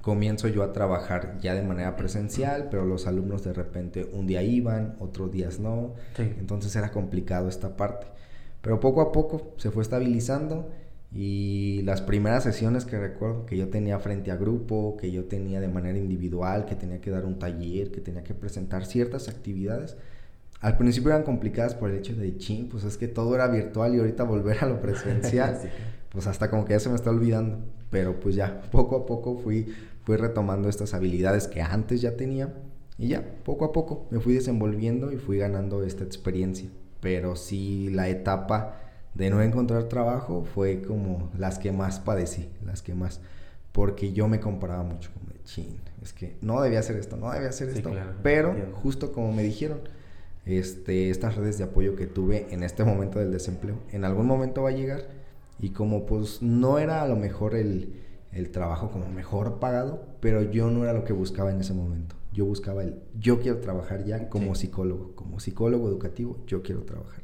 comienzo 0.01 0.47
yo 0.47 0.63
a 0.63 0.73
trabajar 0.73 1.37
ya 1.39 1.53
de 1.53 1.61
manera 1.61 1.95
presencial, 1.95 2.69
pero 2.71 2.85
los 2.85 3.05
alumnos 3.05 3.43
de 3.43 3.53
repente 3.53 4.09
un 4.13 4.25
día 4.25 4.41
iban, 4.41 4.95
otros 4.97 5.31
días 5.31 5.59
no. 5.59 5.93
Entonces 6.17 6.75
era 6.75 6.89
complicado 6.89 7.49
esta 7.49 7.77
parte. 7.77 8.07
Pero 8.63 8.79
poco 8.79 9.01
a 9.01 9.11
poco 9.11 9.53
se 9.57 9.69
fue 9.69 9.83
estabilizando 9.83 10.71
y 11.11 11.83
las 11.83 12.01
primeras 12.01 12.45
sesiones 12.45 12.85
que 12.85 12.97
recuerdo 12.97 13.45
que 13.45 13.57
yo 13.57 13.69
tenía 13.69 13.99
frente 13.99 14.31
a 14.31 14.37
grupo, 14.37 14.97
que 14.97 15.11
yo 15.11 15.25
tenía 15.25 15.61
de 15.61 15.67
manera 15.67 15.99
individual, 15.99 16.65
que 16.65 16.75
tenía 16.75 16.99
que 16.99 17.11
dar 17.11 17.25
un 17.25 17.37
taller, 17.37 17.91
que 17.91 18.01
tenía 18.01 18.23
que 18.23 18.33
presentar 18.33 18.87
ciertas 18.87 19.29
actividades, 19.29 19.97
al 20.63 20.77
principio 20.77 21.11
eran 21.11 21.23
complicadas 21.23 21.75
por 21.75 21.91
el 21.91 21.97
hecho 21.97 22.15
de, 22.15 22.35
ching, 22.37 22.69
pues 22.69 22.83
es 22.83 22.97
que 22.97 23.07
todo 23.07 23.35
era 23.35 23.47
virtual 23.47 23.93
y 23.93 23.99
ahorita 23.99 24.23
volver 24.23 24.63
a 24.63 24.67
lo 24.67 24.81
presencial, 24.81 25.59
pues 26.09 26.25
hasta 26.25 26.49
como 26.49 26.65
que 26.65 26.73
ya 26.73 26.79
se 26.79 26.89
me 26.89 26.95
está 26.95 27.11
olvidando. 27.11 27.59
Pero 27.91 28.19
pues 28.19 28.33
ya, 28.33 28.61
poco 28.71 28.95
a 28.95 29.05
poco 29.05 29.37
fui 29.37 29.67
fui 30.03 30.17
retomando 30.17 30.69
estas 30.69 30.93
habilidades 30.93 31.47
que 31.47 31.61
antes 31.61 32.01
ya 32.01 32.15
tenía 32.15 32.53
y 32.97 33.09
ya, 33.09 33.23
poco 33.43 33.65
a 33.65 33.71
poco 33.71 34.05
me 34.11 34.19
fui 34.19 34.33
desenvolviendo 34.33 35.11
y 35.11 35.17
fui 35.17 35.37
ganando 35.37 35.83
esta 35.83 36.03
experiencia. 36.03 36.69
Pero 37.01 37.35
sí, 37.35 37.89
la 37.89 38.07
etapa 38.09 38.79
de 39.13 39.29
no 39.29 39.41
encontrar 39.41 39.83
trabajo 39.85 40.45
fue 40.53 40.81
como 40.81 41.29
las 41.37 41.59
que 41.59 41.71
más 41.71 41.99
padecí, 41.99 42.49
las 42.65 42.81
que 42.81 42.95
más, 42.95 43.19
porque 43.71 44.13
yo 44.13 44.27
me 44.27 44.39
comparaba 44.39 44.83
mucho 44.83 45.11
con 45.13 45.23
chin, 45.43 45.77
es 46.01 46.13
que 46.13 46.37
no 46.41 46.61
debía 46.61 46.79
hacer 46.79 46.95
esto, 46.95 47.17
no 47.17 47.29
debía 47.31 47.49
hacer 47.49 47.67
esto, 47.67 47.91
pero 48.21 48.55
justo 48.81 49.11
como 49.11 49.33
me 49.33 49.43
dijeron, 49.43 49.79
este, 50.45 51.09
estas 51.09 51.35
redes 51.35 51.57
de 51.57 51.65
apoyo 51.65 51.95
que 51.95 52.07
tuve 52.07 52.47
en 52.51 52.63
este 52.63 52.83
momento 52.85 53.19
del 53.19 53.31
desempleo, 53.31 53.77
en 53.91 54.05
algún 54.05 54.27
momento 54.27 54.63
va 54.63 54.69
a 54.69 54.73
llegar 54.73 55.01
y 55.59 55.69
como 55.69 56.05
pues 56.05 56.41
no 56.41 56.79
era 56.79 57.01
a 57.01 57.07
lo 57.07 57.15
mejor 57.15 57.55
el, 57.55 57.93
el 58.31 58.49
trabajo 58.49 58.91
como 58.91 59.07
mejor 59.07 59.59
pagado, 59.59 60.05
pero 60.19 60.41
yo 60.41 60.69
no 60.69 60.83
era 60.83 60.93
lo 60.93 61.03
que 61.03 61.13
buscaba 61.13 61.51
en 61.51 61.61
ese 61.61 61.73
momento. 61.73 62.15
Yo 62.33 62.45
buscaba 62.45 62.81
el, 62.81 62.95
yo 63.19 63.39
quiero 63.39 63.59
trabajar 63.59 64.03
ya 64.05 64.27
como 64.29 64.55
psicólogo, 64.55 65.15
como 65.15 65.39
psicólogo 65.39 65.87
educativo, 65.87 66.37
yo 66.47 66.63
quiero 66.63 66.81
trabajar. 66.81 67.21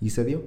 Y 0.00 0.10
se 0.10 0.24
dio. 0.24 0.42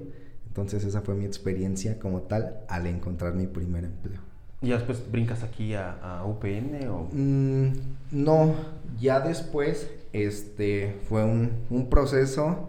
Entonces 0.46 0.84
esa 0.84 1.02
fue 1.02 1.14
mi 1.14 1.26
experiencia 1.26 1.98
como 1.98 2.22
tal 2.22 2.60
al 2.68 2.86
encontrar 2.86 3.34
mi 3.34 3.46
primer 3.46 3.84
empleo. 3.84 4.20
¿Y 4.62 4.70
después 4.70 5.10
brincas 5.10 5.42
aquí 5.42 5.74
a, 5.74 6.24
UPN 6.26 6.88
o...? 6.88 7.08
Mm, 7.12 7.72
no, 8.12 8.54
ya 8.98 9.20
después 9.20 9.90
este, 10.12 10.96
fue 11.08 11.24
un, 11.24 11.64
un 11.70 11.88
proceso 11.88 12.68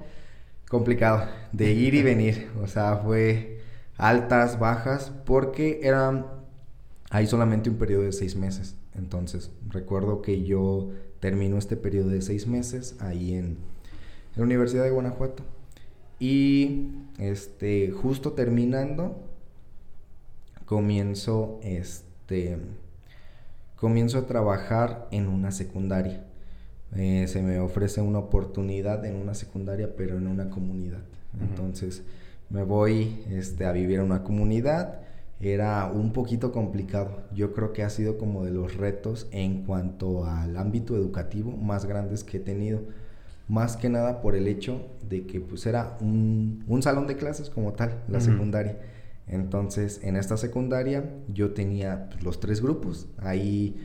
complicado 0.70 1.26
de 1.52 1.72
ir 1.72 1.96
y 1.96 2.04
venir. 2.04 2.50
O 2.62 2.68
sea, 2.68 2.98
fue 2.98 3.60
altas, 3.98 4.60
bajas, 4.60 5.12
porque 5.26 5.80
eran 5.84 6.38
hay 7.10 7.26
solamente 7.28 7.70
un 7.70 7.78
periodo 7.78 8.04
de 8.04 8.12
seis 8.12 8.36
meses. 8.36 8.76
Entonces, 8.96 9.52
recuerdo 9.70 10.22
que 10.22 10.44
yo 10.44 10.92
termino 11.20 11.58
este 11.58 11.78
periodo 11.78 12.10
de 12.10 12.22
seis 12.22 12.48
meses 12.48 12.96
ahí 13.00 13.34
en, 13.34 13.58
la 14.36 14.44
Universidad 14.44 14.84
de 14.84 14.92
Guanajuato. 14.92 15.44
Y 16.20 16.90
este, 17.18 17.92
justo 17.92 18.34
terminando, 18.34 19.20
comienzo, 20.66 21.60
este, 21.64 22.60
comienzo 23.78 24.20
a 24.20 24.28
trabajar 24.28 25.08
en 25.10 25.28
una 25.28 25.52
secundaria. 25.52 26.24
Eh, 26.96 27.26
se 27.28 27.42
me 27.42 27.60
ofrece 27.60 28.02
una 28.02 28.20
oportunidad 28.20 29.06
en 29.06 29.16
una 29.16 29.34
secundaria, 29.34 29.96
pero 29.96 30.18
en 30.18 30.28
una 30.28 30.50
comunidad. 30.50 31.04
Entonces, 31.40 32.04
me 32.50 32.64
voy 32.64 33.24
este, 33.30 33.66
a 33.66 33.72
vivir 33.72 34.00
en 34.00 34.06
una 34.06 34.24
comunidad 34.24 35.02
era 35.40 35.92
un 35.92 36.14
poquito 36.14 36.52
complicado. 36.52 37.24
Yo 37.34 37.54
creo 37.54 37.74
que 37.74 37.84
ha 37.84 37.90
sido 37.90 38.18
como 38.18 38.44
de 38.44 38.52
los 38.52 38.76
retos 38.76 39.28
en 39.32 39.64
cuanto 39.64 40.26
al 40.26 40.58
ámbito 40.58 40.96
educativo 40.96 41.52
más 41.52 41.86
grandes 41.86 42.24
que 42.24 42.38
he 42.38 42.40
tenido. 42.40 42.82
Más 43.48 43.78
que 43.78 43.88
nada 43.90 44.22
por 44.22 44.36
el 44.36 44.48
hecho 44.48 44.88
de 45.08 45.26
que 45.26 45.40
pues 45.40 45.66
era 45.66 45.98
un, 46.02 46.66
salón 46.82 47.08
de 47.08 47.16
clases 47.16 47.50
como 47.50 47.74
tal, 47.74 48.04
la 48.08 48.20
secundaria. 48.20 48.78
Entonces, 49.28 50.02
en 50.04 50.16
esta 50.16 50.38
secundaria 50.38 51.04
yo 51.28 51.52
tenía 51.52 52.10
pues, 52.10 52.24
los 52.24 52.40
tres 52.40 52.62
grupos. 52.62 53.08
Ahí 53.18 53.76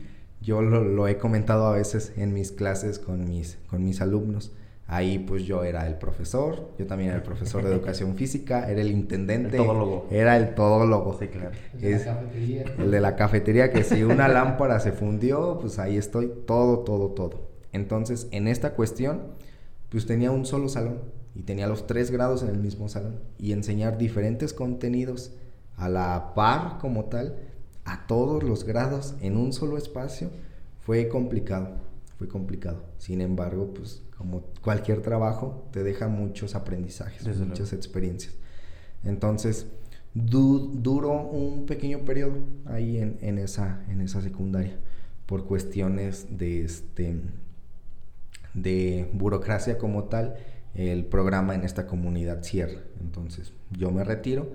yo 0.43 0.61
lo, 0.61 0.83
lo, 0.83 1.07
he 1.07 1.17
comentado 1.17 1.65
a 1.65 1.71
veces 1.71 2.13
en 2.17 2.33
mis 2.33 2.51
clases 2.51 2.99
con 2.99 3.27
mis, 3.27 3.57
con 3.67 3.83
mis 3.83 4.01
alumnos. 4.01 4.51
Ahí 4.85 5.17
pues 5.17 5.43
yo 5.43 5.63
era 5.63 5.87
el 5.87 5.95
profesor, 5.95 6.69
yo 6.77 6.85
también 6.85 7.09
era 7.09 7.17
el 7.17 7.23
profesor 7.23 7.63
de 7.63 7.71
educación 7.73 8.15
física, 8.15 8.69
era 8.69 8.81
el 8.81 8.91
intendente. 8.91 9.57
El 9.57 9.63
todólogo. 9.63 10.07
Era 10.11 10.37
el 10.37 10.53
todólogo. 10.53 11.17
Sí, 11.17 11.27
claro. 11.29 11.51
El 11.73 11.81
de 11.81 11.91
la 11.91 12.05
cafetería. 12.05 12.63
El 12.77 12.91
de 12.91 13.01
la 13.01 13.15
cafetería, 13.15 13.71
que 13.71 13.83
si 13.83 14.03
una 14.03 14.27
lámpara 14.27 14.79
se 14.79 14.91
fundió, 14.91 15.57
pues 15.59 15.79
ahí 15.79 15.97
estoy, 15.97 16.31
todo, 16.45 16.79
todo, 16.79 17.09
todo. 17.11 17.49
Entonces, 17.71 18.27
en 18.31 18.47
esta 18.47 18.73
cuestión, 18.73 19.21
pues 19.89 20.05
tenía 20.05 20.31
un 20.31 20.45
solo 20.45 20.69
salón 20.69 20.99
y 21.33 21.43
tenía 21.43 21.67
los 21.67 21.87
tres 21.87 22.11
grados 22.11 22.43
en 22.43 22.49
el 22.49 22.57
mismo 22.57 22.89
salón 22.89 23.19
y 23.39 23.53
enseñar 23.53 23.97
diferentes 23.97 24.53
contenidos 24.53 25.31
a 25.77 25.89
la 25.89 26.33
par 26.35 26.77
como 26.79 27.05
tal, 27.05 27.37
a 27.85 28.07
todos 28.07 28.43
los 28.43 28.63
grados 28.63 29.15
en 29.21 29.37
un 29.37 29.53
solo 29.53 29.77
espacio, 29.77 30.29
fue 30.79 31.07
complicado, 31.07 31.77
fue 32.17 32.27
complicado. 32.27 32.83
Sin 32.97 33.21
embargo, 33.21 33.73
pues 33.73 34.03
como 34.17 34.41
cualquier 34.61 35.01
trabajo, 35.01 35.67
te 35.71 35.83
deja 35.83 36.07
muchos 36.07 36.55
aprendizajes, 36.55 37.37
muchas 37.39 37.73
experiencias. 37.73 38.35
Entonces, 39.03 39.67
duró 40.13 41.27
un 41.27 41.65
pequeño 41.65 41.99
periodo 42.05 42.37
ahí 42.65 42.97
en, 42.99 43.37
esa, 43.37 43.83
en 43.89 44.01
esa 44.01 44.21
secundaria 44.21 44.77
por 45.25 45.45
cuestiones 45.45 46.37
de, 46.37 46.63
este, 46.63 47.19
de 48.53 49.09
burocracia 49.13 49.77
como 49.77 50.05
tal. 50.05 50.35
El 50.75 51.05
programa 51.05 51.53
en 51.53 51.63
esta 51.63 51.85
comunidad 51.85 52.43
cierra. 52.43 52.81
Entonces, 52.99 53.53
yo 53.71 53.91
me 53.91 54.03
retiro 54.03 54.53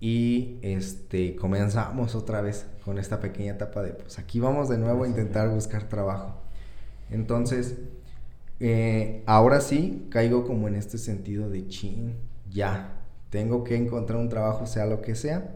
y 0.00 0.58
este 0.62 1.34
comenzamos 1.36 2.14
otra 2.14 2.40
vez 2.40 2.66
con 2.84 2.98
esta 2.98 3.20
pequeña 3.20 3.52
etapa 3.52 3.82
de 3.82 3.92
pues 3.92 4.18
aquí 4.18 4.38
vamos 4.38 4.68
de 4.68 4.78
nuevo 4.78 5.04
a 5.04 5.08
intentar 5.08 5.48
buscar 5.48 5.88
trabajo. 5.88 6.40
Entonces, 7.10 7.76
eh, 8.60 9.22
ahora 9.26 9.60
sí 9.60 10.06
caigo 10.10 10.46
como 10.46 10.68
en 10.68 10.74
este 10.74 10.98
sentido 10.98 11.48
de 11.50 11.66
chin, 11.68 12.14
ya, 12.50 13.02
tengo 13.30 13.64
que 13.64 13.76
encontrar 13.76 14.18
un 14.18 14.28
trabajo, 14.28 14.66
sea 14.66 14.86
lo 14.86 15.02
que 15.02 15.14
sea. 15.14 15.54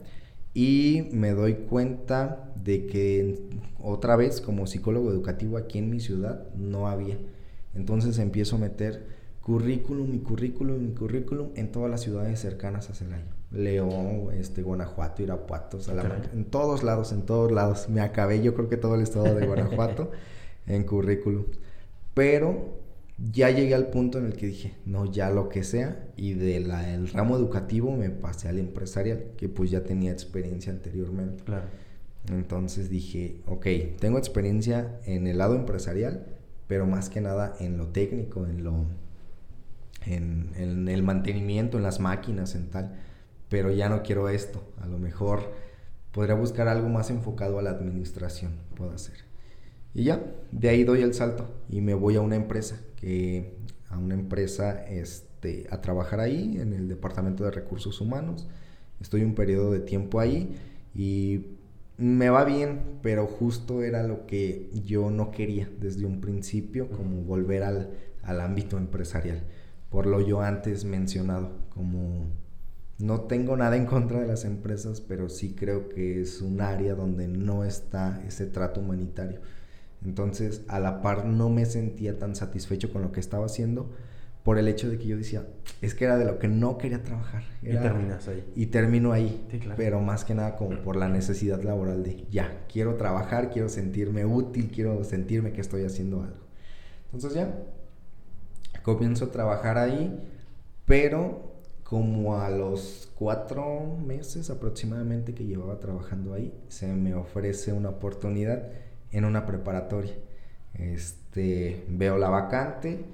y 0.54 1.08
me 1.12 1.30
doy 1.32 1.54
cuenta 1.54 2.52
de 2.56 2.86
que 2.86 3.48
otra 3.80 4.16
vez 4.16 4.40
como 4.40 4.66
psicólogo 4.66 5.10
educativo 5.10 5.56
aquí 5.56 5.78
en 5.78 5.90
mi 5.90 6.00
ciudad 6.00 6.46
no 6.54 6.88
había. 6.88 7.18
Entonces 7.74 8.18
empiezo 8.18 8.56
a 8.56 8.58
meter 8.60 9.06
currículum 9.40 10.14
y 10.14 10.18
currículum 10.18 10.84
y 10.86 10.94
currículum 10.94 11.48
en 11.56 11.72
todas 11.72 11.90
las 11.90 12.02
ciudades 12.02 12.38
cercanas 12.40 12.90
a 12.90 12.94
Celaya. 12.94 13.41
León, 13.52 14.28
este, 14.32 14.62
Guanajuato, 14.62 15.22
Irapuato, 15.22 15.80
Salamanca, 15.80 16.30
en 16.32 16.44
todos 16.44 16.82
lados, 16.82 17.12
en 17.12 17.22
todos 17.22 17.52
lados. 17.52 17.88
Me 17.88 18.00
acabé 18.00 18.42
yo 18.42 18.54
creo 18.54 18.68
que 18.68 18.76
todo 18.76 18.94
el 18.94 19.02
estado 19.02 19.34
de 19.34 19.46
Guanajuato 19.46 20.10
en 20.66 20.84
currículum. 20.84 21.44
Pero 22.14 22.80
ya 23.18 23.50
llegué 23.50 23.74
al 23.74 23.88
punto 23.88 24.18
en 24.18 24.26
el 24.26 24.34
que 24.34 24.46
dije, 24.46 24.74
no, 24.86 25.10
ya 25.10 25.30
lo 25.30 25.48
que 25.48 25.64
sea, 25.64 26.08
y 26.16 26.32
del 26.32 27.08
ramo 27.08 27.36
educativo 27.36 27.94
me 27.94 28.10
pasé 28.10 28.48
al 28.48 28.58
empresarial, 28.58 29.24
que 29.36 29.48
pues 29.48 29.70
ya 29.70 29.84
tenía 29.84 30.12
experiencia 30.12 30.72
anteriormente. 30.72 31.44
Claro. 31.44 31.66
Entonces 32.30 32.88
dije, 32.88 33.40
ok, 33.46 33.66
tengo 33.98 34.18
experiencia 34.18 35.00
en 35.04 35.26
el 35.26 35.38
lado 35.38 35.56
empresarial, 35.56 36.26
pero 36.68 36.86
más 36.86 37.10
que 37.10 37.20
nada 37.20 37.54
en 37.60 37.76
lo 37.76 37.88
técnico, 37.88 38.46
en 38.46 38.64
lo 38.64 38.86
en, 40.06 40.50
en 40.56 40.88
el 40.88 41.02
mantenimiento, 41.02 41.76
en 41.76 41.82
las 41.82 42.00
máquinas, 42.00 42.54
en 42.54 42.70
tal, 42.70 42.96
pero 43.52 43.70
ya 43.70 43.90
no 43.90 44.02
quiero 44.02 44.30
esto, 44.30 44.62
a 44.80 44.86
lo 44.86 44.96
mejor 44.96 45.52
podría 46.10 46.34
buscar 46.34 46.68
algo 46.68 46.88
más 46.88 47.10
enfocado 47.10 47.58
a 47.58 47.62
la 47.62 47.68
administración, 47.68 48.52
puedo 48.74 48.92
hacer. 48.92 49.26
Y 49.92 50.04
ya, 50.04 50.24
de 50.52 50.70
ahí 50.70 50.84
doy 50.84 51.02
el 51.02 51.12
salto 51.12 51.50
y 51.68 51.82
me 51.82 51.92
voy 51.92 52.16
a 52.16 52.22
una 52.22 52.36
empresa, 52.36 52.80
que, 52.96 53.58
a 53.90 53.98
una 53.98 54.14
empresa 54.14 54.86
este, 54.86 55.66
a 55.70 55.82
trabajar 55.82 56.20
ahí 56.20 56.56
en 56.58 56.72
el 56.72 56.88
departamento 56.88 57.44
de 57.44 57.50
recursos 57.50 58.00
humanos. 58.00 58.48
Estoy 59.02 59.22
un 59.22 59.34
periodo 59.34 59.70
de 59.70 59.80
tiempo 59.80 60.18
ahí 60.18 60.56
y 60.94 61.48
me 61.98 62.30
va 62.30 62.44
bien, 62.44 63.00
pero 63.02 63.26
justo 63.26 63.82
era 63.82 64.02
lo 64.02 64.26
que 64.26 64.70
yo 64.86 65.10
no 65.10 65.30
quería 65.30 65.68
desde 65.78 66.06
un 66.06 66.22
principio, 66.22 66.88
como 66.88 67.20
volver 67.20 67.64
al, 67.64 67.90
al 68.22 68.40
ámbito 68.40 68.78
empresarial, 68.78 69.42
por 69.90 70.06
lo 70.06 70.22
yo 70.22 70.40
antes 70.40 70.86
mencionado, 70.86 71.50
como 71.68 72.40
no 73.02 73.22
tengo 73.22 73.56
nada 73.56 73.76
en 73.76 73.86
contra 73.86 74.20
de 74.20 74.26
las 74.26 74.44
empresas, 74.44 75.00
pero 75.00 75.28
sí 75.28 75.54
creo 75.54 75.88
que 75.88 76.20
es 76.20 76.40
un 76.40 76.60
área 76.60 76.94
donde 76.94 77.28
no 77.28 77.64
está 77.64 78.22
ese 78.26 78.46
trato 78.46 78.80
humanitario 78.80 79.40
entonces, 80.04 80.62
a 80.68 80.80
la 80.80 81.00
par 81.00 81.24
no 81.26 81.48
me 81.48 81.64
sentía 81.66 82.18
tan 82.18 82.34
satisfecho 82.34 82.92
con 82.92 83.02
lo 83.02 83.12
que 83.12 83.20
estaba 83.20 83.46
haciendo 83.46 83.90
por 84.42 84.58
el 84.58 84.66
hecho 84.66 84.90
de 84.90 84.98
que 84.98 85.06
yo 85.06 85.16
decía, 85.16 85.46
es 85.80 85.94
que 85.94 86.04
era 86.04 86.18
de 86.18 86.24
lo 86.24 86.40
que 86.40 86.48
no 86.48 86.76
quería 86.76 87.04
trabajar. 87.04 87.44
y 87.62 87.70
terminas 87.76 88.26
ahí. 88.26 88.44
Y 88.56 88.66
termino 88.66 89.12
ahí. 89.12 89.46
Pero 89.76 90.00
más 90.00 90.24
que 90.24 90.34
nada 90.34 90.56
como 90.56 90.82
por 90.82 90.96
la 90.96 91.08
necesidad 91.08 91.62
laboral 91.62 92.02
de, 92.02 92.26
ya, 92.28 92.64
quiero 92.68 92.96
trabajar, 92.96 93.50
quiero 93.50 93.68
sentirme 93.68 94.24
útil, 94.24 94.72
quiero 94.74 95.04
sentirme 95.04 95.52
que 95.52 95.60
estoy 95.60 95.84
haciendo 95.84 96.22
algo. 96.22 96.44
Entonces 97.12 97.34
ya, 97.34 97.54
comienzo 98.82 99.26
a 99.26 99.30
trabajar 99.30 99.78
ahí, 99.78 100.28
pero 100.86 101.51
como 101.92 102.40
a 102.40 102.48
los 102.48 103.10
cuatro 103.16 103.98
meses 104.02 104.48
aproximadamente 104.48 105.34
que 105.34 105.44
llevaba 105.44 105.78
trabajando 105.78 106.32
ahí, 106.32 106.50
se 106.68 106.86
me 106.86 107.14
ofrece 107.14 107.74
una 107.74 107.90
oportunidad 107.90 108.70
en 109.10 109.26
una 109.26 109.44
preparatoria. 109.44 110.14
Este, 110.72 111.84
veo 111.90 112.16
la 112.16 112.30
vacante 112.30 113.04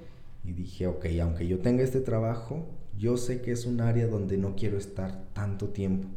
y 0.45 0.53
dije, 0.53 0.87
ok, 0.87 1.07
aunque 1.21 1.45
yo 1.45 1.59
tenga 1.59 1.83
este 1.83 1.99
trabajo, 1.99 2.69
yo 2.97 3.17
sé 3.17 3.41
que 3.41 3.51
es 3.51 3.65
un 3.65 3.81
área 3.81 4.07
donde 4.07 4.37
no 4.37 4.55
quiero 4.55 4.77
estar 4.77 5.25
tanto 5.33 5.67
tiempo. 5.71 6.07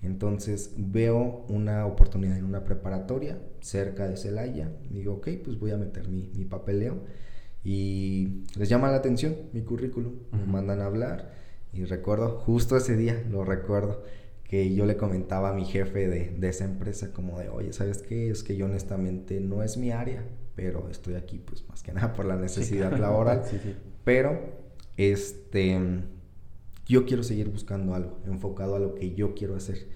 Entonces 0.00 0.72
veo 0.78 1.44
una 1.50 1.84
oportunidad 1.84 2.38
en 2.38 2.46
una 2.46 2.64
preparatoria 2.64 3.38
cerca 3.60 4.08
de 4.08 4.16
Celaya. 4.16 4.72
Digo, 4.88 5.16
ok, 5.16 5.28
pues 5.44 5.58
voy 5.58 5.72
a 5.72 5.76
meter 5.76 6.08
mi, 6.08 6.30
mi 6.34 6.46
papeleo. 6.46 7.02
Y 7.64 8.44
les 8.56 8.70
llama 8.70 8.90
la 8.90 8.96
atención 8.96 9.36
mi 9.52 9.60
currículum. 9.60 10.14
Me 10.32 10.46
mandan 10.46 10.80
a 10.80 10.86
hablar. 10.86 11.36
Y 11.72 11.84
recuerdo, 11.84 12.38
justo 12.40 12.76
ese 12.76 12.96
día, 12.96 13.22
lo 13.30 13.44
recuerdo 13.44 14.02
que 14.44 14.74
yo 14.74 14.86
le 14.86 14.96
comentaba 14.96 15.50
a 15.50 15.52
mi 15.52 15.66
jefe 15.66 16.08
de, 16.08 16.30
de, 16.30 16.48
esa 16.48 16.64
empresa 16.64 17.12
como 17.12 17.38
de, 17.38 17.50
oye, 17.50 17.72
¿sabes 17.74 18.02
qué? 18.02 18.30
Es 18.30 18.42
que 18.42 18.56
yo 18.56 18.64
honestamente 18.64 19.40
no 19.40 19.62
es 19.62 19.76
mi 19.76 19.90
área, 19.90 20.24
pero 20.54 20.88
estoy 20.90 21.14
aquí 21.14 21.38
pues 21.38 21.68
más 21.68 21.82
que 21.82 21.92
nada 21.94 22.12
por 22.14 22.24
la 22.24 22.36
necesidad 22.36 22.98
laboral. 22.98 23.42
Pero, 24.04 24.40
este, 24.96 25.78
yo 26.86 27.04
quiero 27.04 27.22
seguir 27.22 27.50
buscando 27.50 27.94
algo 27.94 28.18
enfocado 28.26 28.74
a 28.74 28.78
lo 28.78 28.94
que 28.94 29.14
yo 29.14 29.34
quiero 29.34 29.54
hacer. 29.54 29.86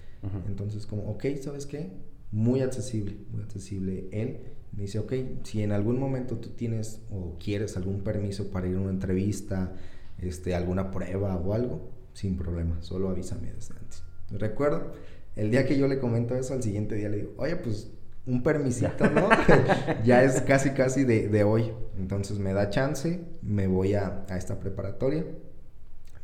Entonces 0.47 0.87
como, 0.87 1.11
ok, 1.11 1.25
¿sabes 1.41 1.67
qué? 1.67 1.91
Muy 2.31 2.61
accesible, 2.61 3.17
muy 3.33 3.43
accesible 3.43 4.09
él. 4.13 4.41
Me 4.73 4.83
dice, 4.83 5.01
ok, 5.01 5.13
si 5.43 5.63
en 5.63 5.73
algún 5.73 5.99
momento 5.99 6.37
tú 6.37 6.51
tienes 6.51 7.03
o 7.11 7.37
quieres 7.43 7.77
algún 7.77 8.03
permiso 8.05 8.51
para 8.51 8.69
ir 8.69 8.77
a 8.77 8.81
una 8.81 8.91
entrevista, 8.91 9.75
este, 10.23 10.55
alguna 10.55 10.91
prueba 10.91 11.37
o 11.37 11.53
algo, 11.53 11.91
sin 12.15 12.37
problema, 12.37 12.81
solo 12.81 13.09
avísame 13.09 13.53
desde 13.53 13.75
antes. 13.77 14.03
Recuerdo, 14.31 14.93
el 15.37 15.51
día 15.51 15.67
que 15.67 15.77
yo 15.77 15.89
le 15.89 15.99
comento 15.99 16.35
eso, 16.35 16.55
al 16.55 16.63
siguiente 16.63 16.95
día 16.95 17.09
le 17.09 17.19
digo, 17.19 17.35
oye, 17.37 17.57
pues 17.57 17.91
un 18.27 18.43
permisito, 18.43 19.11
¿no? 19.11 19.29
ya 20.05 20.23
es 20.23 20.41
casi, 20.43 20.71
casi 20.71 21.05
de, 21.05 21.45
hoy. 21.45 21.73
Entonces 21.99 22.39
me 22.39 22.53
da 22.53 22.71
chance, 22.71 23.21
me 23.43 23.67
voy 23.67 23.95
a, 23.95 24.25
esta 24.31 24.59
preparatoria, 24.61 25.25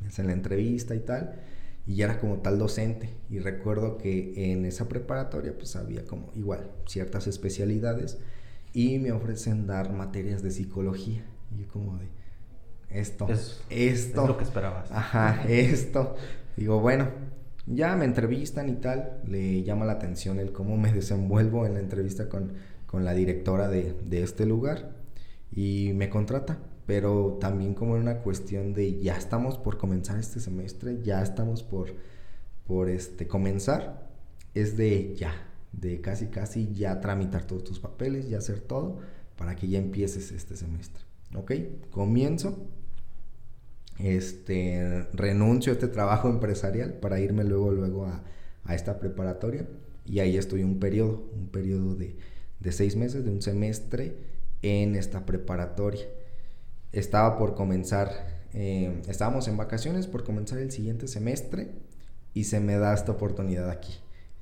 me 0.01 0.09
hacen 0.09 0.27
la 0.27 0.33
entrevista 0.33 0.95
y 0.95 1.01
tal, 1.01 1.41
y 1.87 1.97
ya 1.97 2.07
era 2.07 2.21
como 2.21 2.39
tal 2.39 2.59
docente. 2.59 3.15
Y 3.31 3.41
recuerdo 3.41 3.99
que 3.99 4.53
en 4.53 4.65
esa 4.65 4.89
preparatoria, 4.89 5.55
pues 5.57 5.75
había 5.77 6.05
como 6.05 6.31
igual 6.35 6.71
ciertas 6.87 7.27
especialidades 7.27 8.19
y 8.73 8.99
me 8.99 9.13
ofrecen 9.13 9.67
dar 9.67 9.93
materias 9.93 10.43
de 10.43 10.51
psicología. 10.51 11.25
Y 11.51 11.63
yo 11.63 11.69
como 11.69 11.97
de, 11.99 12.07
esto, 12.91 13.27
esto. 13.29 13.59
Es 13.69 14.15
lo 14.15 14.37
que 14.37 14.45
esperabas. 14.45 14.91
Ajá, 14.91 15.45
esto. 15.49 16.17
Digo, 16.57 16.81
bueno, 16.81 17.09
ya 17.67 17.95
me 17.97 18.05
entrevistan 18.05 18.69
y 18.69 18.77
tal, 18.77 19.21
le 19.27 19.63
llama 19.63 19.85
la 19.85 19.93
atención 19.93 20.41
el 20.41 20.53
cómo 20.53 20.77
me 20.77 20.93
desenvuelvo 20.95 21.67
en 21.67 21.75
la 21.75 21.81
entrevista 21.81 22.29
con, 22.29 22.55
la 22.93 23.13
directora 23.13 23.69
de, 23.69 23.95
este 24.11 24.47
lugar 24.47 24.93
y 25.53 25.93
me 25.95 26.09
contrata, 26.09 26.59
pero 26.87 27.37
también 27.39 27.75
como 27.75 27.97
en 27.97 28.03
una 28.03 28.19
cuestión 28.19 28.73
de 28.73 28.99
ya 28.99 29.17
estamos 29.17 29.59
por 29.59 29.77
comenzar 29.77 30.19
este 30.19 30.41
semestre, 30.41 31.03
ya 31.03 31.23
estamos 31.23 31.63
por, 31.63 31.93
por 32.67 32.89
este, 32.89 33.27
comenzar, 33.29 34.09
es 34.55 34.79
de 34.79 35.15
ya, 35.15 35.35
de 35.73 36.01
casi 36.01 36.29
casi 36.29 36.73
ya 36.73 37.01
tramitar 37.01 37.45
todos 37.45 37.65
tus 37.65 37.79
papeles, 37.79 38.31
ya 38.31 38.39
hacer 38.39 38.61
todo 38.61 38.99
para 39.37 39.55
que 39.55 39.69
ya 39.69 39.79
empieces 39.79 40.33
este 40.33 40.57
semestre. 40.57 41.05
¿Ok? 41.35 41.53
Comienzo 41.91 42.67
este, 43.99 45.07
renuncio 45.13 45.73
a 45.73 45.75
este 45.75 45.89
trabajo 45.89 46.29
empresarial 46.29 46.95
para 46.95 47.21
irme 47.21 47.45
luego, 47.45 47.73
luego 47.73 48.07
a, 48.07 48.23
esta 48.73 48.99
preparatoria 48.99 49.67
y 50.05 50.19
ahí 50.19 50.37
estoy 50.37 50.63
un 50.63 50.79
periodo, 50.79 51.27
un 51.35 51.49
periodo 51.49 51.95
de, 51.95 52.17
seis 52.71 52.97
meses, 52.97 53.25
de 53.25 53.31
un 53.31 53.41
semestre 53.41 54.15
en 54.61 54.95
esta 54.95 55.25
preparatoria. 55.25 56.05
Estaba 56.93 57.39
por 57.39 57.55
comenzar, 57.55 58.11
eh, 58.53 59.01
estábamos 59.09 59.49
en 59.49 59.57
vacaciones 59.57 60.07
por 60.07 60.23
comenzar 60.23 60.59
el 60.59 60.71
siguiente 60.71 61.09
semestre 61.09 61.71
y 62.35 62.45
se 62.45 62.61
me 62.61 62.77
da 62.77 62.93
esta 62.93 63.13
oportunidad 63.13 63.71
aquí, 63.71 63.95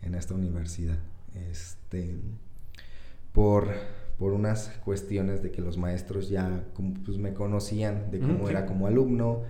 en 0.03 0.17
esta 0.17 0.35
universidad. 0.35 0.99
Este, 1.51 2.17
por, 3.33 3.69
por 4.19 4.33
unas 4.33 4.69
cuestiones 4.85 5.43
de 5.43 5.51
que 5.51 5.61
los 5.61 5.77
maestros 5.77 6.29
ya 6.29 6.65
pues, 7.05 7.19
me 7.19 7.35
conocían 7.35 8.11
de 8.11 8.21
cómo 8.21 8.49
era 8.49 8.67
como 8.67 8.87
alumno. 8.87 9.43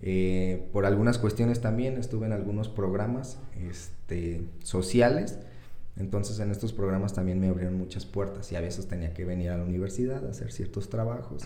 Eh, 0.00 0.68
por 0.72 0.86
algunas 0.86 1.18
cuestiones 1.18 1.60
también 1.60 1.96
estuve 1.96 2.26
en 2.26 2.32
algunos 2.32 2.68
programas 2.68 3.38
este, 3.68 4.42
sociales. 4.62 5.38
Entonces 5.96 6.40
en 6.40 6.50
estos 6.50 6.72
programas 6.72 7.12
también 7.12 7.38
me 7.38 7.48
abrieron 7.48 7.78
muchas 7.78 8.04
puertas 8.04 8.50
y 8.50 8.56
a 8.56 8.60
veces 8.60 8.88
tenía 8.88 9.14
que 9.14 9.24
venir 9.24 9.50
a 9.50 9.56
la 9.56 9.64
universidad 9.64 10.26
a 10.26 10.30
hacer 10.30 10.50
ciertos 10.52 10.88
trabajos. 10.88 11.44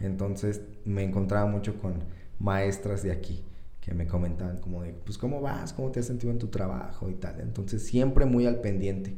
Entonces 0.00 0.62
me 0.84 1.02
encontraba 1.02 1.46
mucho 1.50 1.78
con 1.80 1.94
maestras 2.38 3.02
de 3.02 3.12
aquí 3.12 3.44
que 3.80 3.94
me 3.94 4.06
comentaban 4.06 4.58
como 4.58 4.82
de, 4.82 4.92
pues 4.92 5.18
cómo 5.18 5.40
vas, 5.40 5.72
cómo 5.72 5.90
te 5.90 6.00
has 6.00 6.06
sentido 6.06 6.32
en 6.32 6.38
tu 6.38 6.48
trabajo 6.48 7.10
y 7.10 7.14
tal. 7.14 7.40
Entonces 7.40 7.84
siempre 7.84 8.24
muy 8.24 8.46
al 8.46 8.60
pendiente. 8.60 9.16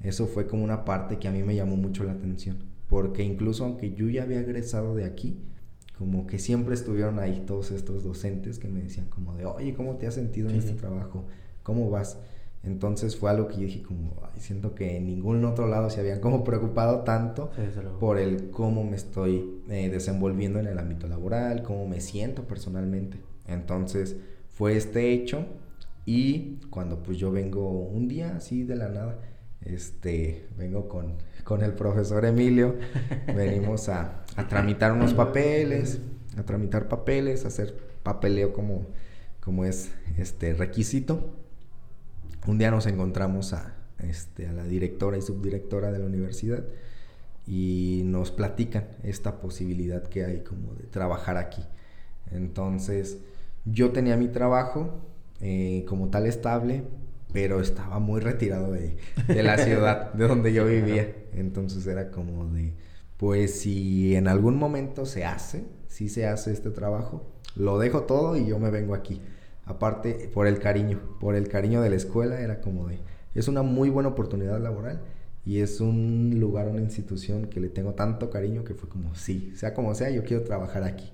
Eso 0.00 0.26
fue 0.26 0.46
como 0.46 0.64
una 0.64 0.84
parte 0.84 1.18
que 1.18 1.28
a 1.28 1.32
mí 1.32 1.42
me 1.42 1.54
llamó 1.54 1.76
mucho 1.76 2.04
la 2.04 2.12
atención, 2.12 2.58
porque 2.88 3.22
incluso 3.22 3.64
aunque 3.64 3.94
yo 3.94 4.08
ya 4.08 4.22
había 4.22 4.40
egresado 4.40 4.94
de 4.94 5.04
aquí, 5.04 5.38
como 5.98 6.26
que 6.26 6.38
siempre 6.38 6.74
estuvieron 6.74 7.18
ahí 7.18 7.44
todos 7.46 7.70
estos 7.70 8.04
docentes 8.04 8.58
que 8.58 8.68
me 8.68 8.82
decían 8.82 9.06
como 9.06 9.34
de, 9.34 9.46
oye, 9.46 9.74
¿cómo 9.74 9.96
te 9.96 10.06
has 10.06 10.14
sentido 10.14 10.50
en 10.50 10.56
este 10.56 10.74
trabajo? 10.74 11.24
¿Cómo 11.62 11.90
vas? 11.90 12.18
Entonces 12.62 13.16
fue 13.16 13.30
algo 13.30 13.48
que 13.48 13.54
yo 13.54 13.60
dije 13.62 13.82
como, 13.82 14.14
Ay, 14.22 14.40
siento 14.40 14.74
que 14.74 14.96
en 14.96 15.06
ningún 15.06 15.44
otro 15.44 15.68
lado 15.68 15.88
se 15.88 16.00
habían 16.00 16.20
como 16.20 16.44
preocupado 16.44 17.00
tanto 17.00 17.50
por 18.00 18.18
el 18.18 18.50
cómo 18.50 18.84
me 18.84 18.96
estoy 18.96 19.62
eh, 19.70 19.88
desenvolviendo 19.88 20.58
en 20.58 20.66
el 20.66 20.78
ámbito 20.78 21.06
laboral, 21.06 21.62
cómo 21.62 21.86
me 21.88 22.00
siento 22.00 22.42
personalmente. 22.42 23.18
Entonces 23.46 24.16
fue 24.50 24.76
este 24.76 25.12
hecho 25.12 25.46
Y 26.04 26.58
cuando 26.70 27.02
pues 27.02 27.18
yo 27.18 27.30
vengo 27.30 27.68
un 27.70 28.08
día 28.08 28.36
así 28.36 28.64
de 28.64 28.76
la 28.76 28.88
nada, 28.88 29.18
este, 29.66 30.46
vengo 30.56 30.88
con, 30.88 31.14
con 31.44 31.62
el 31.62 31.72
profesor 31.72 32.24
Emilio, 32.24 32.76
venimos 33.26 33.88
a, 33.88 34.24
a 34.36 34.48
tramitar 34.48 34.92
unos 34.92 35.14
papeles, 35.14 36.00
a 36.36 36.42
tramitar 36.42 36.88
papeles, 36.88 37.44
a 37.44 37.48
hacer 37.48 37.76
papeleo 38.02 38.52
como, 38.52 38.86
como 39.40 39.64
es 39.64 39.90
este 40.16 40.54
requisito. 40.54 41.34
Un 42.46 42.58
día 42.58 42.70
nos 42.70 42.86
encontramos 42.86 43.52
a, 43.52 43.74
este, 43.98 44.46
a 44.46 44.52
la 44.52 44.64
directora 44.64 45.18
y 45.18 45.22
subdirectora 45.22 45.90
de 45.90 45.98
la 45.98 46.06
universidad 46.06 46.64
y 47.46 48.02
nos 48.04 48.30
platican 48.30 48.88
esta 49.02 49.40
posibilidad 49.40 50.02
que 50.04 50.24
hay 50.24 50.40
como 50.40 50.74
de 50.74 50.84
trabajar 50.84 51.36
aquí. 51.36 51.62
Entonces, 52.30 53.18
yo 53.64 53.90
tenía 53.90 54.16
mi 54.16 54.28
trabajo 54.28 55.00
eh, 55.40 55.84
como 55.88 56.08
tal 56.08 56.26
estable, 56.26 56.84
pero 57.36 57.60
estaba 57.60 57.98
muy 57.98 58.22
retirado 58.22 58.72
de, 58.72 58.96
de 59.28 59.42
la 59.42 59.58
ciudad 59.62 60.10
de 60.14 60.26
donde 60.26 60.54
yo 60.54 60.64
vivía. 60.64 61.14
Entonces 61.34 61.86
era 61.86 62.10
como 62.10 62.46
de, 62.46 62.72
pues 63.18 63.60
si 63.60 64.16
en 64.16 64.26
algún 64.26 64.56
momento 64.56 65.04
se 65.04 65.26
hace, 65.26 65.66
si 65.86 66.08
se 66.08 66.26
hace 66.26 66.50
este 66.50 66.70
trabajo, 66.70 67.26
lo 67.54 67.78
dejo 67.78 68.04
todo 68.04 68.38
y 68.38 68.46
yo 68.46 68.58
me 68.58 68.70
vengo 68.70 68.94
aquí. 68.94 69.20
Aparte, 69.66 70.30
por 70.32 70.46
el 70.46 70.60
cariño, 70.60 70.98
por 71.20 71.34
el 71.34 71.46
cariño 71.46 71.82
de 71.82 71.90
la 71.90 71.96
escuela, 71.96 72.40
era 72.40 72.62
como 72.62 72.88
de, 72.88 73.00
es 73.34 73.48
una 73.48 73.60
muy 73.60 73.90
buena 73.90 74.08
oportunidad 74.08 74.58
laboral 74.58 75.02
y 75.44 75.60
es 75.60 75.82
un 75.82 76.40
lugar, 76.40 76.68
una 76.68 76.80
institución 76.80 77.48
que 77.48 77.60
le 77.60 77.68
tengo 77.68 77.92
tanto 77.92 78.30
cariño 78.30 78.64
que 78.64 78.72
fue 78.72 78.88
como, 78.88 79.14
sí, 79.14 79.52
sea 79.56 79.74
como 79.74 79.94
sea, 79.94 80.08
yo 80.08 80.24
quiero 80.24 80.42
trabajar 80.42 80.84
aquí. 80.84 81.12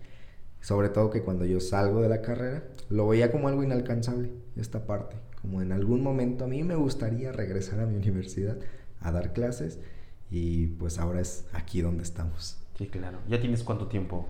Sobre 0.61 0.89
todo 0.89 1.11
que 1.11 1.23
cuando 1.23 1.45
yo 1.47 1.59
salgo 1.59 2.01
de 2.01 2.09
la 2.09 2.23
carrera, 2.23 2.63
lo 2.91 3.09
veía 3.09 3.33
como 3.33 3.49
algo 3.49 3.65
inalcanzable, 3.65 4.31
esta 4.55 4.87
parte. 4.87 5.17
Como 5.43 5.61
en 5.61 5.73
algún 5.73 6.03
momento 6.03 6.45
a 6.45 6.49
mí 6.49 6.63
me 6.63 6.77
gustaría 6.77 7.33
regresar 7.33 7.81
a 7.81 7.87
mi 7.87 7.97
universidad 7.99 8.57
a 9.01 9.13
dar 9.13 9.33
clases 9.33 9.79
y 10.31 10.69
pues 10.69 10.99
ahora 10.99 11.21
es 11.21 11.45
aquí 11.53 11.83
donde 11.83 12.03
estamos. 12.03 12.57
Sí, 12.79 12.87
claro. 12.87 13.19
¿Ya 13.29 13.41
tienes 13.41 13.63
cuánto 13.63 13.89
tiempo? 13.89 14.27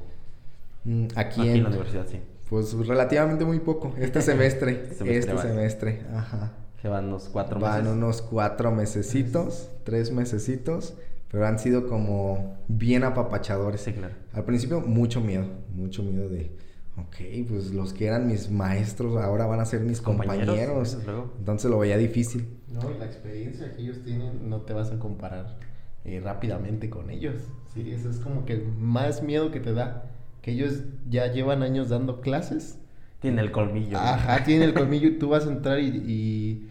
Mm, 0.85 1.07
aquí, 1.15 1.49
en, 1.49 1.63
la 1.63 1.69
universidad, 1.69 2.07
sí. 2.09 2.21
Pues 2.49 2.75
relativamente 2.75 3.45
muy 3.45 3.61
poco, 3.61 3.95
este 3.99 4.21
semestre. 4.23 4.89
este 4.91 5.39
semestre, 5.39 6.03
ajá. 6.13 6.53
Que 6.81 6.89
van 6.89 7.07
unos 7.07 7.29
cuatro 7.29 7.61
meses. 7.61 7.75
Van 7.75 7.87
unos 7.87 8.23
cuatro 8.23 8.73
mesecitos, 8.73 9.71
tres 9.85 10.11
mesecitos, 10.11 10.95
pero 11.31 11.47
han 11.47 11.61
sido 11.61 11.87
como 11.87 12.59
bien 12.67 13.05
apapachadores. 13.05 13.83
Sí, 13.83 13.93
claro. 13.93 14.15
Al 14.33 14.45
principio 14.45 14.81
mucho 14.81 15.21
miedo, 15.21 15.45
mucho 15.73 16.03
miedo 16.03 16.29
de, 16.29 16.51
ok, 16.97 17.47
pues 17.49 17.73
los 17.73 17.93
que 17.93 18.07
eran 18.07 18.27
mis 18.27 18.51
maestros 18.51 19.17
ahora 19.17 19.47
van 19.47 19.61
a 19.61 19.65
ser 19.65 19.81
mis 19.81 20.01
compañeros. 20.01 20.99
Entonces 21.39 21.71
lo 21.71 21.79
veía 21.79 21.97
difícil. 21.97 22.59
No, 22.69 22.91
y 22.91 22.99
la 22.99 23.07
experiencia 23.07 23.73
que 23.75 23.83
ellos 23.83 24.03
tienen 24.05 24.49
no 24.49 24.63
te 24.63 24.73
vas 24.73 24.91
a 24.91 24.99
comparar 24.99 25.59
eh, 26.05 26.21
rápidamente 26.21 26.91
con 26.91 27.11
ellos. 27.11 27.37
Sí, 27.73 27.91
eso 27.91 28.11
es 28.11 28.19
como 28.19 28.45
que 28.45 28.55
el 28.55 28.67
más 28.67 29.23
miedo 29.23 29.51
que 29.51 29.61
te 29.61 29.73
da. 29.73 30.11
Que 30.41 30.53
ellos 30.53 30.83
ya 31.09 31.31
llevan 31.31 31.63
años 31.63 31.89
dando 31.89 32.21
clases. 32.21 32.79
Tiene 33.21 33.41
el 33.43 33.53
colmillo. 33.53 33.99
Ajá, 33.99 34.43
tiene 34.45 34.65
el 34.65 34.75
colmillo 34.75 35.09
y 35.09 35.19
tú 35.19 35.29
vas 35.29 35.47
a 35.47 35.51
entrar 35.51 35.79
y 35.79 36.69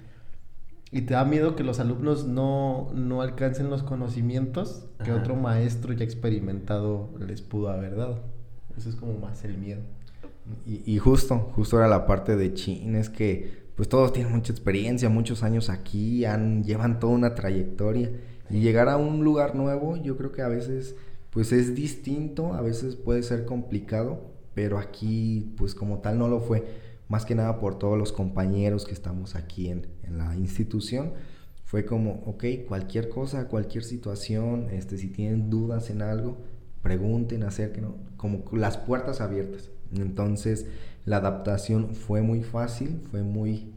y 0.91 1.03
te 1.03 1.13
da 1.13 1.23
miedo 1.23 1.55
que 1.55 1.63
los 1.63 1.79
alumnos 1.79 2.27
no, 2.27 2.89
no 2.93 3.21
alcancen 3.21 3.69
los 3.69 3.81
conocimientos 3.81 4.85
que 5.03 5.13
otro 5.13 5.35
maestro 5.37 5.93
ya 5.93 6.03
experimentado 6.03 7.09
les 7.17 7.41
pudo 7.41 7.69
haber 7.69 7.95
dado. 7.95 8.19
Eso 8.77 8.89
es 8.89 8.95
como 8.97 9.17
más 9.17 9.45
el 9.45 9.57
miedo. 9.57 9.81
Y, 10.65 10.97
justo, 10.97 11.37
justo 11.55 11.77
era 11.77 11.87
la 11.87 12.05
parte 12.05 12.35
de 12.35 12.53
Chin, 12.53 12.95
es 12.95 13.09
que 13.09 13.61
pues 13.75 13.87
todos 13.87 14.11
tienen 14.11 14.33
mucha 14.33 14.51
experiencia, 14.51 15.09
muchos 15.09 15.43
años 15.43 15.69
aquí, 15.69 16.25
han, 16.25 16.63
llevan 16.63 16.99
toda 16.99 17.13
una 17.13 17.35
trayectoria. 17.35 18.11
Y 18.49 18.59
llegar 18.59 18.89
a 18.89 18.97
un 18.97 19.23
lugar 19.23 19.55
nuevo, 19.55 19.95
yo 19.97 20.17
creo 20.17 20.31
que 20.31 20.41
a 20.41 20.49
veces 20.49 20.95
pues 21.29 21.53
es 21.53 21.73
distinto, 21.73 22.53
a 22.53 22.61
veces 22.61 22.95
puede 22.95 23.23
ser 23.23 23.45
complicado, 23.45 24.31
pero 24.53 24.77
aquí 24.77 25.53
pues 25.57 25.73
como 25.73 25.99
tal 25.99 26.19
no 26.19 26.27
lo 26.27 26.41
fue 26.41 26.65
más 27.11 27.25
que 27.25 27.35
nada 27.35 27.59
por 27.59 27.77
todos 27.77 27.97
los 27.97 28.13
compañeros 28.13 28.85
que 28.85 28.93
estamos 28.93 29.35
aquí 29.35 29.69
en, 29.69 29.85
la 30.09 30.35
institución, 30.35 31.13
fue 31.65 31.85
como, 31.85 32.23
ok, 32.25 32.43
cualquier 32.67 33.09
cosa, 33.09 33.47
cualquier 33.47 33.83
situación, 33.83 34.67
este, 34.71 34.97
si 34.97 35.07
tienen 35.07 35.49
dudas 35.49 35.89
en 35.89 36.01
algo, 36.01 36.37
pregunten, 36.81 37.43
acérquenos, 37.43 37.93
como 38.17 38.43
las 38.53 38.77
puertas 38.77 39.21
abiertas. 39.21 39.69
Entonces, 39.95 40.65
la 41.05 41.17
adaptación 41.17 41.95
fue 41.95 42.21
muy 42.21 42.43
fácil, 42.43 43.01
fue 43.09 43.23
muy, 43.23 43.73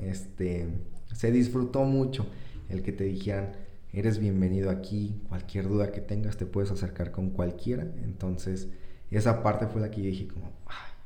este, 0.00 0.68
se 1.12 1.32
disfrutó 1.32 1.84
mucho 1.84 2.26
el 2.68 2.82
que 2.82 2.92
te 2.92 3.04
dijeran, 3.04 3.52
eres 3.92 4.18
bienvenido 4.18 4.70
aquí, 4.70 5.20
cualquier 5.28 5.68
duda 5.68 5.92
que 5.92 6.00
tengas 6.00 6.36
te 6.36 6.46
puedes 6.46 6.70
acercar 6.70 7.10
con 7.10 7.30
cualquiera. 7.30 7.86
Entonces, 8.04 8.68
esa 9.10 9.42
parte 9.42 9.66
fue 9.66 9.80
la 9.80 9.90
que 9.90 10.02
yo 10.02 10.10
dije 10.10 10.28
como, 10.28 10.52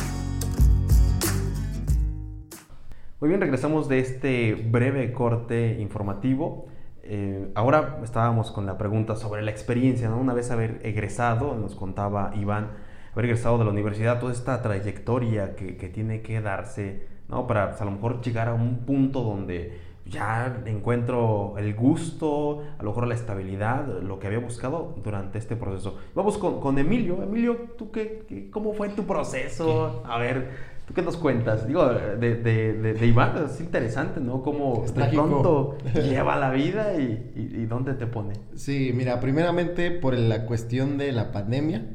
Muy 3.22 3.28
bien, 3.28 3.40
regresamos 3.40 3.88
de 3.88 4.00
este 4.00 4.54
breve 4.54 5.12
corte 5.12 5.76
informativo. 5.78 6.66
Eh, 7.04 7.52
ahora 7.54 8.00
estábamos 8.02 8.50
con 8.50 8.66
la 8.66 8.76
pregunta 8.76 9.14
sobre 9.14 9.42
la 9.42 9.52
experiencia, 9.52 10.08
¿no? 10.08 10.18
Una 10.18 10.34
vez 10.34 10.50
haber 10.50 10.80
egresado, 10.82 11.54
nos 11.54 11.76
contaba 11.76 12.32
Iván, 12.34 12.72
haber 13.12 13.26
egresado 13.26 13.58
de 13.58 13.64
la 13.64 13.70
universidad, 13.70 14.18
toda 14.18 14.32
esta 14.32 14.60
trayectoria 14.60 15.54
que, 15.54 15.88
tiene 15.94 16.22
que 16.22 16.40
darse, 16.40 17.06
¿no? 17.28 17.46
Para 17.46 17.68
pues, 17.68 17.80
a 17.80 17.84
lo 17.84 17.92
mejor 17.92 18.22
llegar 18.22 18.48
a 18.48 18.54
un 18.54 18.78
punto 18.78 19.22
donde 19.22 19.78
ya 20.04 20.60
encuentro 20.66 21.54
el 21.58 21.74
gusto, 21.74 22.64
a 22.76 22.82
lo 22.82 22.90
mejor 22.90 23.06
la 23.06 23.14
estabilidad, 23.14 23.86
lo 24.02 24.18
que 24.18 24.26
había 24.26 24.40
buscado 24.40 24.96
durante 25.04 25.38
este 25.38 25.54
proceso. 25.54 25.96
Vamos 26.16 26.38
con, 26.38 26.76
Emilio. 26.76 27.22
Emilio, 27.22 27.68
¿tú 27.78 27.92
qué, 27.92 28.48
cómo 28.50 28.72
fue 28.72 28.88
tu 28.88 29.04
proceso? 29.04 30.02
A 30.06 30.18
ver, 30.18 30.71
¿Tú 30.92 30.96
qué 30.96 31.02
nos 31.06 31.16
cuentas? 31.16 31.66
Digo, 31.66 31.88
de, 31.88 32.36
de, 32.36 32.74
de, 32.74 33.06
Iván 33.06 33.46
es 33.46 33.58
interesante, 33.62 34.20
¿no? 34.20 34.42
Cómo 34.42 34.84
de 34.94 35.04
pronto 35.06 35.78
lleva 35.94 36.36
la 36.36 36.50
vida 36.50 37.00
y, 37.00 37.32
y, 37.34 37.64
dónde 37.64 37.94
te 37.94 38.06
pone. 38.06 38.34
Sí, 38.56 38.92
mira, 38.94 39.18
primeramente 39.18 39.90
por 39.90 40.12
la 40.12 40.44
cuestión 40.44 40.98
de 40.98 41.12
la 41.12 41.32
pandemia, 41.32 41.86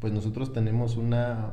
pues 0.00 0.14
nosotros 0.14 0.54
tenemos 0.54 0.96
una 0.96 1.50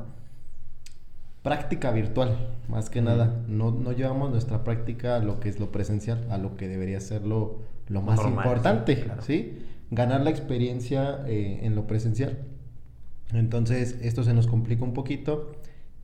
práctica 1.42 1.90
virtual, 1.90 2.56
más 2.68 2.88
que 2.88 3.02
nada. 3.02 3.42
No, 3.48 3.70
no 3.70 3.92
llevamos 3.92 4.30
nuestra 4.30 4.64
práctica 4.64 5.16
a 5.16 5.18
lo 5.18 5.40
que 5.40 5.50
es 5.50 5.60
lo 5.60 5.70
presencial, 5.70 6.26
a 6.30 6.38
lo 6.38 6.56
que 6.56 6.68
debería 6.68 7.00
ser 7.00 7.26
lo, 7.26 7.58
lo 7.86 8.00
más 8.00 8.24
importante, 8.24 9.10
sí, 9.20 9.58
Ganar 9.90 10.22
la 10.22 10.30
experiencia 10.30 11.20
eh, 11.26 11.60
en 11.64 11.74
lo 11.74 11.86
presencial. 11.86 12.38
Entonces, 13.34 13.98
esto 14.00 14.24
se 14.24 14.32
nos 14.32 14.46
complica 14.46 14.84
un 14.84 14.94
poquito. 14.94 15.52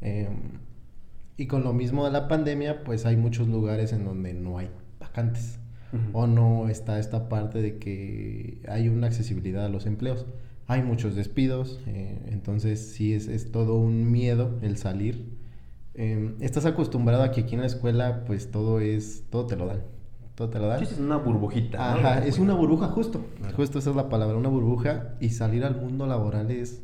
Eh, 0.03 0.29
y 1.41 1.47
con 1.47 1.65
lo 1.65 1.73
mismo 1.73 2.05
de 2.05 2.11
la 2.11 2.29
pandemia, 2.29 2.85
pues 2.85 3.07
hay 3.07 3.17
muchos 3.17 3.49
lugares 3.49 3.95
en 3.95 4.05
donde 4.05 4.35
no 4.35 4.59
hay 4.59 4.69
vacantes. 4.99 5.59
O 6.13 6.27
no 6.27 6.69
está 6.69 6.99
esta 7.01 7.31
parte 7.31 7.63
de 7.63 7.79
que 7.79 8.61
hay 8.69 8.91
una 8.91 9.07
accesibilidad 9.07 9.65
a 9.65 9.71
los 9.71 9.87
empleos. 9.87 10.27
Hay 10.67 10.83
muchos 10.83 11.17
despidos, 11.17 11.81
eh, 11.87 12.27
entonces 12.27 12.93
sí 12.93 13.15
es, 13.15 13.27
es, 13.27 13.51
todo 13.51 13.77
un 13.77 14.13
miedo 14.13 14.59
el 14.61 14.77
salir. 14.77 15.35
Em, 15.95 16.35
estás 16.41 16.67
acostumbrado 16.67 17.23
a 17.23 17.31
que 17.33 17.41
aquí 17.41 17.55
en 17.55 17.63
la 17.63 17.67
escuela 17.69 18.23
pues 18.27 18.51
todo 18.51 18.79
es, 18.79 19.25
todo 19.31 19.47
te 19.47 19.57
lo 19.57 19.65
dan. 19.65 19.81
todo 20.35 20.51
te 20.51 20.59
lo 20.59 20.67
dan. 20.67 20.83
Es 20.83 20.99
una 20.99 21.17
burbujita. 21.17 21.79
¿no? 21.79 21.85
Ajá, 22.07 22.27
es 22.27 22.39
una 22.39 22.53
burbuja 22.53 22.89
justo, 22.89 23.25
Claro. 23.39 23.57
justo 23.57 23.79
esa 23.79 23.89
es 23.89 23.97
la 23.97 24.11
palabra, 24.11 24.37
una 24.37 24.51
burbuja 24.51 25.15
y 25.21 25.31
salir 25.31 25.65
al 25.65 25.81
mundo 25.81 26.07
laboral 26.07 26.51
es, 26.51 26.83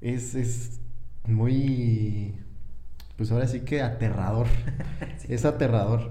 es, 0.00 0.34
es 0.34 0.80
muy, 1.26 2.34
pues 3.16 3.30
ahora 3.30 3.46
sí 3.46 3.60
que 3.60 3.82
aterrador, 3.82 4.46
es 5.28 5.44
aterrador, 5.44 6.10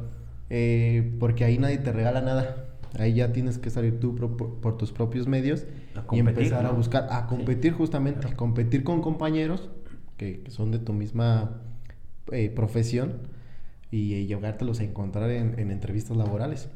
eh, 0.50 1.16
porque 1.20 1.46
ahí 1.46 1.58
nadie 1.58 1.78
te 1.78 1.92
regala 1.92 2.22
nada, 2.22 2.68
ahí 3.00 3.14
ya 3.14 3.32
tienes 3.32 3.58
que 3.58 3.70
salir 3.70 4.00
tú 4.00 4.16
por, 4.16 4.60
por 4.60 4.78
tus 4.78 4.92
propios 4.92 5.28
medios 5.28 5.66
y 6.12 6.20
empezar 6.20 6.66
a 6.66 6.72
buscar, 6.72 7.08
a 7.12 7.28
competir 7.28 7.74
justamente, 7.74 8.28
a 8.28 8.36
competir 8.36 8.84
con 8.84 9.02
compañeros 9.02 9.70
que, 10.18 10.42
que 10.42 10.52
son 10.52 10.72
de 10.72 10.80
tu 10.80 10.94
misma 10.94 11.62
eh, 12.32 12.50
profesión 12.50 13.20
y 13.92 14.16
eh, 14.16 14.26
llegártelos 14.26 14.80
a 14.80 14.84
encontrar 14.84 15.30
en, 15.30 15.60
en 15.60 15.72
entrevistas 15.72 16.18
laborales. 16.18 16.70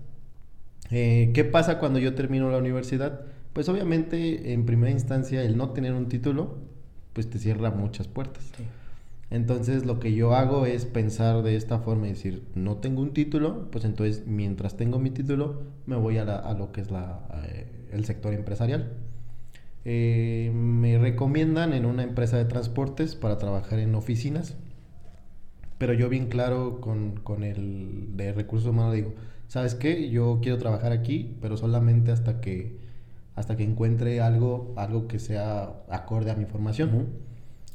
Eh, 0.92 1.32
¿Qué 1.34 1.44
pasa 1.44 1.80
cuando 1.80 2.00
yo 2.00 2.16
termino 2.16 2.50
la 2.52 2.58
universidad? 2.58 3.22
Pues 3.54 3.68
obviamente, 3.68 4.54
en 4.54 4.66
primera 4.66 4.92
instancia, 4.92 5.44
el 5.44 5.58
no 5.58 5.72
tener 5.72 5.94
un 5.94 6.08
título, 6.08 6.58
pues 7.14 7.30
te 7.30 7.40
cierra 7.40 7.72
muchas 7.72 8.08
puertas. 8.08 8.52
Entonces, 9.32 9.86
lo 9.86 10.00
que 10.00 10.14
yo 10.16 10.34
hago 10.36 10.66
es 10.66 10.86
pensar 10.86 11.44
de 11.44 11.56
esta 11.56 11.80
forma 11.80 12.08
y 12.08 12.12
decir, 12.12 12.44
no 12.56 12.78
tengo 12.78 13.02
un 13.02 13.14
título, 13.14 13.70
pues 13.72 13.86
entonces, 13.86 14.24
mientras 14.28 14.76
tengo 14.78 14.98
mi 15.00 15.12
título, 15.12 15.62
me 15.86 15.96
voy 15.98 16.18
a, 16.18 16.26
la- 16.26 16.38
a 16.38 16.54
lo 16.56 16.72
que 16.72 16.82
es 16.82 16.90
la, 16.92 17.20
eh, 17.46 17.68
el 17.92 18.06
sector 18.06 18.34
empresarial. 18.34 18.94
Eh, 19.86 20.52
me 20.56 20.98
recomiendan 21.00 21.74
en 21.74 21.86
una 21.86 22.04
empresa 22.04 22.38
de 22.38 22.46
transportes 22.46 23.16
para 23.16 23.38
trabajar 23.38 23.80
en 23.80 23.96
oficinas, 23.96 24.58
pero 25.78 25.94
yo 25.94 26.10
bien 26.10 26.28
claro 26.28 26.82
con, 26.82 27.18
con 27.18 27.44
el 27.44 28.18
de 28.18 28.34
recursos 28.34 28.70
humanos 28.70 28.94
digo, 28.94 29.14
¿sabes 29.48 29.76
qué? 29.76 30.10
Yo 30.10 30.40
quiero 30.42 30.58
trabajar 30.58 30.92
aquí, 30.92 31.38
pero 31.42 31.58
solamente 31.58 32.12
hasta 32.12 32.42
que 32.42 32.78
hasta 33.36 33.56
que 33.56 33.64
encuentre 33.64 34.20
algo 34.22 34.74
algo 34.78 35.08
que 35.08 35.20
sea 35.20 35.74
acorde 35.90 36.32
a 36.32 36.36
mi 36.36 36.46
formación. 36.46 36.90
Ujú. 36.90 37.06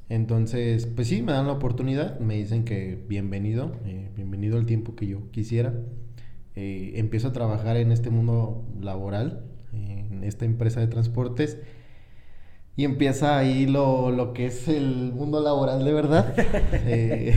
Entonces, 0.09 0.87
pues 0.87 1.09
sí, 1.09 1.23
me 1.23 1.33
dan 1.33 1.47
la 1.47 1.53
oportunidad, 1.53 2.19
me 2.21 2.37
dicen 2.37 2.65
que 2.65 3.03
bienvenido, 3.09 3.73
eh, 3.87 4.11
bienvenido 4.15 4.59
el 4.59 4.67
tiempo 4.67 4.95
que 4.95 5.07
yo 5.07 5.31
quisiera. 5.31 5.75
Eh, 6.55 6.93
empiezo 6.97 7.29
a 7.29 7.33
trabajar 7.33 7.77
en 7.79 7.91
este 7.91 8.11
mundo 8.11 8.67
laboral, 8.81 9.45
en 9.73 10.23
esta 10.23 10.45
empresa 10.45 10.81
de 10.81 10.89
transportes, 10.89 11.59
y 12.77 12.85
empieza 12.85 13.39
ahí 13.39 13.67
lo, 13.67 14.11
lo 14.11 14.33
que 14.35 14.47
es 14.47 14.69
el 14.69 15.13
mundo 15.13 15.41
laboral 15.41 15.85
de 15.85 15.93
verdad. 15.93 16.35
Eh, 16.87 17.35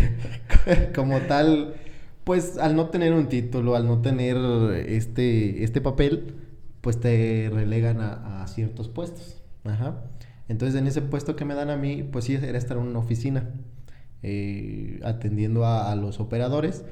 como 0.96 1.20
tal, 1.22 1.76
pues 2.24 2.58
al 2.58 2.76
no 2.76 2.90
tener 2.90 3.14
un 3.14 3.30
título, 3.30 3.76
al 3.76 3.88
no 3.88 4.02
tener 4.02 4.38
este, 4.88 5.64
este 5.64 5.80
papel, 5.82 6.36
pues 6.82 7.00
te 7.00 7.50
relegan 7.54 8.02
a, 8.02 8.44
a 8.44 8.48
ciertos 8.48 8.90
puestos. 8.90 9.42
Ajá. 9.64 10.04
Entonces 10.50 10.80
en 10.80 10.88
ese 10.88 11.02
puesto 11.02 11.36
que 11.36 11.46
me 11.46 11.56
dan 11.56 11.70
a 11.70 11.78
mí, 11.78 12.04
pues 12.04 12.26
sí, 12.26 12.36
era 12.36 12.58
estar 12.58 12.78
en 12.78 12.84
una 12.84 13.00
oficina, 13.00 13.50
eh, 14.24 15.00
atendiendo 15.04 15.66
a, 15.66 15.92
a 15.92 15.96
los 15.96 16.20
operadores, 16.20 16.86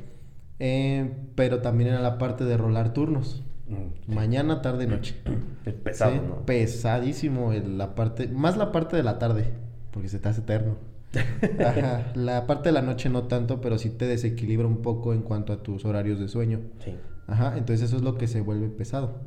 eh, 0.60 1.12
pero 1.36 1.62
también 1.62 1.90
era 1.92 2.02
la 2.02 2.18
parte 2.18 2.44
de 2.46 2.58
rolar 2.58 2.94
turnos. 2.94 3.44
Mm, 3.68 4.14
Mañana, 4.14 4.62
tarde, 4.62 4.88
noche. 4.88 5.16
Es 5.66 5.74
pesado, 5.74 6.12
Sí, 6.14 6.20
¿no? 6.28 6.46
Pesadísimo 6.46 7.52
la 7.54 7.96
parte, 7.96 8.28
más 8.28 8.56
la 8.58 8.72
parte 8.72 8.96
de 8.96 9.04
la 9.04 9.18
tarde, 9.18 9.46
porque 9.92 10.10
se 10.10 10.20
te 10.20 10.30
hace 10.30 10.42
eterno. 10.42 10.76
Ajá, 11.66 12.12
La 12.14 12.46
parte 12.46 12.70
de 12.70 12.74
la 12.74 12.82
noche 12.82 13.10
no 13.10 13.24
tanto, 13.24 13.62
pero 13.62 13.78
sí 13.78 13.90
te 13.90 14.06
desequilibra 14.06 14.68
un 14.68 14.82
poco 14.82 15.14
en 15.14 15.22
cuanto 15.22 15.54
a 15.54 15.64
tus 15.64 15.86
horarios 15.86 16.20
de 16.20 16.28
sueño. 16.28 16.60
Sí. 16.84 16.94
Ajá, 17.28 17.58
entonces 17.58 17.88
eso 17.88 17.96
es 17.98 18.04
lo 18.04 18.18
que 18.18 18.28
se 18.28 18.42
vuelve 18.42 18.68
pesado. 18.70 19.22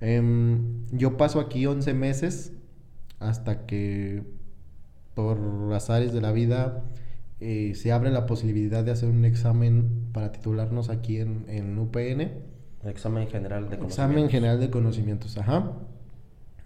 Em, 0.00 0.86
yo 0.92 1.16
paso 1.16 1.40
aquí 1.40 1.64
11 1.66 1.94
meses 1.94 2.52
hasta 3.20 3.66
que 3.66 4.22
por 5.14 5.38
azares 5.74 6.12
de 6.12 6.20
la 6.20 6.32
vida 6.32 6.82
eh, 7.38 7.74
se 7.74 7.92
abre 7.92 8.10
la 8.10 8.26
posibilidad 8.26 8.82
de 8.82 8.90
hacer 8.90 9.08
un 9.08 9.24
examen 9.24 10.08
para 10.12 10.32
titularnos 10.32 10.88
aquí 10.88 11.18
en, 11.18 11.44
en 11.48 11.78
UPN. 11.78 12.32
Examen 12.84 13.28
general 13.28 13.68
de 13.68 13.76
Examen 13.76 14.28
conocimientos. 14.28 14.30
general 14.32 14.60
de 14.60 14.70
conocimientos, 14.70 15.38
ajá. 15.38 15.72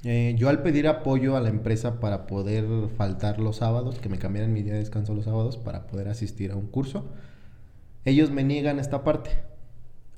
Eh, 0.04 0.34
yo 0.38 0.48
al 0.48 0.62
pedir 0.62 0.86
apoyo 0.86 1.36
a 1.36 1.40
la 1.40 1.48
empresa 1.48 1.98
para 1.98 2.26
poder 2.26 2.66
faltar 2.96 3.40
los 3.40 3.56
sábados, 3.56 3.98
que 3.98 4.08
me 4.08 4.18
cambiaran 4.18 4.52
mi 4.52 4.62
día 4.62 4.74
de 4.74 4.80
descanso 4.80 5.14
los 5.14 5.24
sábados 5.24 5.56
para 5.56 5.86
poder 5.86 6.08
asistir 6.08 6.52
a 6.52 6.56
un 6.56 6.66
curso, 6.66 7.06
ellos 8.04 8.30
me 8.30 8.44
niegan 8.44 8.78
esta 8.78 9.02
parte. 9.02 9.30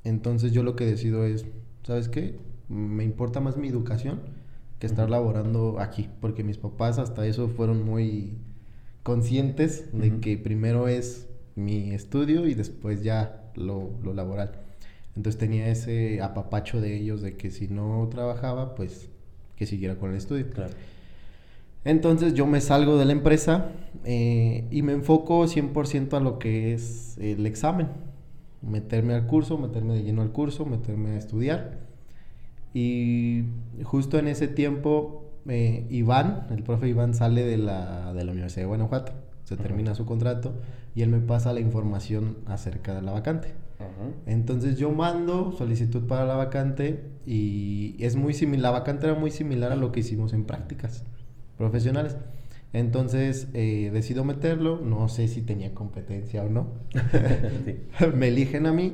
Entonces 0.03 0.51
yo 0.51 0.61
lo 0.63 0.75
que 0.75 0.85
decido 0.85 1.25
es, 1.25 1.45
¿sabes 1.83 2.09
qué? 2.09 2.37
Me 2.67 3.03
importa 3.03 3.39
más 3.39 3.57
mi 3.57 3.69
educación 3.69 4.19
que 4.79 4.87
estar 4.87 5.09
laborando 5.09 5.79
aquí, 5.79 6.09
porque 6.21 6.43
mis 6.43 6.57
papás 6.57 6.99
hasta 6.99 7.25
eso 7.25 7.47
fueron 7.47 7.83
muy 7.83 8.37
conscientes 9.03 9.89
de 9.93 10.19
que 10.19 10.37
primero 10.37 10.87
es 10.87 11.27
mi 11.55 11.91
estudio 11.91 12.47
y 12.47 12.53
después 12.53 13.03
ya 13.03 13.51
lo, 13.55 13.91
lo 14.03 14.13
laboral. 14.13 14.51
Entonces 15.15 15.39
tenía 15.39 15.67
ese 15.69 16.21
apapacho 16.21 16.79
de 16.79 16.95
ellos 16.95 17.21
de 17.21 17.35
que 17.37 17.49
si 17.49 17.67
no 17.67 18.07
trabajaba, 18.11 18.75
pues 18.75 19.09
que 19.55 19.65
siguiera 19.65 19.95
con 19.95 20.11
el 20.11 20.17
estudio. 20.17 20.49
Claro. 20.49 20.73
Entonces 21.83 22.33
yo 22.33 22.45
me 22.45 22.61
salgo 22.61 22.97
de 22.97 23.05
la 23.05 23.13
empresa 23.13 23.71
eh, 24.03 24.65
y 24.69 24.81
me 24.81 24.91
enfoco 24.91 25.45
100% 25.45 26.13
a 26.17 26.19
lo 26.19 26.37
que 26.37 26.73
es 26.73 27.17
el 27.17 27.45
examen. 27.45 27.87
Meterme 28.61 29.13
al 29.13 29.25
curso, 29.25 29.57
meterme 29.57 29.95
de 29.95 30.03
lleno 30.03 30.21
al 30.21 30.31
curso, 30.31 30.65
meterme 30.65 31.11
a 31.11 31.17
estudiar. 31.17 31.86
Y 32.79 33.43
justo 33.81 34.19
en 34.19 34.27
ese 34.27 34.47
tiempo, 34.47 35.31
eh, 35.47 35.87
Iván, 35.89 36.45
el 36.51 36.61
profe 36.61 36.87
Iván, 36.87 37.15
sale 37.15 37.43
de 37.43 37.57
la, 37.57 38.13
de 38.13 38.23
la 38.23 38.31
Universidad 38.31 38.61
de 38.61 38.67
Guanajuato. 38.67 39.13
Se 39.45 39.57
termina 39.57 39.95
su 39.95 40.05
contrato 40.05 40.53
y 40.93 41.01
él 41.01 41.09
me 41.09 41.19
pasa 41.19 41.53
la 41.53 41.59
información 41.59 42.37
acerca 42.45 42.93
de 42.93 43.01
la 43.01 43.13
vacante. 43.13 43.55
Entonces 44.27 44.77
yo 44.77 44.91
mando 44.91 45.53
solicitud 45.53 46.05
para 46.05 46.25
la 46.25 46.35
vacante 46.35 47.03
y 47.25 47.95
es 47.99 48.15
muy 48.15 48.35
similar, 48.35 48.73
la 48.73 48.79
vacante 48.79 49.07
era 49.07 49.15
muy 49.15 49.31
similar 49.31 49.71
a 49.71 49.75
lo 49.75 49.91
que 49.91 50.01
hicimos 50.01 50.33
en 50.33 50.45
prácticas 50.45 51.03
profesionales. 51.57 52.15
Entonces 52.73 53.47
eh, 53.55 53.89
decido 53.91 54.23
meterlo, 54.23 54.81
no 54.81 55.09
sé 55.09 55.27
si 55.27 55.41
tenía 55.41 55.73
competencia 55.73 56.43
o 56.43 56.49
no. 56.49 56.67
Sí. 57.65 58.05
Me 58.15 58.27
eligen 58.27 58.67
a 58.67 58.71
mí 58.71 58.93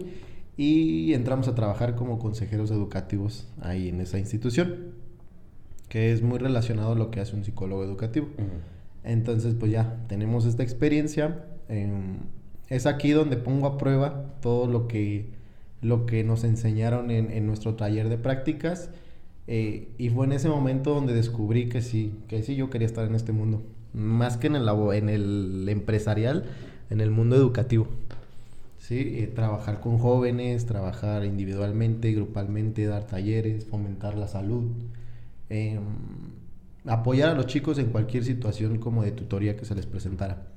y 0.57 1.13
entramos 1.13 1.47
a 1.47 1.55
trabajar 1.55 1.95
como 1.95 2.19
consejeros 2.19 2.71
educativos 2.71 3.47
ahí 3.61 3.89
en 3.89 4.01
esa 4.01 4.19
institución, 4.19 4.93
que 5.89 6.11
es 6.11 6.21
muy 6.21 6.39
relacionado 6.39 6.93
a 6.93 6.95
lo 6.95 7.11
que 7.11 7.19
hace 7.19 7.35
un 7.35 7.43
psicólogo 7.43 7.83
educativo. 7.83 8.27
Entonces, 9.03 9.55
pues 9.55 9.71
ya 9.71 9.97
tenemos 10.07 10.45
esta 10.45 10.63
experiencia. 10.63 11.45
em, 11.69 12.17
es 12.69 12.85
aquí 12.85 13.11
donde 13.11 13.37
pongo 13.37 13.67
a 13.67 13.77
prueba 13.77 14.35
todo 14.41 14.67
lo 14.67 14.87
que, 14.87 15.27
lo 15.81 16.05
que 16.05 16.23
nos 16.23 16.43
enseñaron 16.43 17.11
en, 17.11 17.31
en 17.31 17.45
nuestro 17.47 17.75
taller 17.75 18.09
de 18.09 18.17
prácticas. 18.17 18.89
eh, 19.47 19.89
y 19.97 20.09
fue 20.09 20.25
en 20.25 20.31
ese 20.33 20.47
momento 20.49 20.93
donde 20.93 21.13
descubrí 21.13 21.67
que 21.69 21.81
sí, 21.81 22.13
que 22.29 22.43
sí 22.43 22.55
yo 22.55 22.69
quería 22.69 22.85
estar 22.87 23.05
en 23.05 23.15
este 23.15 23.31
mundo. 23.33 23.61
Más 23.93 24.37
que 24.37 24.47
en 24.47 24.55
el, 24.55 24.67
en 24.93 25.09
el 25.09 25.67
empresarial, 25.69 26.45
en 26.89 27.01
el 27.01 27.11
mundo 27.11 27.35
educativo. 27.35 27.87
Sí, 28.83 28.97
Eh, 29.23 29.27
trabajar 29.33 29.79
con 29.79 29.97
jóvenes, 29.97 30.65
trabajar 30.65 31.23
individualmente, 31.23 32.11
grupalmente, 32.11 32.85
dar 32.85 33.05
talleres, 33.07 33.65
fomentar 33.65 34.17
la 34.17 34.27
salud. 34.27 34.65
em, 35.49 35.81
apoyar 36.85 37.29
a 37.29 37.33
los 37.35 37.45
chicos 37.47 37.77
en 37.77 37.87
cualquier 37.87 38.23
situación 38.25 38.77
como 38.79 39.03
de 39.03 39.11
tutoría 39.11 39.55
que 39.55 39.65
se 39.65 39.75
les 39.75 39.85
presentara. 39.85 40.47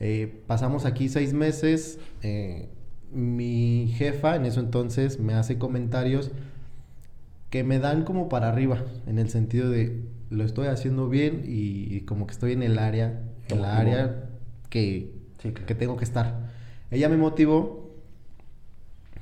Eh, 0.00 0.42
pasamos 0.46 0.84
aquí 0.86 1.08
seis 1.08 1.32
meses. 1.34 1.98
eh, 2.22 2.68
mi 3.12 3.92
jefa 3.96 4.36
en 4.36 4.44
eso 4.46 4.60
entonces 4.60 5.18
me 5.18 5.32
hace 5.34 5.58
comentarios 5.58 6.30
que 7.50 7.64
me 7.64 7.78
dan 7.78 8.04
como 8.04 8.28
para 8.28 8.48
arriba, 8.50 8.84
en 9.06 9.18
el 9.18 9.28
sentido 9.30 9.70
de 9.70 10.02
lo 10.30 10.44
estoy 10.44 10.66
haciendo 10.68 11.08
bien 11.08 11.42
y, 11.46 11.94
y 11.94 12.00
como 12.02 12.26
que 12.26 12.32
estoy 12.32 12.52
en 12.52 12.62
el 12.62 12.78
área, 12.78 13.22
en 13.48 13.62
la 13.62 13.78
área 13.78 14.28
que, 14.70 15.12
Sí, 15.42 15.50
claro. 15.52 15.66
que 15.66 15.74
tengo 15.74 15.96
que 15.96 16.04
estar. 16.04 16.47
Ella 16.90 17.08
me 17.08 17.16
motivó, 17.16 17.90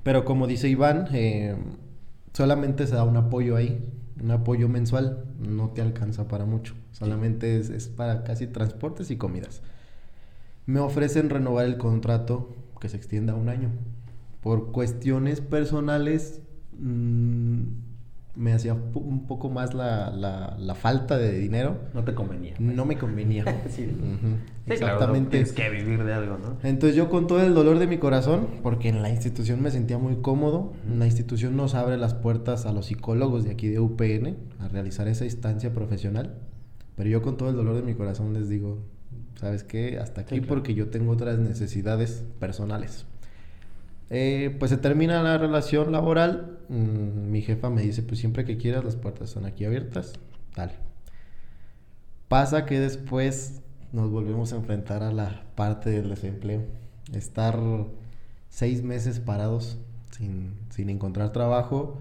pero 0.02 0.24
como 0.24 0.46
dice 0.46 0.68
Iván, 0.68 1.08
eh, 1.12 1.56
solamente 2.32 2.86
se 2.86 2.94
da 2.94 3.04
un 3.04 3.16
apoyo 3.16 3.56
ahí, 3.56 3.84
un 4.22 4.30
apoyo 4.30 4.68
mensual, 4.68 5.24
no 5.40 5.70
te 5.70 5.82
alcanza 5.82 6.28
para 6.28 6.44
mucho, 6.44 6.74
solamente 6.92 7.58
es, 7.58 7.70
es 7.70 7.88
para 7.88 8.22
casi 8.22 8.46
transportes 8.46 9.10
y 9.10 9.16
comidas. 9.16 9.62
Me 10.66 10.80
ofrecen 10.80 11.30
renovar 11.30 11.66
el 11.66 11.76
contrato 11.78 12.54
que 12.80 12.88
se 12.88 12.96
extienda 12.96 13.34
un 13.34 13.48
año. 13.48 13.70
Por 14.42 14.72
cuestiones 14.72 15.40
personales, 15.40 16.42
mm, 16.78 17.62
me 18.36 18.52
hacía 18.52 18.74
un 18.74 19.26
poco 19.26 19.48
más 19.48 19.74
la, 19.74 20.10
la, 20.58 20.74
falta 20.74 21.16
de 21.16 21.38
dinero. 21.38 21.78
No 21.94 22.04
te 22.04 22.14
convenía. 22.14 22.54
No 22.58 22.84
me 22.84 22.98
convenía. 22.98 23.44
sí. 23.68 23.88
Exactamente. 24.66 25.30
tienes 25.30 25.52
que 25.52 25.70
vivir 25.70 26.04
de 26.04 26.12
algo, 26.12 26.36
¿no? 26.36 26.58
Entonces 26.62 26.94
yo 26.94 27.08
con 27.08 27.26
todo 27.26 27.42
el 27.42 27.54
dolor 27.54 27.78
de 27.78 27.86
mi 27.86 27.98
corazón, 27.98 28.46
porque 28.62 28.90
en 28.90 29.02
la 29.02 29.08
institución 29.08 29.62
me 29.62 29.70
sentía 29.70 29.96
muy 29.96 30.16
cómodo, 30.16 30.74
la 30.86 31.06
institución 31.06 31.56
nos 31.56 31.74
abre 31.74 31.96
las 31.96 32.14
puertas 32.14 32.66
a 32.66 32.72
los 32.72 32.86
psicólogos 32.86 33.44
de 33.44 33.52
aquí 33.52 33.68
de 33.68 33.80
UPN 33.80 34.36
a 34.60 34.68
realizar 34.68 35.08
esa 35.08 35.24
instancia 35.24 35.72
profesional, 35.72 36.34
pero 36.94 37.08
yo 37.08 37.22
con 37.22 37.36
todo 37.36 37.48
el 37.48 37.56
dolor 37.56 37.76
de 37.76 37.82
mi 37.82 37.94
corazón 37.94 38.34
les 38.34 38.48
digo, 38.48 38.82
¿sabes 39.36 39.64
qué? 39.64 39.98
Hasta 39.98 40.22
aquí 40.22 40.40
porque 40.42 40.74
yo 40.74 40.88
tengo 40.88 41.12
otras 41.12 41.38
necesidades 41.38 42.24
personales. 42.38 43.06
Eh, 44.10 44.54
pues 44.58 44.70
se 44.70 44.76
termina 44.76 45.22
la 45.22 45.38
relación 45.38 45.92
laboral. 45.92 46.58
Mm, 46.68 47.30
mi 47.30 47.42
jefa 47.42 47.70
me 47.70 47.82
dice, 47.82 48.02
pues 48.02 48.20
siempre 48.20 48.44
que 48.44 48.56
quieras 48.56 48.84
las 48.84 48.96
puertas 48.96 49.30
están 49.30 49.46
aquí 49.46 49.64
abiertas. 49.64 50.12
Dale. 50.54 50.74
Pasa 52.28 52.66
que 52.66 52.80
después 52.80 53.62
nos 53.92 54.10
volvemos 54.10 54.52
a 54.52 54.56
enfrentar 54.56 55.02
a 55.02 55.12
la 55.12 55.44
parte 55.54 55.90
del 55.90 56.08
desempleo. 56.08 56.64
Estar 57.12 57.58
seis 58.48 58.82
meses 58.82 59.20
parados 59.20 59.78
sin, 60.10 60.54
sin 60.70 60.90
encontrar 60.90 61.32
trabajo 61.32 61.98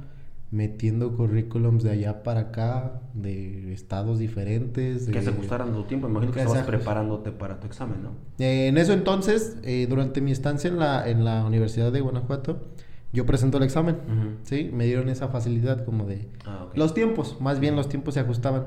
metiendo 0.55 1.15
currículums 1.15 1.83
de 1.83 1.91
allá 1.91 2.23
para 2.23 2.39
acá, 2.39 3.01
de 3.13 3.73
estados 3.73 4.19
diferentes. 4.19 5.07
Que 5.07 5.21
se 5.21 5.29
ajustaran 5.29 5.73
tu 5.73 5.83
tiempo, 5.83 6.07
imagino 6.07 6.31
que, 6.31 6.39
estabas 6.39 6.63
preparándote 6.63 7.31
para 7.31 7.59
tu 7.59 7.67
examen, 7.67 8.01
¿no? 8.01 8.11
Eh, 8.39 8.67
en 8.67 8.77
eso 8.77 8.93
entonces, 8.93 9.57
eh, 9.63 9.85
durante 9.89 10.21
mi 10.21 10.31
estancia 10.31 10.69
en 10.69 10.79
la, 10.79 11.07
en 11.09 11.25
la 11.25 11.45
Universidad 11.45 11.91
de 11.91 11.99
Guanajuato, 11.99 12.61
yo 13.11 13.25
presento 13.25 13.57
el 13.57 13.63
examen, 13.63 13.97
¿sí? 14.43 14.69
Me 14.73 14.85
dieron 14.85 15.09
esa 15.09 15.27
facilidad 15.27 15.83
como 15.83 16.05
de... 16.05 16.29
Ah, 16.45 16.67
los 16.73 16.93
tiempos, 16.93 17.37
más 17.41 17.59
bien 17.59 17.75
los 17.75 17.89
tiempos 17.89 18.13
se 18.13 18.21
ajustaban. 18.21 18.65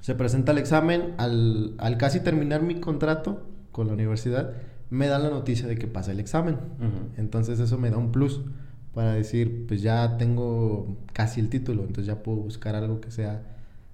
Se 0.00 0.14
presenta 0.14 0.52
el 0.52 0.58
examen, 0.58 1.14
al, 1.16 1.74
al 1.78 1.96
casi 1.96 2.20
terminar 2.20 2.62
mi 2.62 2.80
contrato 2.80 3.46
con 3.72 3.88
la 3.88 3.94
universidad, 3.94 4.52
me 4.90 5.06
dan 5.06 5.22
la 5.22 5.30
noticia 5.30 5.66
de 5.66 5.76
que 5.76 5.86
pasa 5.86 6.12
el 6.12 6.20
examen. 6.20 6.56
Entonces 7.16 7.60
eso 7.60 7.78
me 7.78 7.90
da 7.90 7.96
un 7.96 8.12
plus 8.12 8.42
para 8.98 9.14
decir, 9.14 9.64
pues 9.68 9.80
ya 9.80 10.16
tengo 10.18 10.96
casi 11.12 11.38
el 11.38 11.48
título, 11.50 11.82
entonces 11.82 12.06
ya 12.06 12.20
puedo 12.20 12.38
buscar 12.38 12.74
algo 12.74 13.00
que 13.00 13.12
sea 13.12 13.42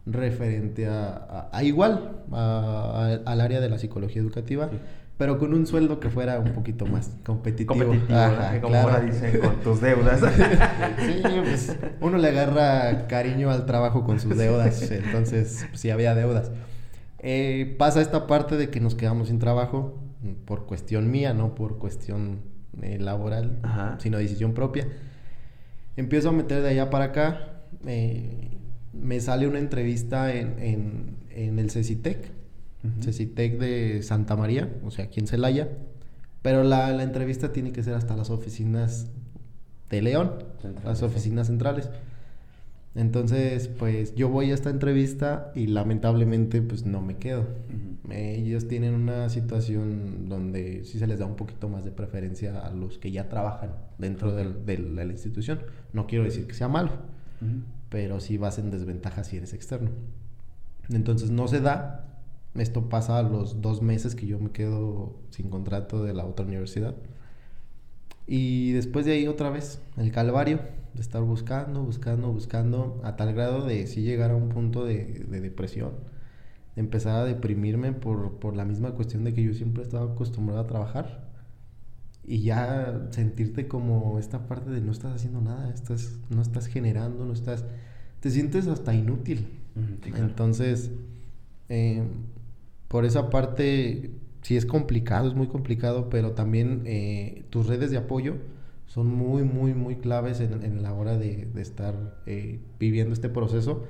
referente 0.06 0.86
a, 0.86 1.50
a, 1.52 1.62
igual 1.62 2.22
al 2.30 3.40
área 3.42 3.60
de 3.60 3.68
la 3.68 3.76
psicología 3.76 4.22
educativa, 4.22 4.70
pero 5.18 5.38
con 5.38 5.52
un 5.52 5.66
sueldo 5.66 6.00
que 6.00 6.08
fuera 6.08 6.38
un 6.38 6.54
poquito 6.54 6.86
más 6.86 7.10
competitivo. 7.22 7.84
Competitivo, 7.84 8.62
como 8.62 8.76
ahora 8.76 9.00
dicen, 9.00 9.40
con 9.40 9.56
tus 9.56 9.82
deudas. 9.82 10.22
sí, 11.00 11.22
pues 11.22 11.76
uno 12.00 12.16
le 12.16 12.28
agarra 12.28 13.06
cariño 13.06 13.50
al 13.50 13.66
trabajo 13.66 14.04
con 14.04 14.20
sus 14.20 14.38
deudas, 14.38 14.90
entonces 14.90 15.66
pues, 15.68 15.82
sí 15.82 15.90
había 15.90 16.14
deudas. 16.14 16.50
Eh, 17.18 17.76
pasa 17.78 18.00
esta 18.00 18.26
parte 18.26 18.56
de 18.56 18.70
que 18.70 18.80
nos 18.80 18.94
quedamos 18.94 19.28
sin 19.28 19.38
trabajo 19.38 19.98
por 20.46 20.64
cuestión 20.64 21.10
mía, 21.10 21.34
no 21.34 21.54
por 21.54 21.76
cuestión 21.76 22.53
eh, 22.82 22.98
laboral, 22.98 23.58
sino 23.98 24.18
decisión 24.18 24.54
propia. 24.54 24.88
Empiezo 25.96 26.30
a 26.30 26.32
meter 26.32 26.62
de 26.62 26.70
allá 26.70 26.90
para 26.90 27.06
acá. 27.06 27.62
me 28.92 29.20
sale 29.20 29.46
una 29.46 29.58
entrevista 29.58 30.34
en, 30.34 31.16
en, 31.30 31.58
el 31.58 31.70
CECITEC, 31.70 32.30
CECITEC 33.00 33.58
de 33.58 34.02
Santa 34.02 34.36
María, 34.36 34.68
o 34.84 34.90
sea, 34.90 35.06
aquí 35.06 35.20
en 35.20 35.26
Celaya. 35.26 35.68
Pero 36.42 36.62
la, 36.62 36.92
la 36.92 37.02
entrevista 37.02 37.52
tiene 37.52 37.72
que 37.72 37.82
ser 37.82 37.94
hasta 37.94 38.16
las 38.16 38.30
oficinas 38.30 39.08
de 39.90 40.02
León, 40.02 40.32
las 40.84 41.02
oficinas 41.02 41.46
centrales. 41.46 41.88
Entonces, 42.94 43.66
pues 43.66 44.14
yo 44.14 44.28
voy 44.28 44.52
a 44.52 44.54
esta 44.54 44.70
entrevista 44.70 45.50
y 45.56 45.66
lamentablemente 45.66 46.62
pues 46.62 46.86
no 46.86 47.00
me 47.00 47.16
quedo. 47.16 47.46
ellos 48.10 48.68
tienen 48.68 48.94
una 48.94 49.28
situación 49.28 50.28
donde 50.28 50.84
sí 50.84 51.00
se 51.00 51.06
les 51.08 51.18
da 51.18 51.26
un 51.26 51.34
poquito 51.34 51.68
más 51.68 51.84
de 51.84 51.90
preferencia 51.90 52.60
a 52.60 52.70
los 52.70 52.98
que 52.98 53.10
ya 53.10 53.28
trabajan 53.28 53.74
dentro 53.98 54.32
de, 54.32 54.78
la 54.78 55.04
institución. 55.04 55.60
No 55.92 56.06
quiero 56.06 56.24
decir 56.24 56.46
que 56.46 56.54
sea 56.54 56.68
malo, 56.68 56.92
pero 57.88 58.20
sí 58.20 58.38
vas 58.38 58.58
en 58.58 58.70
desventaja 58.70 59.24
si 59.24 59.38
eres 59.38 59.54
externo. 59.54 59.90
Entonces 60.90 61.30
no 61.30 61.48
se 61.48 61.60
da. 61.60 62.20
Esto 62.54 62.88
pasa 62.88 63.18
a 63.18 63.22
los 63.24 63.60
dos 63.60 63.82
meses 63.82 64.14
que 64.14 64.26
yo 64.26 64.38
me 64.38 64.52
quedo 64.52 65.16
sin 65.30 65.50
contrato 65.50 66.04
de 66.04 66.14
la 66.14 66.24
otra 66.24 66.46
universidad. 66.46 66.94
Y 68.28 68.70
después 68.72 69.04
de 69.04 69.12
ahí 69.12 69.26
otra 69.26 69.50
vez, 69.50 69.80
el 69.96 70.12
calvario 70.12 70.60
de 70.94 71.00
estar 71.00 71.22
buscando, 71.22 71.82
buscando, 71.82 72.32
buscando, 72.32 73.00
a 73.04 73.16
tal 73.16 73.34
grado 73.34 73.66
de 73.66 73.86
sí 73.86 74.02
llegar 74.02 74.30
a 74.30 74.36
un 74.36 74.48
punto 74.48 74.84
de, 74.84 75.26
depresión, 75.28 75.92
de 76.74 76.80
empezar 76.80 77.16
a 77.16 77.24
deprimirme 77.24 77.92
por, 77.92 78.38
por, 78.38 78.56
la 78.56 78.64
misma 78.64 78.92
cuestión 78.92 79.24
de 79.24 79.34
que 79.34 79.42
yo 79.42 79.54
siempre 79.54 79.82
he 79.82 79.86
estado 79.86 80.12
acostumbrado 80.12 80.60
a 80.60 80.66
trabajar 80.66 81.24
y 82.26 82.42
ya 82.42 83.08
sentirte 83.10 83.68
como 83.68 84.18
esta 84.18 84.46
parte 84.46 84.70
de 84.70 84.80
no 84.80 84.92
estás 84.92 85.14
haciendo 85.14 85.40
nada, 85.40 85.72
estás, 85.74 86.18
no 86.30 86.40
estás 86.40 86.66
generando, 86.66 87.24
no 87.24 87.32
estás, 87.32 87.64
te 88.20 88.30
sientes 88.30 88.66
hasta 88.68 88.94
inútil. 88.94 89.48
Entonces, 90.16 90.92
eh, 91.68 92.04
por 92.86 93.04
esa 93.04 93.28
parte 93.30 94.12
sí 94.42 94.56
es 94.56 94.64
complicado, 94.64 95.26
es 95.26 95.34
muy 95.34 95.48
complicado, 95.48 96.08
pero 96.08 96.32
también 96.32 96.82
eh, 96.86 97.44
tus 97.50 97.66
redes 97.66 97.90
de 97.90 97.96
apoyo 97.96 98.36
son 98.94 99.08
muy, 99.08 99.42
muy, 99.42 99.74
muy 99.74 99.96
claves 99.96 100.38
en, 100.38 100.80
la 100.84 100.94
hora 100.94 101.18
de, 101.18 101.48
estar 101.56 101.96
eh, 102.26 102.60
viviendo 102.78 103.12
este 103.12 103.28
proceso. 103.28 103.82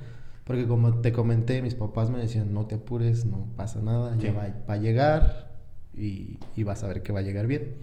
Porque 0.45 0.65
como 0.65 0.99
te 1.01 1.11
comenté, 1.11 1.61
mis 1.61 1.75
papás 1.75 2.09
me 2.09 2.17
decían, 2.17 2.55
no 2.55 2.65
te 2.65 2.75
apures, 2.75 3.23
no 3.23 3.45
pasa 3.55 3.83
nada, 3.83 4.17
ya 4.17 4.33
va, 4.33 4.73
a 4.73 4.77
llegar 4.77 5.51
y, 5.93 6.39
vas 6.63 6.83
a 6.83 6.87
ver 6.87 7.03
que 7.03 7.13
va 7.13 7.19
a 7.19 7.21
llegar 7.21 7.45
bien. 7.45 7.75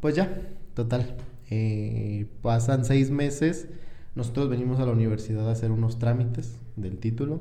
Pues 0.00 0.14
ya, 0.14 0.38
total. 0.74 1.16
Eh, 1.48 2.26
pasan 2.42 2.84
seis 2.84 3.10
meses, 3.10 3.68
nosotros 4.14 4.50
venimos 4.50 4.80
a 4.80 4.84
la 4.84 4.92
universidad 4.92 5.48
a 5.48 5.52
hacer 5.52 5.70
unos 5.70 5.98
trámites 5.98 6.58
del 6.76 6.98
título. 6.98 7.40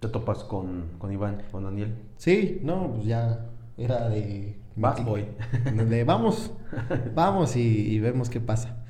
¿Te 0.00 0.08
topas 0.08 0.44
con, 0.44 0.90
con 0.98 1.10
Iván, 1.10 1.42
con 1.50 1.64
Daniel? 1.64 1.94
Sí, 2.18 2.60
no, 2.62 2.92
pues 2.92 3.06
ya 3.06 3.46
era 3.78 4.10
de... 4.10 4.56
Vas, 4.76 5.04
voy. 5.04 5.24
De 5.88 6.04
vamos, 6.04 6.52
vamos 7.14 7.56
y, 7.56 7.98
vemos 7.98 8.28
qué 8.28 8.40
pasa. 8.40 8.84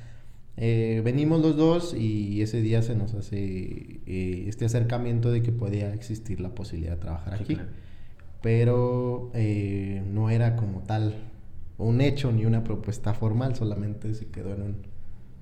Eh, 0.57 1.01
venimos 1.05 1.41
los 1.41 1.55
dos 1.55 1.93
y 1.93 2.41
ese 2.41 2.61
día 2.61 2.81
se 2.81 2.95
nos 2.95 3.13
hace 3.13 4.01
eh, 4.05 4.45
este 4.47 4.65
acercamiento 4.65 5.31
de 5.31 5.43
que 5.43 5.51
podía 5.51 5.93
existir 5.93 6.41
la 6.41 6.49
posibilidad 6.49 6.93
de 6.93 6.99
trabajar 6.99 7.35
aquí. 7.35 7.57
Pero 8.41 9.31
eh, 9.33 10.03
no 10.11 10.29
era 10.29 10.55
como 10.55 10.81
tal 10.81 11.15
un 11.77 12.01
hecho 12.01 12.31
ni 12.31 12.45
una 12.45 12.63
propuesta 12.63 13.13
formal, 13.13 13.55
solamente 13.55 14.13
se 14.13 14.27
quedó 14.27 14.53
en 14.53 14.61
un... 14.61 14.77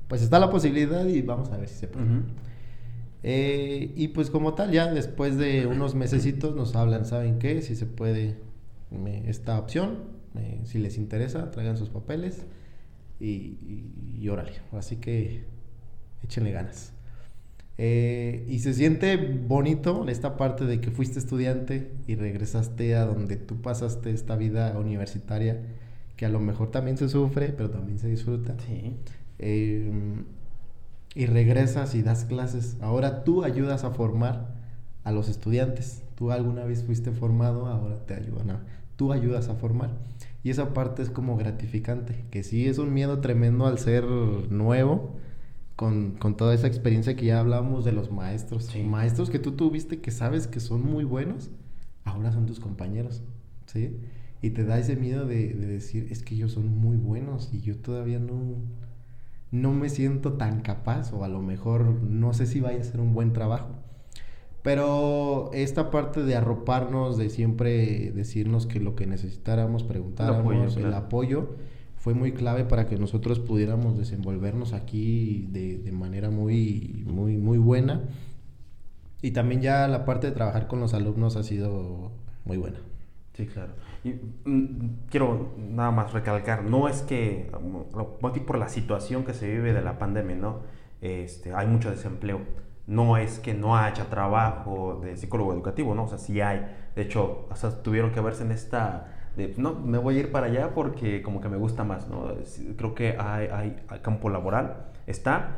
Pues 0.08 0.22
está 0.22 0.38
la 0.38 0.50
posibilidad 0.50 1.06
y 1.08 1.22
vamos 1.22 1.50
a 1.52 1.58
ver 1.58 1.68
si 1.68 1.76
se 1.76 1.88
puede. 1.88 2.28
y 3.96 4.08
pues 4.10 4.30
como 4.30 4.54
tal, 4.54 4.72
ya 4.72 4.94
después 4.94 5.38
de 5.38 5.66
unos 5.66 5.96
mesecitos 5.96 6.56
nos 6.56 6.76
hablan, 6.76 7.06
¿saben 7.06 7.40
qué? 7.40 7.64
Si 7.64 7.76
se 7.76 7.88
puede 7.88 8.36
esta 9.26 9.58
opción. 9.58 10.15
Si 10.64 10.80
les 10.80 10.98
interesa, 10.98 11.52
traigan 11.52 11.78
sus 11.78 11.90
papeles 11.90 12.46
y, 13.20 13.58
y, 14.20 14.28
órale. 14.30 14.54
Así 14.72 14.98
que 14.98 15.46
échenle 16.24 16.52
ganas. 16.52 16.94
Eh, 17.78 18.46
y 18.48 18.60
se 18.60 18.74
siente 18.74 19.18
bonito 19.18 20.08
esta 20.08 20.38
parte 20.38 20.66
de 20.66 20.80
que 20.80 20.92
fuiste 20.92 21.20
estudiante 21.20 21.92
y 22.08 22.16
regresaste 22.16 22.96
a 22.96 23.06
donde 23.06 23.36
tú 23.36 23.62
pasaste 23.62 24.12
esta 24.12 24.38
vida 24.38 24.78
universitaria, 24.80 25.62
que 26.16 26.26
a 26.26 26.30
lo 26.30 26.40
mejor 26.40 26.72
también 26.72 26.98
se 26.98 27.10
sufre, 27.10 27.50
pero 27.50 27.70
también 27.70 28.00
se 28.00 28.08
disfruta. 28.08 28.56
Em, 29.40 30.24
y 31.14 31.26
regresas 31.26 31.96
y 31.96 32.02
das 32.02 32.26
clases. 32.26 32.78
Ahora 32.82 33.24
tú 33.24 33.44
ayudas 33.44 33.84
a 33.84 33.92
formar 33.92 34.56
a 35.04 35.12
los 35.12 35.30
estudiantes. 35.30 36.04
Tú 36.16 36.32
alguna 36.32 36.66
vez 36.66 36.84
fuiste 36.84 37.12
formado, 37.12 37.68
ahora 37.68 38.06
te 38.06 38.14
ayudan 38.14 38.52
a 38.52 38.66
tú 38.96 39.14
ayudas 39.14 39.50
a 39.50 39.56
formar. 39.56 39.92
Y 40.44 40.50
esa 40.52 40.74
parte 40.74 41.02
es 41.02 41.10
como 41.10 41.38
gratificante, 41.38 42.26
que 42.30 42.44
sí 42.44 42.68
es 42.68 42.78
un 42.78 42.94
miedo 42.94 43.20
tremendo 43.20 43.66
al 43.66 43.80
ser 43.80 44.06
nuevo, 44.06 45.16
con, 45.76 46.12
con 46.12 46.38
toda 46.38 46.54
esa 46.54 46.68
experiencia 46.68 47.16
que 47.16 47.26
ya 47.26 47.40
hablábamos 47.40 47.84
de 47.84 47.92
los 47.92 48.12
maestros. 48.12 48.74
Maestros 48.86 49.30
que 49.30 49.40
tú 49.40 49.54
tuviste 49.54 50.00
que 50.00 50.12
sabes 50.12 50.48
que 50.48 50.60
son 50.60 50.84
muy 50.84 51.04
buenos, 51.04 51.50
ahora 52.04 52.32
son 52.32 52.46
tus 52.46 52.60
compañeros, 52.60 53.24
¿sí? 53.66 53.98
Y 54.42 54.52
te 54.52 54.64
da 54.64 54.78
ese 54.78 54.96
miedo 54.96 55.26
de, 55.26 55.54
de 55.54 55.66
decir, 55.66 56.08
es 56.12 56.22
que 56.22 56.36
ellos 56.36 56.52
son 56.52 56.78
muy 56.78 56.98
buenos 56.98 57.50
y 57.52 57.62
yo 57.62 57.78
todavía 57.78 58.20
no, 58.20 58.58
no 59.52 59.74
me 59.74 59.90
siento 59.90 60.34
tan 60.34 60.62
capaz 60.62 61.12
o 61.12 61.24
a 61.24 61.28
lo 61.28 61.42
mejor 61.42 61.86
no 61.86 62.34
sé 62.34 62.46
si 62.46 62.60
vaya 62.60 62.80
a 62.80 62.84
ser 62.84 63.00
un 63.00 63.14
buen 63.14 63.34
trabajo. 63.34 63.85
Pero 64.66 65.52
esta 65.54 65.92
parte 65.92 66.24
de 66.24 66.36
arroparnos, 66.36 67.18
de 67.20 67.30
siempre 67.30 68.12
decirnos 68.16 68.66
que 68.66 68.80
lo 68.80 68.96
que 68.96 69.06
necesitáramos, 69.06 69.84
preguntáramos, 69.84 70.76
el 70.76 70.92
apoyo, 70.96 71.50
fue 71.98 72.16
muy 72.16 72.32
clave 72.32 72.66
para 72.66 72.88
que 72.88 72.98
nosotros 72.98 73.40
pudiéramos 73.40 73.96
desenvolvernos 73.96 74.74
aquí 74.74 75.48
de, 75.52 75.78
de 75.78 75.92
manera 75.92 76.32
muy, 76.32 77.04
muy, 77.06 77.38
muy 77.38 77.60
buena. 77.60 78.06
Y 79.22 79.32
también 79.32 79.62
ya 79.62 79.88
la 79.88 80.04
parte 80.04 80.26
de 80.26 80.34
trabajar 80.34 80.68
con 80.68 80.80
los 80.80 80.96
alumnos 80.96 81.36
ha 81.36 81.44
sido 81.44 82.12
muy 82.44 82.58
buena. 82.58 82.80
Sí, 83.34 83.46
claro. 83.46 83.74
Y 84.04 84.14
mm, 84.50 85.06
quiero 85.12 85.54
nada 85.60 85.92
más 85.92 86.12
recalcar, 86.12 86.64
no 86.64 86.88
es 86.88 87.04
que, 87.04 87.52
mm, 87.62 88.46
por 88.48 88.58
la 88.58 88.68
situación 88.68 89.26
que 89.26 89.36
se 89.36 89.48
vive 89.48 89.74
de 89.74 89.84
la 89.84 90.00
pandemia, 90.00 90.36
¿no? 90.36 90.62
Este, 91.02 91.54
hay 91.54 91.68
mucho 91.68 91.92
desempleo. 91.92 92.65
No 92.88 93.18
es 93.18 93.40
que 93.40 93.54
no 93.54 93.78
haya 93.78 94.06
trabajo 94.10 95.00
de 95.04 95.18
psicólogo 95.18 95.54
educativo, 95.54 95.96
¿no? 95.96 96.04
O 96.04 96.08
sea, 96.08 96.18
sí 96.18 96.42
hay. 96.42 96.66
De 96.96 97.02
hecho, 97.02 97.48
o 97.50 97.56
sea, 97.56 97.72
tuvieron 97.82 98.12
que 98.12 98.22
verse 98.22 98.44
en 98.44 98.52
esta 98.52 99.08
no, 99.58 99.74
me 99.74 99.98
voy 99.98 100.18
a 100.18 100.20
ir 100.22 100.32
para 100.32 100.48
allá 100.48 100.74
porque 100.74 101.22
como 101.22 101.42
que 101.42 101.50
me 101.50 101.58
gusta 101.58 101.84
más, 101.84 102.08
¿no? 102.08 102.34
Creo 102.78 102.96
que 102.96 103.18
hay, 103.20 103.48
hay, 103.48 104.00
campo 104.02 104.30
laboral, 104.30 104.86
está, 105.08 105.58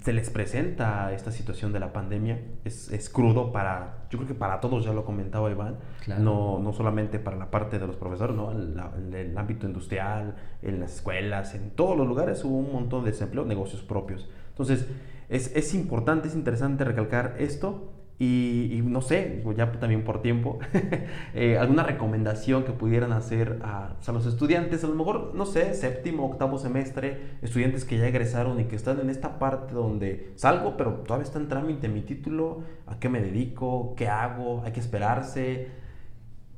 se 0.00 0.12
les 0.12 0.28
presenta 0.28 1.10
esta 1.12 1.30
situación 1.30 1.72
de 1.72 1.80
la 1.80 1.92
pandemia, 1.92 2.40
es, 2.64 2.92
es, 2.92 3.08
crudo 3.08 3.50
para, 3.50 4.04
yo 4.10 4.18
creo 4.18 4.28
que 4.28 4.34
para 4.34 4.60
todos, 4.60 4.84
ya 4.84 4.92
lo 4.92 5.04
comentaba 5.04 5.50
Iván, 5.50 5.76
no, 6.18 6.58
no 6.58 6.72
solamente 6.74 7.18
para 7.18 7.36
la 7.36 7.50
parte 7.50 7.78
de 7.78 7.86
los 7.86 7.96
profesores, 7.96 8.36
¿no? 8.36 8.52
En, 8.52 9.14
el 9.14 9.36
ámbito 9.38 9.66
industrial, 9.66 10.34
en 10.60 10.80
las 10.80 10.96
escuelas, 10.96 11.54
en 11.54 11.70
todos 11.70 11.96
los 11.96 12.06
lugares 12.06 12.44
hubo 12.44 12.58
un 12.58 12.72
montón 12.72 13.04
de 13.04 13.12
desempleo, 13.12 13.44
negocios 13.44 13.82
propios. 13.82 14.28
Entonces, 14.50 14.86
es, 15.34 15.50
es 15.56 15.74
importante, 15.74 16.28
es 16.28 16.34
interesante 16.34 16.84
recalcar 16.84 17.34
esto 17.38 17.90
y, 18.16 18.80
no 18.84 19.02
sé, 19.02 19.42
ya 19.56 19.72
también 19.72 20.04
por 20.04 20.22
tiempo, 20.22 20.60
eh, 21.34 21.58
alguna 21.58 21.82
recomendación 21.82 22.62
que 22.62 22.70
pudieran 22.70 23.10
hacer 23.12 23.58
a, 23.64 23.94
pues, 23.96 24.08
a, 24.08 24.12
los 24.12 24.26
estudiantes, 24.26 24.84
a 24.84 24.86
lo 24.86 24.94
mejor, 24.94 25.32
no 25.34 25.44
sé, 25.44 25.74
séptimo, 25.74 26.24
octavo 26.24 26.56
semestre, 26.58 27.38
estudiantes 27.42 27.84
que 27.84 27.98
ya 27.98 28.06
egresaron 28.06 28.60
y 28.60 28.66
que 28.66 28.76
están 28.76 29.00
en 29.00 29.10
esta 29.10 29.40
parte 29.40 29.74
donde 29.74 30.32
salgo, 30.36 30.76
pero 30.76 30.92
todavía 31.00 31.24
está 31.24 31.40
en 31.40 31.48
trámite 31.48 31.88
mi 31.88 32.02
título, 32.02 32.62
a 32.86 33.00
qué 33.00 33.08
me 33.08 33.20
dedico, 33.20 33.94
qué 33.96 34.06
hago, 34.06 34.62
hay 34.64 34.70
que 34.70 34.80
esperarse. 34.80 35.68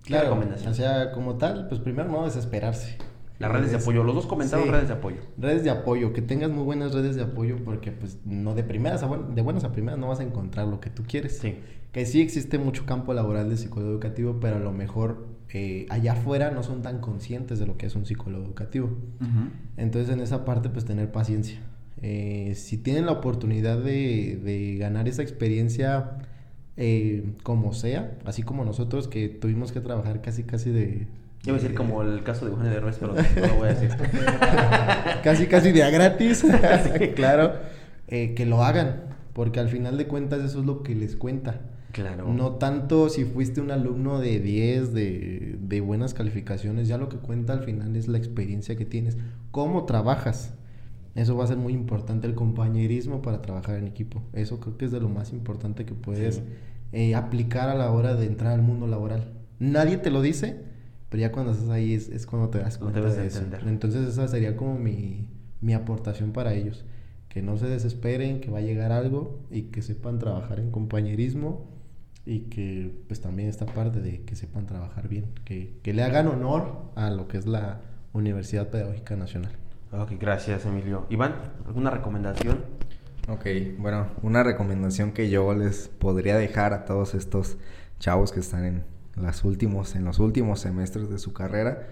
¿Qué 0.03 0.09
claro, 0.09 0.25
recomendación? 0.25 0.73
O 0.73 0.75
sea, 0.75 1.11
como 1.13 1.37
tal, 1.37 1.69
pues 1.69 1.81
primero 1.81 2.11
no 2.11 2.27
desesperarse. 2.27 2.99
Las 3.39 3.53
redes 3.53 3.71
de 3.71 3.77
apoyo, 3.77 4.03
los 4.03 4.15
dos 4.15 4.27
comentaron 4.27 4.69
redes 4.69 4.89
de 4.89 4.95
apoyo. 4.95 5.19
Redes 5.37 5.63
de 5.65 5.71
apoyo, 5.71 6.13
que 6.13 6.23
tengas 6.23 6.51
muy 6.51 6.65
buenas 6.65 6.95
redes 6.95 7.17
de 7.17 7.23
apoyo 7.23 7.57
porque 7.65 7.93
pues 7.93 8.19
no 8.25 8.55
de 8.55 8.63
primeras 8.63 9.03
a 9.03 9.09
de 9.09 9.43
buenas 9.43 9.65
a 9.65 9.73
primeras 9.73 9.99
no 9.99 10.09
vas 10.09 10.21
a 10.21 10.23
encontrar 10.23 10.67
lo 10.69 10.81
que 10.81 10.91
tú 10.91 11.03
quieres. 11.07 11.39
Sí. 11.39 11.57
Que 11.93 12.07
sí 12.07 12.21
existe 12.21 12.59
mucho 12.59 12.87
campo 12.87 13.13
laboral 13.15 13.49
de 13.49 13.57
psicólogo 13.57 13.93
educativo, 13.93 14.39
pero 14.41 14.57
a 14.57 14.61
lo 14.61 14.73
mejor 14.73 15.27
eh, 15.53 15.87
allá 15.91 16.13
afuera 16.13 16.51
no 16.51 16.63
son 16.63 16.83
tan 16.83 17.01
conscientes 17.01 17.59
de 17.59 17.67
lo 17.67 17.77
que 17.77 17.87
es 17.87 17.95
un 17.95 18.07
psicólogo 18.07 18.45
educativo. 18.45 18.91
Entonces 19.77 20.13
en 20.13 20.21
esa 20.21 20.45
parte 20.45 20.69
pues 20.69 20.85
tener 20.85 21.13
paciencia. 21.13 21.61
Eh, 22.03 22.53
si 22.55 22.77
tienen 22.77 23.07
la 23.07 23.13
oportunidad 23.13 23.79
de, 23.79 24.39
de 24.43 24.77
ganar 24.77 25.09
esa 25.09 25.23
experiencia 25.23 26.19
eh, 26.77 27.25
como 27.43 27.73
sea, 27.73 28.19
así 28.27 28.43
como 28.43 28.65
nosotros 28.65 29.09
que 29.09 29.31
tuvimos 29.31 29.73
que 29.73 29.81
trabajar 29.81 30.21
casi 30.21 30.45
casi 30.45 30.71
de 30.71 31.07
yo 31.47 31.53
voy 31.53 31.61
a 31.61 31.63
decir 31.63 31.77
como 31.77 32.03
el 32.03 32.25
caso 32.25 32.45
de 32.45 32.51
Eugenio 32.51 32.73
Derbez, 32.73 32.97
pero 32.99 33.15
no 33.15 33.23
lo 33.47 33.55
voy 33.55 33.69
a 33.69 33.75
decir. 33.75 33.91
casi, 35.23 35.47
casi 35.47 35.71
de 35.71 35.85
a 35.85 35.91
gratis. 35.91 36.45
claro. 37.15 37.53
Eh, 38.09 38.35
que 38.35 38.47
lo 38.47 38.65
hagan, 38.65 39.05
porque 39.33 39.61
al 39.61 39.69
final 39.69 39.97
de 39.97 40.09
cuentas 40.09 40.43
eso 40.43 40.61
es 40.61 40.67
lo 40.67 40.83
que 40.83 40.97
les 40.97 41.15
cuenta. 41.15 41.61
Claro. 41.93 42.33
No 42.33 42.57
tanto 42.57 43.09
si 43.09 43.25
fuiste 43.25 43.61
un 43.61 43.71
alumno 43.71 44.19
de 44.19 44.41
10, 44.41 44.93
de, 44.93 45.57
de 45.61 45.81
buenas 45.81 46.15
calificaciones, 46.15 46.89
ya 46.89 46.99
lo 46.99 47.09
que 47.09 47.17
cuenta 47.17 47.53
al 47.53 47.63
final 47.63 47.95
es 47.95 48.09
la 48.09 48.19
experiencia 48.19 48.77
que 48.77 48.85
tienes, 48.85 49.17
cómo 49.53 49.87
trabajas. 49.87 50.53
Eso 51.15 51.37
va 51.37 51.45
a 51.45 51.47
ser 51.47 51.57
muy 51.57 51.73
importante, 51.73 52.27
el 52.27 52.35
compañerismo 52.35 53.23
para 53.23 53.41
trabajar 53.41 53.77
en 53.77 53.87
equipo. 53.87 54.21
Eso 54.33 54.59
creo 54.59 54.77
que 54.77 54.85
es 54.85 54.91
de 54.91 55.01
lo 55.01 55.09
más 55.09 55.33
importante 55.33 55.87
que 55.87 55.95
puedes 55.95 56.43
eh, 56.93 57.15
aplicar 57.15 57.69
a 57.69 57.75
la 57.75 57.91
hora 57.91 58.15
de 58.15 58.27
entrar 58.27 58.53
al 58.53 58.63
mundo 58.63 58.87
laboral. 58.87 59.33
Nadie 59.59 59.97
te 59.97 60.11
lo 60.11 60.21
dice, 60.21 60.61
pero 61.17 61.29
ya 61.29 61.33
cuando 61.33 61.53
estás 61.53 61.71
ahí 61.71 61.95
es, 61.95 62.11
es 62.11 62.27
cuando 62.27 62.51
te 62.51 62.59
das 62.59 62.77
cuenta 62.77 63.01
de 63.01 63.27
eso. 63.27 63.41
Entonces 63.67 64.07
esa 64.07 64.29
sería 64.29 64.55
como 64.55 64.79
mi, 64.79 65.27
mi 65.63 65.73
aportación 65.73 66.33
para 66.33 66.53
ellos. 66.53 66.85
Que 67.31 67.41
no 67.41 67.57
se 67.57 67.69
desesperen, 67.69 68.43
que 68.43 68.51
va 68.51 68.59
a 68.59 68.61
llegar 68.61 68.93
algo 68.93 69.41
y 69.51 69.63
que 69.71 69.81
sepan 69.81 70.19
trabajar 70.19 70.61
en 70.61 70.71
compañerismo 70.71 71.71
y 72.27 72.41
que 72.51 73.03
pues 73.09 73.23
también 73.23 73.49
esta 73.49 73.65
parte 73.65 74.03
de 74.03 74.25
que 74.25 74.37
sepan 74.37 74.67
trabajar 74.67 75.09
bien, 75.09 75.25
que, 75.47 75.79
que 75.83 75.95
le 75.95 76.03
hagan 76.03 76.29
honor 76.29 76.91
a 76.97 77.09
lo 77.09 77.29
que 77.29 77.39
es 77.39 77.47
la 77.47 77.81
Universidad 78.13 78.69
Pedagógica 78.69 79.17
Nacional. 79.17 79.53
Ok, 79.93 80.13
gracias 80.21 80.67
Emilio. 80.67 81.07
Iván, 81.09 81.35
¿alguna 81.67 81.89
recomendación? 81.89 82.59
Ok, 83.31 83.47
bueno, 83.79 84.09
una 84.21 84.43
recomendación 84.43 85.13
que 85.13 85.31
yo 85.31 85.55
les 85.55 85.89
podría 85.89 86.37
dejar 86.37 86.75
a 86.75 86.85
todos 86.85 87.15
estos 87.15 87.57
chavos 88.01 88.33
que 88.33 88.41
están 88.41 88.67
en, 88.67 88.96
las 89.17 89.45
últimos, 89.45 89.95
en 89.97 90.05
los 90.05 90.19
últimos 90.19 90.61
semestres 90.61 91.11
de 91.11 91.19
su 91.19 91.33
carrera, 91.33 91.87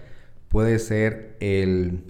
puede 0.49 0.79
ser 0.79 1.35
el, 1.39 2.03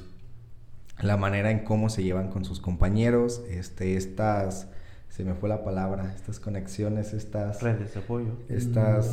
la 1.01 1.17
manera 1.17 1.51
en 1.51 1.59
cómo 1.59 1.89
se 1.89 2.03
llevan 2.03 2.29
con 2.29 2.45
sus 2.45 2.59
compañeros, 2.59 3.41
este, 3.49 3.95
estas, 3.95 4.67
se 5.09 5.23
me 5.23 5.33
fue 5.33 5.49
la 5.49 5.63
palabra, 5.63 6.13
estas 6.15 6.39
conexiones, 6.39 7.13
estas... 7.13 7.61
Redes 7.61 7.93
de 7.93 7.99
apoyo. 8.01 8.33
Estas... 8.49 9.09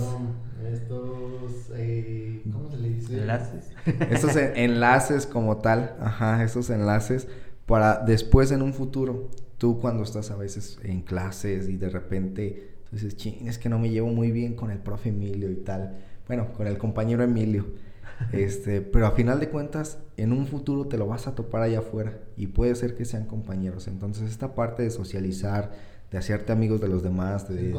estos, 0.72 1.70
eh, 1.74 2.42
¿cómo 2.52 2.70
se 2.70 2.76
le 2.78 2.88
dice? 2.90 3.20
Enlaces. 3.20 3.70
Estos 4.10 4.36
enlaces 4.36 5.26
como 5.26 5.58
tal, 5.58 5.96
ajá, 6.00 6.42
estos 6.42 6.70
enlaces 6.70 7.28
para 7.66 7.98
después 7.98 8.50
en 8.50 8.62
un 8.62 8.74
futuro, 8.74 9.30
tú 9.58 9.80
cuando 9.80 10.02
estás 10.02 10.30
a 10.30 10.36
veces 10.36 10.78
en 10.82 11.02
clases 11.02 11.68
y 11.68 11.76
de 11.76 11.88
repente 11.88 12.71
dices, 12.92 13.16
ching, 13.16 13.48
es 13.48 13.58
que 13.58 13.68
no 13.68 13.78
me 13.78 13.90
llevo 13.90 14.08
muy 14.08 14.30
bien 14.30 14.54
con 14.54 14.70
el 14.70 14.78
profe 14.78 15.08
Emilio 15.08 15.50
y 15.50 15.56
tal. 15.56 15.96
Bueno, 16.26 16.52
con 16.52 16.66
el 16.66 16.78
compañero 16.78 17.22
Emilio. 17.22 17.66
Este, 18.32 18.82
pero 18.82 19.06
a 19.06 19.12
final 19.12 19.40
de 19.40 19.48
cuentas, 19.48 19.98
en 20.16 20.32
un 20.32 20.46
futuro 20.46 20.86
te 20.86 20.96
lo 20.96 21.08
vas 21.08 21.26
a 21.26 21.34
topar 21.34 21.62
allá 21.62 21.80
afuera 21.80 22.20
y 22.36 22.46
puede 22.46 22.76
ser 22.76 22.94
que 22.94 23.04
sean 23.04 23.26
compañeros. 23.26 23.88
Entonces, 23.88 24.30
esta 24.30 24.54
parte 24.54 24.84
de 24.84 24.90
socializar, 24.90 25.72
de 26.08 26.18
hacerte 26.18 26.52
amigos 26.52 26.80
de 26.80 26.86
los 26.86 27.02
demás, 27.02 27.48
de, 27.48 27.74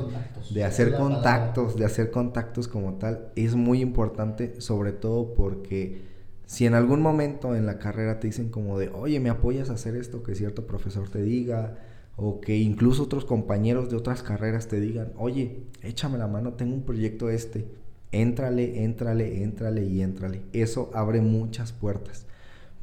de 0.53 0.64
hacer 0.66 0.95
contactos, 0.95 1.78
de 1.78 1.86
hacer 1.86 2.11
contactos 2.11 2.68
como 2.68 2.95
tal, 2.95 3.32
es 3.38 3.55
muy 3.55 3.80
importante, 3.80 4.59
sobre 4.59 4.91
todo 4.91 5.34
porque 5.34 6.01
si 6.45 6.66
en 6.66 6.74
algún 6.74 7.01
momento 7.01 7.55
en 7.55 7.66
la 7.66 7.80
carrera 7.80 8.20
te 8.20 8.28
dicen 8.28 8.49
como 8.49 8.78
de, 8.78 8.89
oye, 8.89 9.20
me 9.20 9.30
apoyas 9.30 9.70
a 9.70 9.74
hacer 9.74 9.95
esto 9.95 10.24
que 10.24 10.36
cierto 10.36 10.68
profesor 10.68 11.09
te 11.09 11.22
diga, 11.22 11.78
o 12.16 12.41
que 12.41 12.57
incluso 12.57 13.03
otros 13.03 13.26
compañeros 13.26 13.89
de 13.89 13.95
otras 13.95 14.22
carreras 14.22 14.68
te 14.68 14.80
digan, 14.80 15.14
oye, 15.18 15.64
échame 15.82 16.18
la 16.18 16.28
mano, 16.28 16.53
tengo 16.53 16.76
un 16.76 16.84
proyecto 16.84 17.30
este, 17.30 17.68
éntrale, 18.11 18.84
éntrale, 18.84 19.43
éntrale 19.43 19.86
y 19.86 20.01
éntrale. 20.01 20.41
Eso 20.53 20.91
abre 20.93 21.22
muchas 21.22 21.72
puertas. 21.72 22.26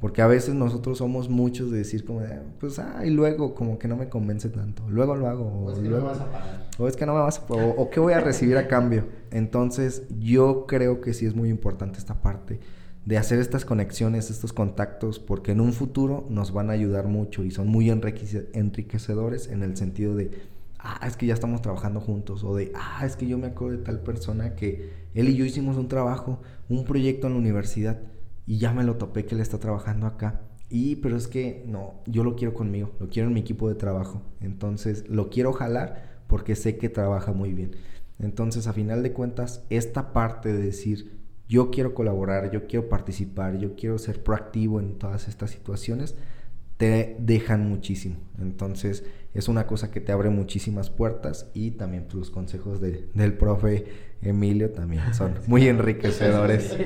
Porque 0.01 0.23
a 0.23 0.27
veces 0.27 0.55
nosotros 0.55 0.97
somos 0.97 1.29
muchos 1.29 1.71
de 1.71 1.79
decir 1.79 2.07
como, 2.07 2.23
pues, 2.59 2.79
ah, 2.79 3.05
y 3.05 3.11
luego 3.11 3.55
como 3.55 3.79
que 3.79 3.87
no 3.87 3.97
me 3.97 4.09
convence 4.09 4.49
tanto. 4.49 4.83
Luego 4.89 5.15
lo 5.15 5.27
hago. 5.27 5.45
O, 5.45 5.73
es 5.73 5.79
que 5.79 5.89
no 5.91 5.97
me 5.99 6.03
vas 6.03 6.21
a 6.21 6.25
pagar. 6.25 6.71
O 6.79 6.89
es 6.89 6.97
que 6.97 7.07
no 7.07 7.13
me 7.13 7.21
vas 7.21 7.39
a 7.39 7.53
o, 7.53 7.83
o 7.83 7.91
qué 7.91 8.01
voy 8.01 8.15
a 8.15 8.21
recibir 8.21 8.57
a 8.57 8.67
cambio. 8.67 9.05
Entonces, 9.31 10.05
yo 10.19 10.65
creo 10.67 11.03
que 11.03 11.13
sí 11.13 11.27
es 11.27 11.37
muy 11.37 11.51
importante 11.51 11.99
esta 11.99 12.15
parte 12.23 12.61
de 13.11 13.19
hacer 13.19 13.41
estas 13.41 13.65
conexiones, 13.65 14.31
estos 14.31 14.53
contactos, 14.53 15.19
porque 15.19 15.51
en 15.51 15.61
un 15.61 15.73
futuro 15.73 16.29
nos 16.31 16.53
van 16.53 16.71
a 16.71 16.75
ayudar 16.75 17.09
mucho 17.09 17.43
y 17.43 17.51
son 17.51 17.67
muy 17.67 17.91
enriquecedores 17.91 19.49
en 19.49 19.65
el 19.65 19.77
sentido 19.77 20.15
de, 20.15 20.31
ah, 20.79 21.05
es 21.05 21.17
que 21.17 21.27
ya 21.27 21.35
estamos 21.35 21.61
trabajando 21.61 22.01
juntos, 22.01 22.45
o 22.45 22.55
de, 22.55 22.71
ah, 22.77 23.05
es 23.05 23.17
que 23.17 23.27
yo 23.27 23.37
me 23.37 23.49
acuerdo 23.49 23.79
de 23.79 23.83
tal 23.83 23.99
persona 23.99 24.55
que 24.55 24.93
él 25.13 25.29
y 25.29 25.35
yo 25.35 25.45
hicimos 25.45 25.77
un 25.77 25.89
trabajo, 25.89 26.41
un 26.69 26.85
proyecto 26.85 27.27
en 27.27 27.33
la 27.33 27.41
universidad, 27.41 27.99
y 28.47 28.59
ya 28.59 28.73
me 28.73 28.85
lo 28.85 28.95
topé 28.95 29.27
que 29.27 29.35
él 29.35 29.41
está 29.41 29.59
trabajando 29.59 30.07
acá. 30.07 30.43
Y, 30.69 30.95
pero 30.95 31.17
es 31.17 31.27
que 31.27 31.65
no, 31.67 31.95
yo 32.07 32.23
lo 32.23 32.37
quiero 32.37 32.55
conmigo, 32.55 32.93
lo 33.01 33.09
quiero 33.09 33.27
en 33.27 33.35
mi 33.35 33.41
equipo 33.41 33.69
de 33.69 33.75
trabajo. 33.75 34.23
Entonces, 34.41 35.09
lo 35.09 35.31
quiero 35.31 35.53
jalar 35.53 36.21
porque 36.29 36.55
sé 36.55 36.77
que 36.79 36.89
trabaja 36.89 37.33
muy 37.33 37.55
bien. 37.55 37.73
Entonces, 38.21 38.69
a 38.69 38.73
final 38.73 39.03
de 39.03 39.13
cuentas, 39.13 39.65
esta 39.69 40.13
parte 40.13 40.53
de 40.53 40.63
decir, 40.63 41.20
yo 41.51 41.73
quiero 41.73 41.95
colaborar, 41.95 42.53
yo 42.53 42.69
quiero 42.69 42.89
participar, 42.89 43.59
yo 43.59 43.75
quiero 43.75 43.99
ser 43.99 44.23
proactivo 44.23 44.79
en 44.79 45.01
todas 45.01 45.27
estas 45.27 45.51
situaciones, 45.51 46.15
te 46.77 47.17
dejan 47.19 47.69
muchísimo. 47.69 48.19
Entonces 48.41 49.05
es 49.35 49.49
una 49.49 49.67
cosa 49.67 49.91
que 49.91 50.01
te 50.01 50.13
abre 50.13 50.31
muchísimas 50.31 50.91
puertas 50.91 51.51
y 51.53 51.73
también 51.73 52.07
los 52.15 52.31
consejos 52.31 52.81
del 52.81 53.33
profe 53.35 53.85
Emilio 54.23 54.71
también 54.71 55.13
son 55.13 55.35
muy 55.49 55.67
enriquecedores. 55.67 56.77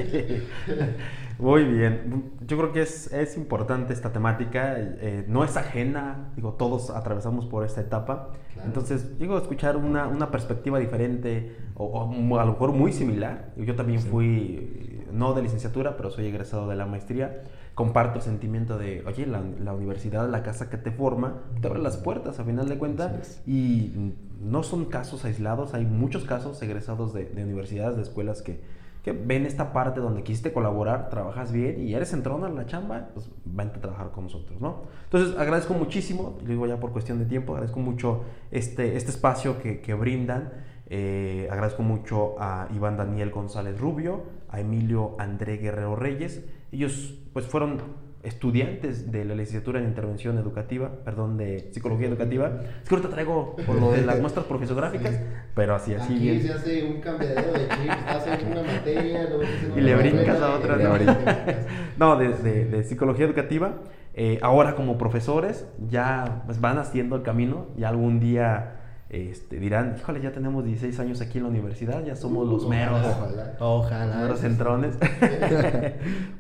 Muy 1.39 1.65
bien. 1.65 2.33
Yo 2.47 2.57
creo 2.57 2.73
que 2.73 2.83
es, 2.83 3.13
es 3.13 3.37
importante 3.37 3.93
esta 3.93 4.13
temática. 4.13 4.75
eh, 4.79 5.25
no 5.29 5.45
es 5.45 5.57
ajena. 5.57 6.33
Digo, 6.37 6.53
todos 6.55 6.91
atravesamos 6.91 7.47
por 7.47 7.65
esta 7.65 7.81
etapa. 7.81 8.31
Claro. 8.53 8.69
Entonces, 8.69 9.19
digo, 9.19 9.37
escuchar 9.39 9.77
una, 9.77 10.07
una 10.07 10.31
perspectiva 10.31 10.79
diferente 10.79 11.57
o, 11.75 12.03
a 12.39 12.45
lo 12.45 12.53
mejor 12.53 12.73
muy 12.73 12.93
similar. 12.93 13.53
Yo 13.57 13.75
también 13.75 14.01
fui, 14.01 15.03
no 15.13 15.35
de 15.35 15.43
licenciatura, 15.43 15.97
pero 15.97 16.11
soy 16.11 16.27
egresado 16.27 16.69
de 16.69 16.77
la 16.77 16.87
maestría. 16.87 17.43
Comparto 17.75 18.19
el 18.19 18.25
sentimiento 18.25 18.79
de, 18.79 19.03
oye, 19.05 19.27
la, 19.27 19.43
la 19.61 19.75
universidad, 19.75 20.29
la 20.31 20.45
casa 20.45 20.71
que 20.71 20.77
te 20.77 20.93
forma, 20.93 21.43
te 21.61 21.67
abre 21.67 21.81
las 21.81 21.97
puertas 21.97 22.39
a 22.39 22.45
final 22.45 22.69
de 22.69 22.79
cuentas. 22.79 23.43
Y 23.45 24.13
no 24.41 24.63
son 24.63 24.85
casos 24.85 25.25
aislados, 25.25 25.75
hay 25.75 25.85
muchos 25.85 26.25
casos 26.25 26.63
egresados 26.63 27.13
de, 27.13 27.25
de 27.25 27.43
universidades, 27.43 27.97
de 27.97 28.03
escuelas 28.03 28.43
que, 28.43 28.61
que 29.05 29.13
ven 29.13 29.45
esta 29.45 29.75
parte 29.75 30.01
donde 30.01 30.23
quisiste 30.23 30.51
colaborar, 30.51 31.11
trabajas 31.11 31.53
bien 31.53 31.87
y 31.87 31.93
eres 31.93 32.15
entrona 32.15 32.49
en 32.49 32.57
la 32.57 32.65
chamba, 32.65 33.11
pues 33.13 33.31
vente 33.45 33.77
a 33.77 33.83
trabajar 33.83 34.11
con 34.13 34.25
nosotros, 34.25 34.59
¿no? 34.63 34.85
Entonces 35.05 35.39
agradezco 35.39 35.75
muchísimo, 35.75 36.39
lo 36.41 36.49
digo 36.49 36.67
ya 36.67 36.81
por 36.81 36.91
cuestión 36.91 37.19
de 37.19 37.27
tiempo, 37.27 37.53
agradezco 37.53 37.81
mucho 37.81 38.25
este, 38.51 38.97
este 38.97 39.11
espacio 39.11 39.61
que, 39.61 39.81
que 39.83 39.93
brindan. 39.93 40.53
Eh, 40.87 41.49
agradezco 41.51 41.83
mucho 41.83 42.37
a 42.39 42.69
Iván 42.75 42.97
Daniel 42.97 43.31
González 43.31 43.79
Rubio, 43.79 44.23
a 44.49 44.61
Emilio 44.61 45.17
André 45.19 45.59
Guerrero 45.59 45.97
Reyes. 45.97 46.43
Ellos 46.73 47.19
pues 47.35 47.47
fueron 47.47 47.83
estudiantes 48.25 49.13
de 49.13 49.25
la 49.25 49.35
licenciatura 49.35 49.79
en 49.81 49.87
intervención 49.87 50.39
educativa, 50.39 50.91
perdón, 51.05 51.37
de 51.37 51.71
psicología 51.73 52.09
educativa. 52.09 52.51
Es 52.83 52.89
que 52.89 52.95
ahorita 52.95 53.11
traigo 53.11 53.55
por 53.67 53.77
lo 53.81 53.93
de 53.93 54.03
las 54.05 54.19
muestras 54.21 54.47
profesográficas, 54.47 55.13
Sí. 55.15 55.21
pero 55.55 55.75
así, 55.75 55.95
así 55.95 56.15
Aquí 56.15 56.19
bien. 56.23 56.43
se 56.43 56.53
hace 56.53 56.85
un 56.85 57.01
cambiadero 57.01 57.53
de 57.53 57.69
chip, 57.69 57.91
estás 57.91 58.27
en 58.41 58.53
una 58.53 58.63
materia, 58.73 59.25
luego 59.29 59.43
Y 59.77 59.81
le 59.81 59.95
brincas 59.97 60.41
a 60.41 60.55
otra, 60.57 60.77
le 60.77 60.85
¿no? 60.85 60.95
brincas. 60.95 61.27
No, 61.99 62.17
de, 62.17 62.29
de- 62.31 62.65
de 62.65 62.83
psicología 62.85 63.25
educativa. 63.27 63.77
Eh, 64.17 64.39
ahora 64.43 64.75
como 64.77 64.97
profesores 64.97 65.67
ya 65.89 66.43
pues, 66.47 66.61
van 66.61 66.79
haciendo 66.79 67.17
el 67.17 67.23
camino, 67.23 67.67
ya 67.77 67.89
algún 67.89 68.21
día 68.21 68.77
este, 69.11 69.59
dirán, 69.61 69.97
híjole, 69.99 70.21
ya 70.21 70.33
tenemos 70.33 70.65
16 70.65 70.99
años 71.01 71.21
aquí 71.21 71.39
en 71.39 71.45
la 71.45 71.51
universidad, 71.51 72.05
ya 72.05 72.17
somos 72.17 72.49
los 72.49 72.69
meros, 72.69 73.01
Ojalá. 73.05 73.57
Ojalá. 73.61 74.17
meros 74.17 74.41
centrones. 74.41 74.97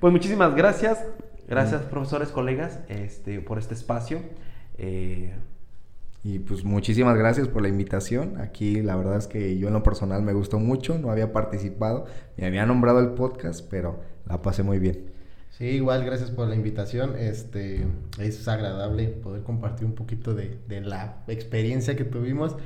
pues 0.01 0.12
muchísimas 0.12 0.55
gracias, 0.55 1.05
gracias 1.47 1.82
profesores, 1.84 2.30
colegas, 2.30 2.80
este, 2.88 3.40
por 3.40 3.59
este 3.59 3.74
espacio. 3.74 4.22
Eh, 4.78 5.34
Y 6.22 6.38
pues 6.40 6.64
muchísimas 6.64 7.16
gracias 7.18 7.49
por 7.49 7.62
la 7.62 7.68
invitación. 7.68 8.40
Aquí 8.40 8.82
la 8.82 8.97
verdad 8.97 9.18
es 9.18 9.26
que 9.28 9.59
yo 9.59 9.68
en 9.68 9.74
lo 9.74 9.82
personal 9.82 10.22
me 10.22 10.32
gustó 10.32 10.59
mucho, 10.59 10.99
no 10.99 11.11
había 11.11 11.32
participado, 11.32 12.07
me 12.36 12.47
había 12.47 12.66
nombrado 12.66 13.01
el 13.01 13.11
podcast, 13.14 13.66
pero 13.70 14.01
la 14.26 14.42
pasé 14.42 14.62
muy 14.62 14.78
bien. 14.78 15.12
Sí, 15.51 15.66
igual, 15.66 16.05
gracias 16.05 16.30
por 16.32 16.49
la 16.49 16.57
invitación. 16.57 17.14
Este, 17.16 17.86
es 18.18 18.49
agradable 18.49 19.09
poder 19.09 19.42
compartir 19.45 19.86
un 19.86 19.95
poquito 19.95 20.34
de, 20.34 20.61
de 20.66 20.80
la 20.80 21.22
experiencia 21.28 21.95
que 21.95 22.05
tuvimos. 22.05 22.57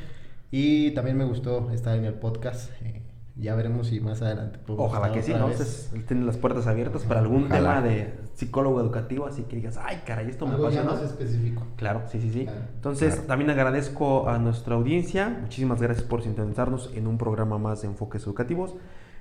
Y 0.50 0.92
también 0.92 1.16
me 1.18 1.24
gustó 1.24 1.70
estar 1.70 1.98
en 1.98 2.04
el 2.06 2.14
podcast. 2.14 2.70
Eh, 2.82 3.02
ya 3.38 3.54
veremos 3.54 3.86
si 3.86 4.00
más 4.00 4.20
adelante 4.22 4.58
podemos 4.58 4.90
Ojalá 4.90 5.12
que 5.12 5.22
sí, 5.22 5.32
¿no? 5.32 5.46
vez. 5.46 5.52
Entonces, 5.60 5.90
él 5.94 6.04
tiene 6.04 6.24
las 6.26 6.36
puertas 6.36 6.66
abiertas 6.66 7.02
para 7.04 7.20
algún 7.20 7.44
Ojalá. 7.44 7.76
tema 7.76 7.82
de 7.88 8.14
psicólogo 8.34 8.80
educativo, 8.80 9.26
así 9.26 9.42
que 9.44 9.56
digas, 9.56 9.78
ay, 9.82 10.02
caray, 10.06 10.28
esto 10.28 10.46
me 10.46 10.54
Algo 10.54 10.66
apasionó. 10.66 10.92
más 10.92 11.02
específico. 11.02 11.62
Claro, 11.76 12.02
sí, 12.10 12.20
sí, 12.20 12.30
sí. 12.32 12.44
Claro. 12.44 12.60
Entonces, 12.74 13.14
Claro. 13.14 13.26
también 13.28 13.50
agradezco 13.50 14.28
a 14.28 14.38
nuestra 14.38 14.74
audiencia. 14.74 15.28
Muchísimas 15.40 15.80
gracias 15.80 16.04
por 16.06 16.22
sintonizarnos 16.22 16.90
en 16.94 17.06
un 17.06 17.16
programa 17.18 17.58
más 17.58 17.82
de 17.82 17.88
enfoques 17.88 18.24
educativos. 18.24 18.74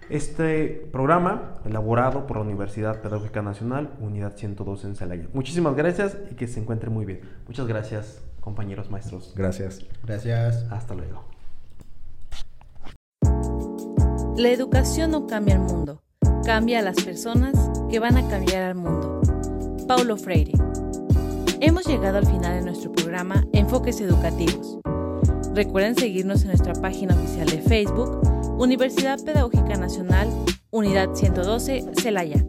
Este 0.09 0.87
programa, 0.91 1.55
elaborado 1.65 2.27
por 2.27 2.37
la 2.37 2.43
Universidad 2.43 3.01
Pedagógica 3.01 3.41
Nacional, 3.41 3.91
Unidad 3.99 4.35
102 4.37 4.85
en 4.85 4.95
Celaya. 4.95 5.27
Muchísimas 5.33 5.75
gracias 5.75 6.17
y 6.31 6.35
que 6.35 6.47
se 6.47 6.59
encuentre 6.61 6.89
muy 6.89 7.05
bien. 7.05 7.21
Muchas 7.45 7.67
gracias, 7.67 8.21
compañeros 8.39 8.89
maestros. 8.89 9.33
Gracias. 9.35 9.85
Gracias. 10.05 10.65
Hasta 10.71 10.95
luego. 10.95 11.36
La 14.37 14.49
educación 14.49 15.09
no 15.09 15.25
cambia 15.25 15.55
el 15.55 15.61
mundo, 15.61 16.03
cambia 16.45 16.77
a 16.77 16.81
las 16.83 16.97
personas 16.97 17.55
que 17.89 17.97
van 17.97 18.17
a 18.17 18.27
cambiar 18.27 18.61
al 18.61 18.75
mundo. 18.75 19.19
Paulo 19.87 20.15
Freire. 20.15 20.51
Hemos 21.59 21.87
llegado 21.87 22.19
al 22.19 22.27
final 22.27 22.59
de 22.59 22.61
nuestro 22.61 22.91
programa 22.91 23.47
Enfoques 23.51 23.99
Educativos. 23.99 24.77
Recuerden 25.55 25.95
seguirnos 25.95 26.43
en 26.43 26.49
nuestra 26.49 26.73
página 26.73 27.15
oficial 27.15 27.47
de 27.47 27.63
Facebook, 27.63 28.21
Universidad 28.59 29.19
Pedagógica 29.23 29.75
Nacional, 29.75 30.29
Unidad 30.69 31.15
112, 31.15 31.85
Celaya. 31.99 32.45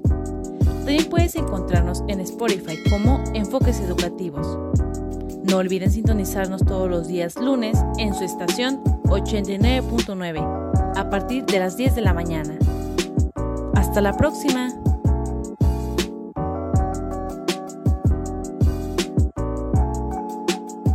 También 0.85 1.09
puedes 1.09 1.37
encontrarnos 1.37 2.05
en 2.09 2.21
Spotify 2.21 2.77
como 2.91 3.25
Enfoques 3.33 3.81
Educativos. 3.81 4.59
No 5.45 5.57
olviden 5.57 5.91
sintonizarnos 5.91 6.63
todos 6.67 6.91
los 6.91 7.09
días 7.09 7.37
lunes 7.37 7.79
en 7.97 8.13
su 8.13 8.25
estación 8.25 8.85
89.9 9.05 10.88
a 10.99 11.11
partir 11.11 11.47
de 11.47 11.61
las 11.61 11.77
10 11.77 11.95
de 11.95 12.01
la 12.03 12.13
mañana. 12.13 12.59
Hasta 13.75 14.01
la 14.01 14.17
próxima. 14.17 14.71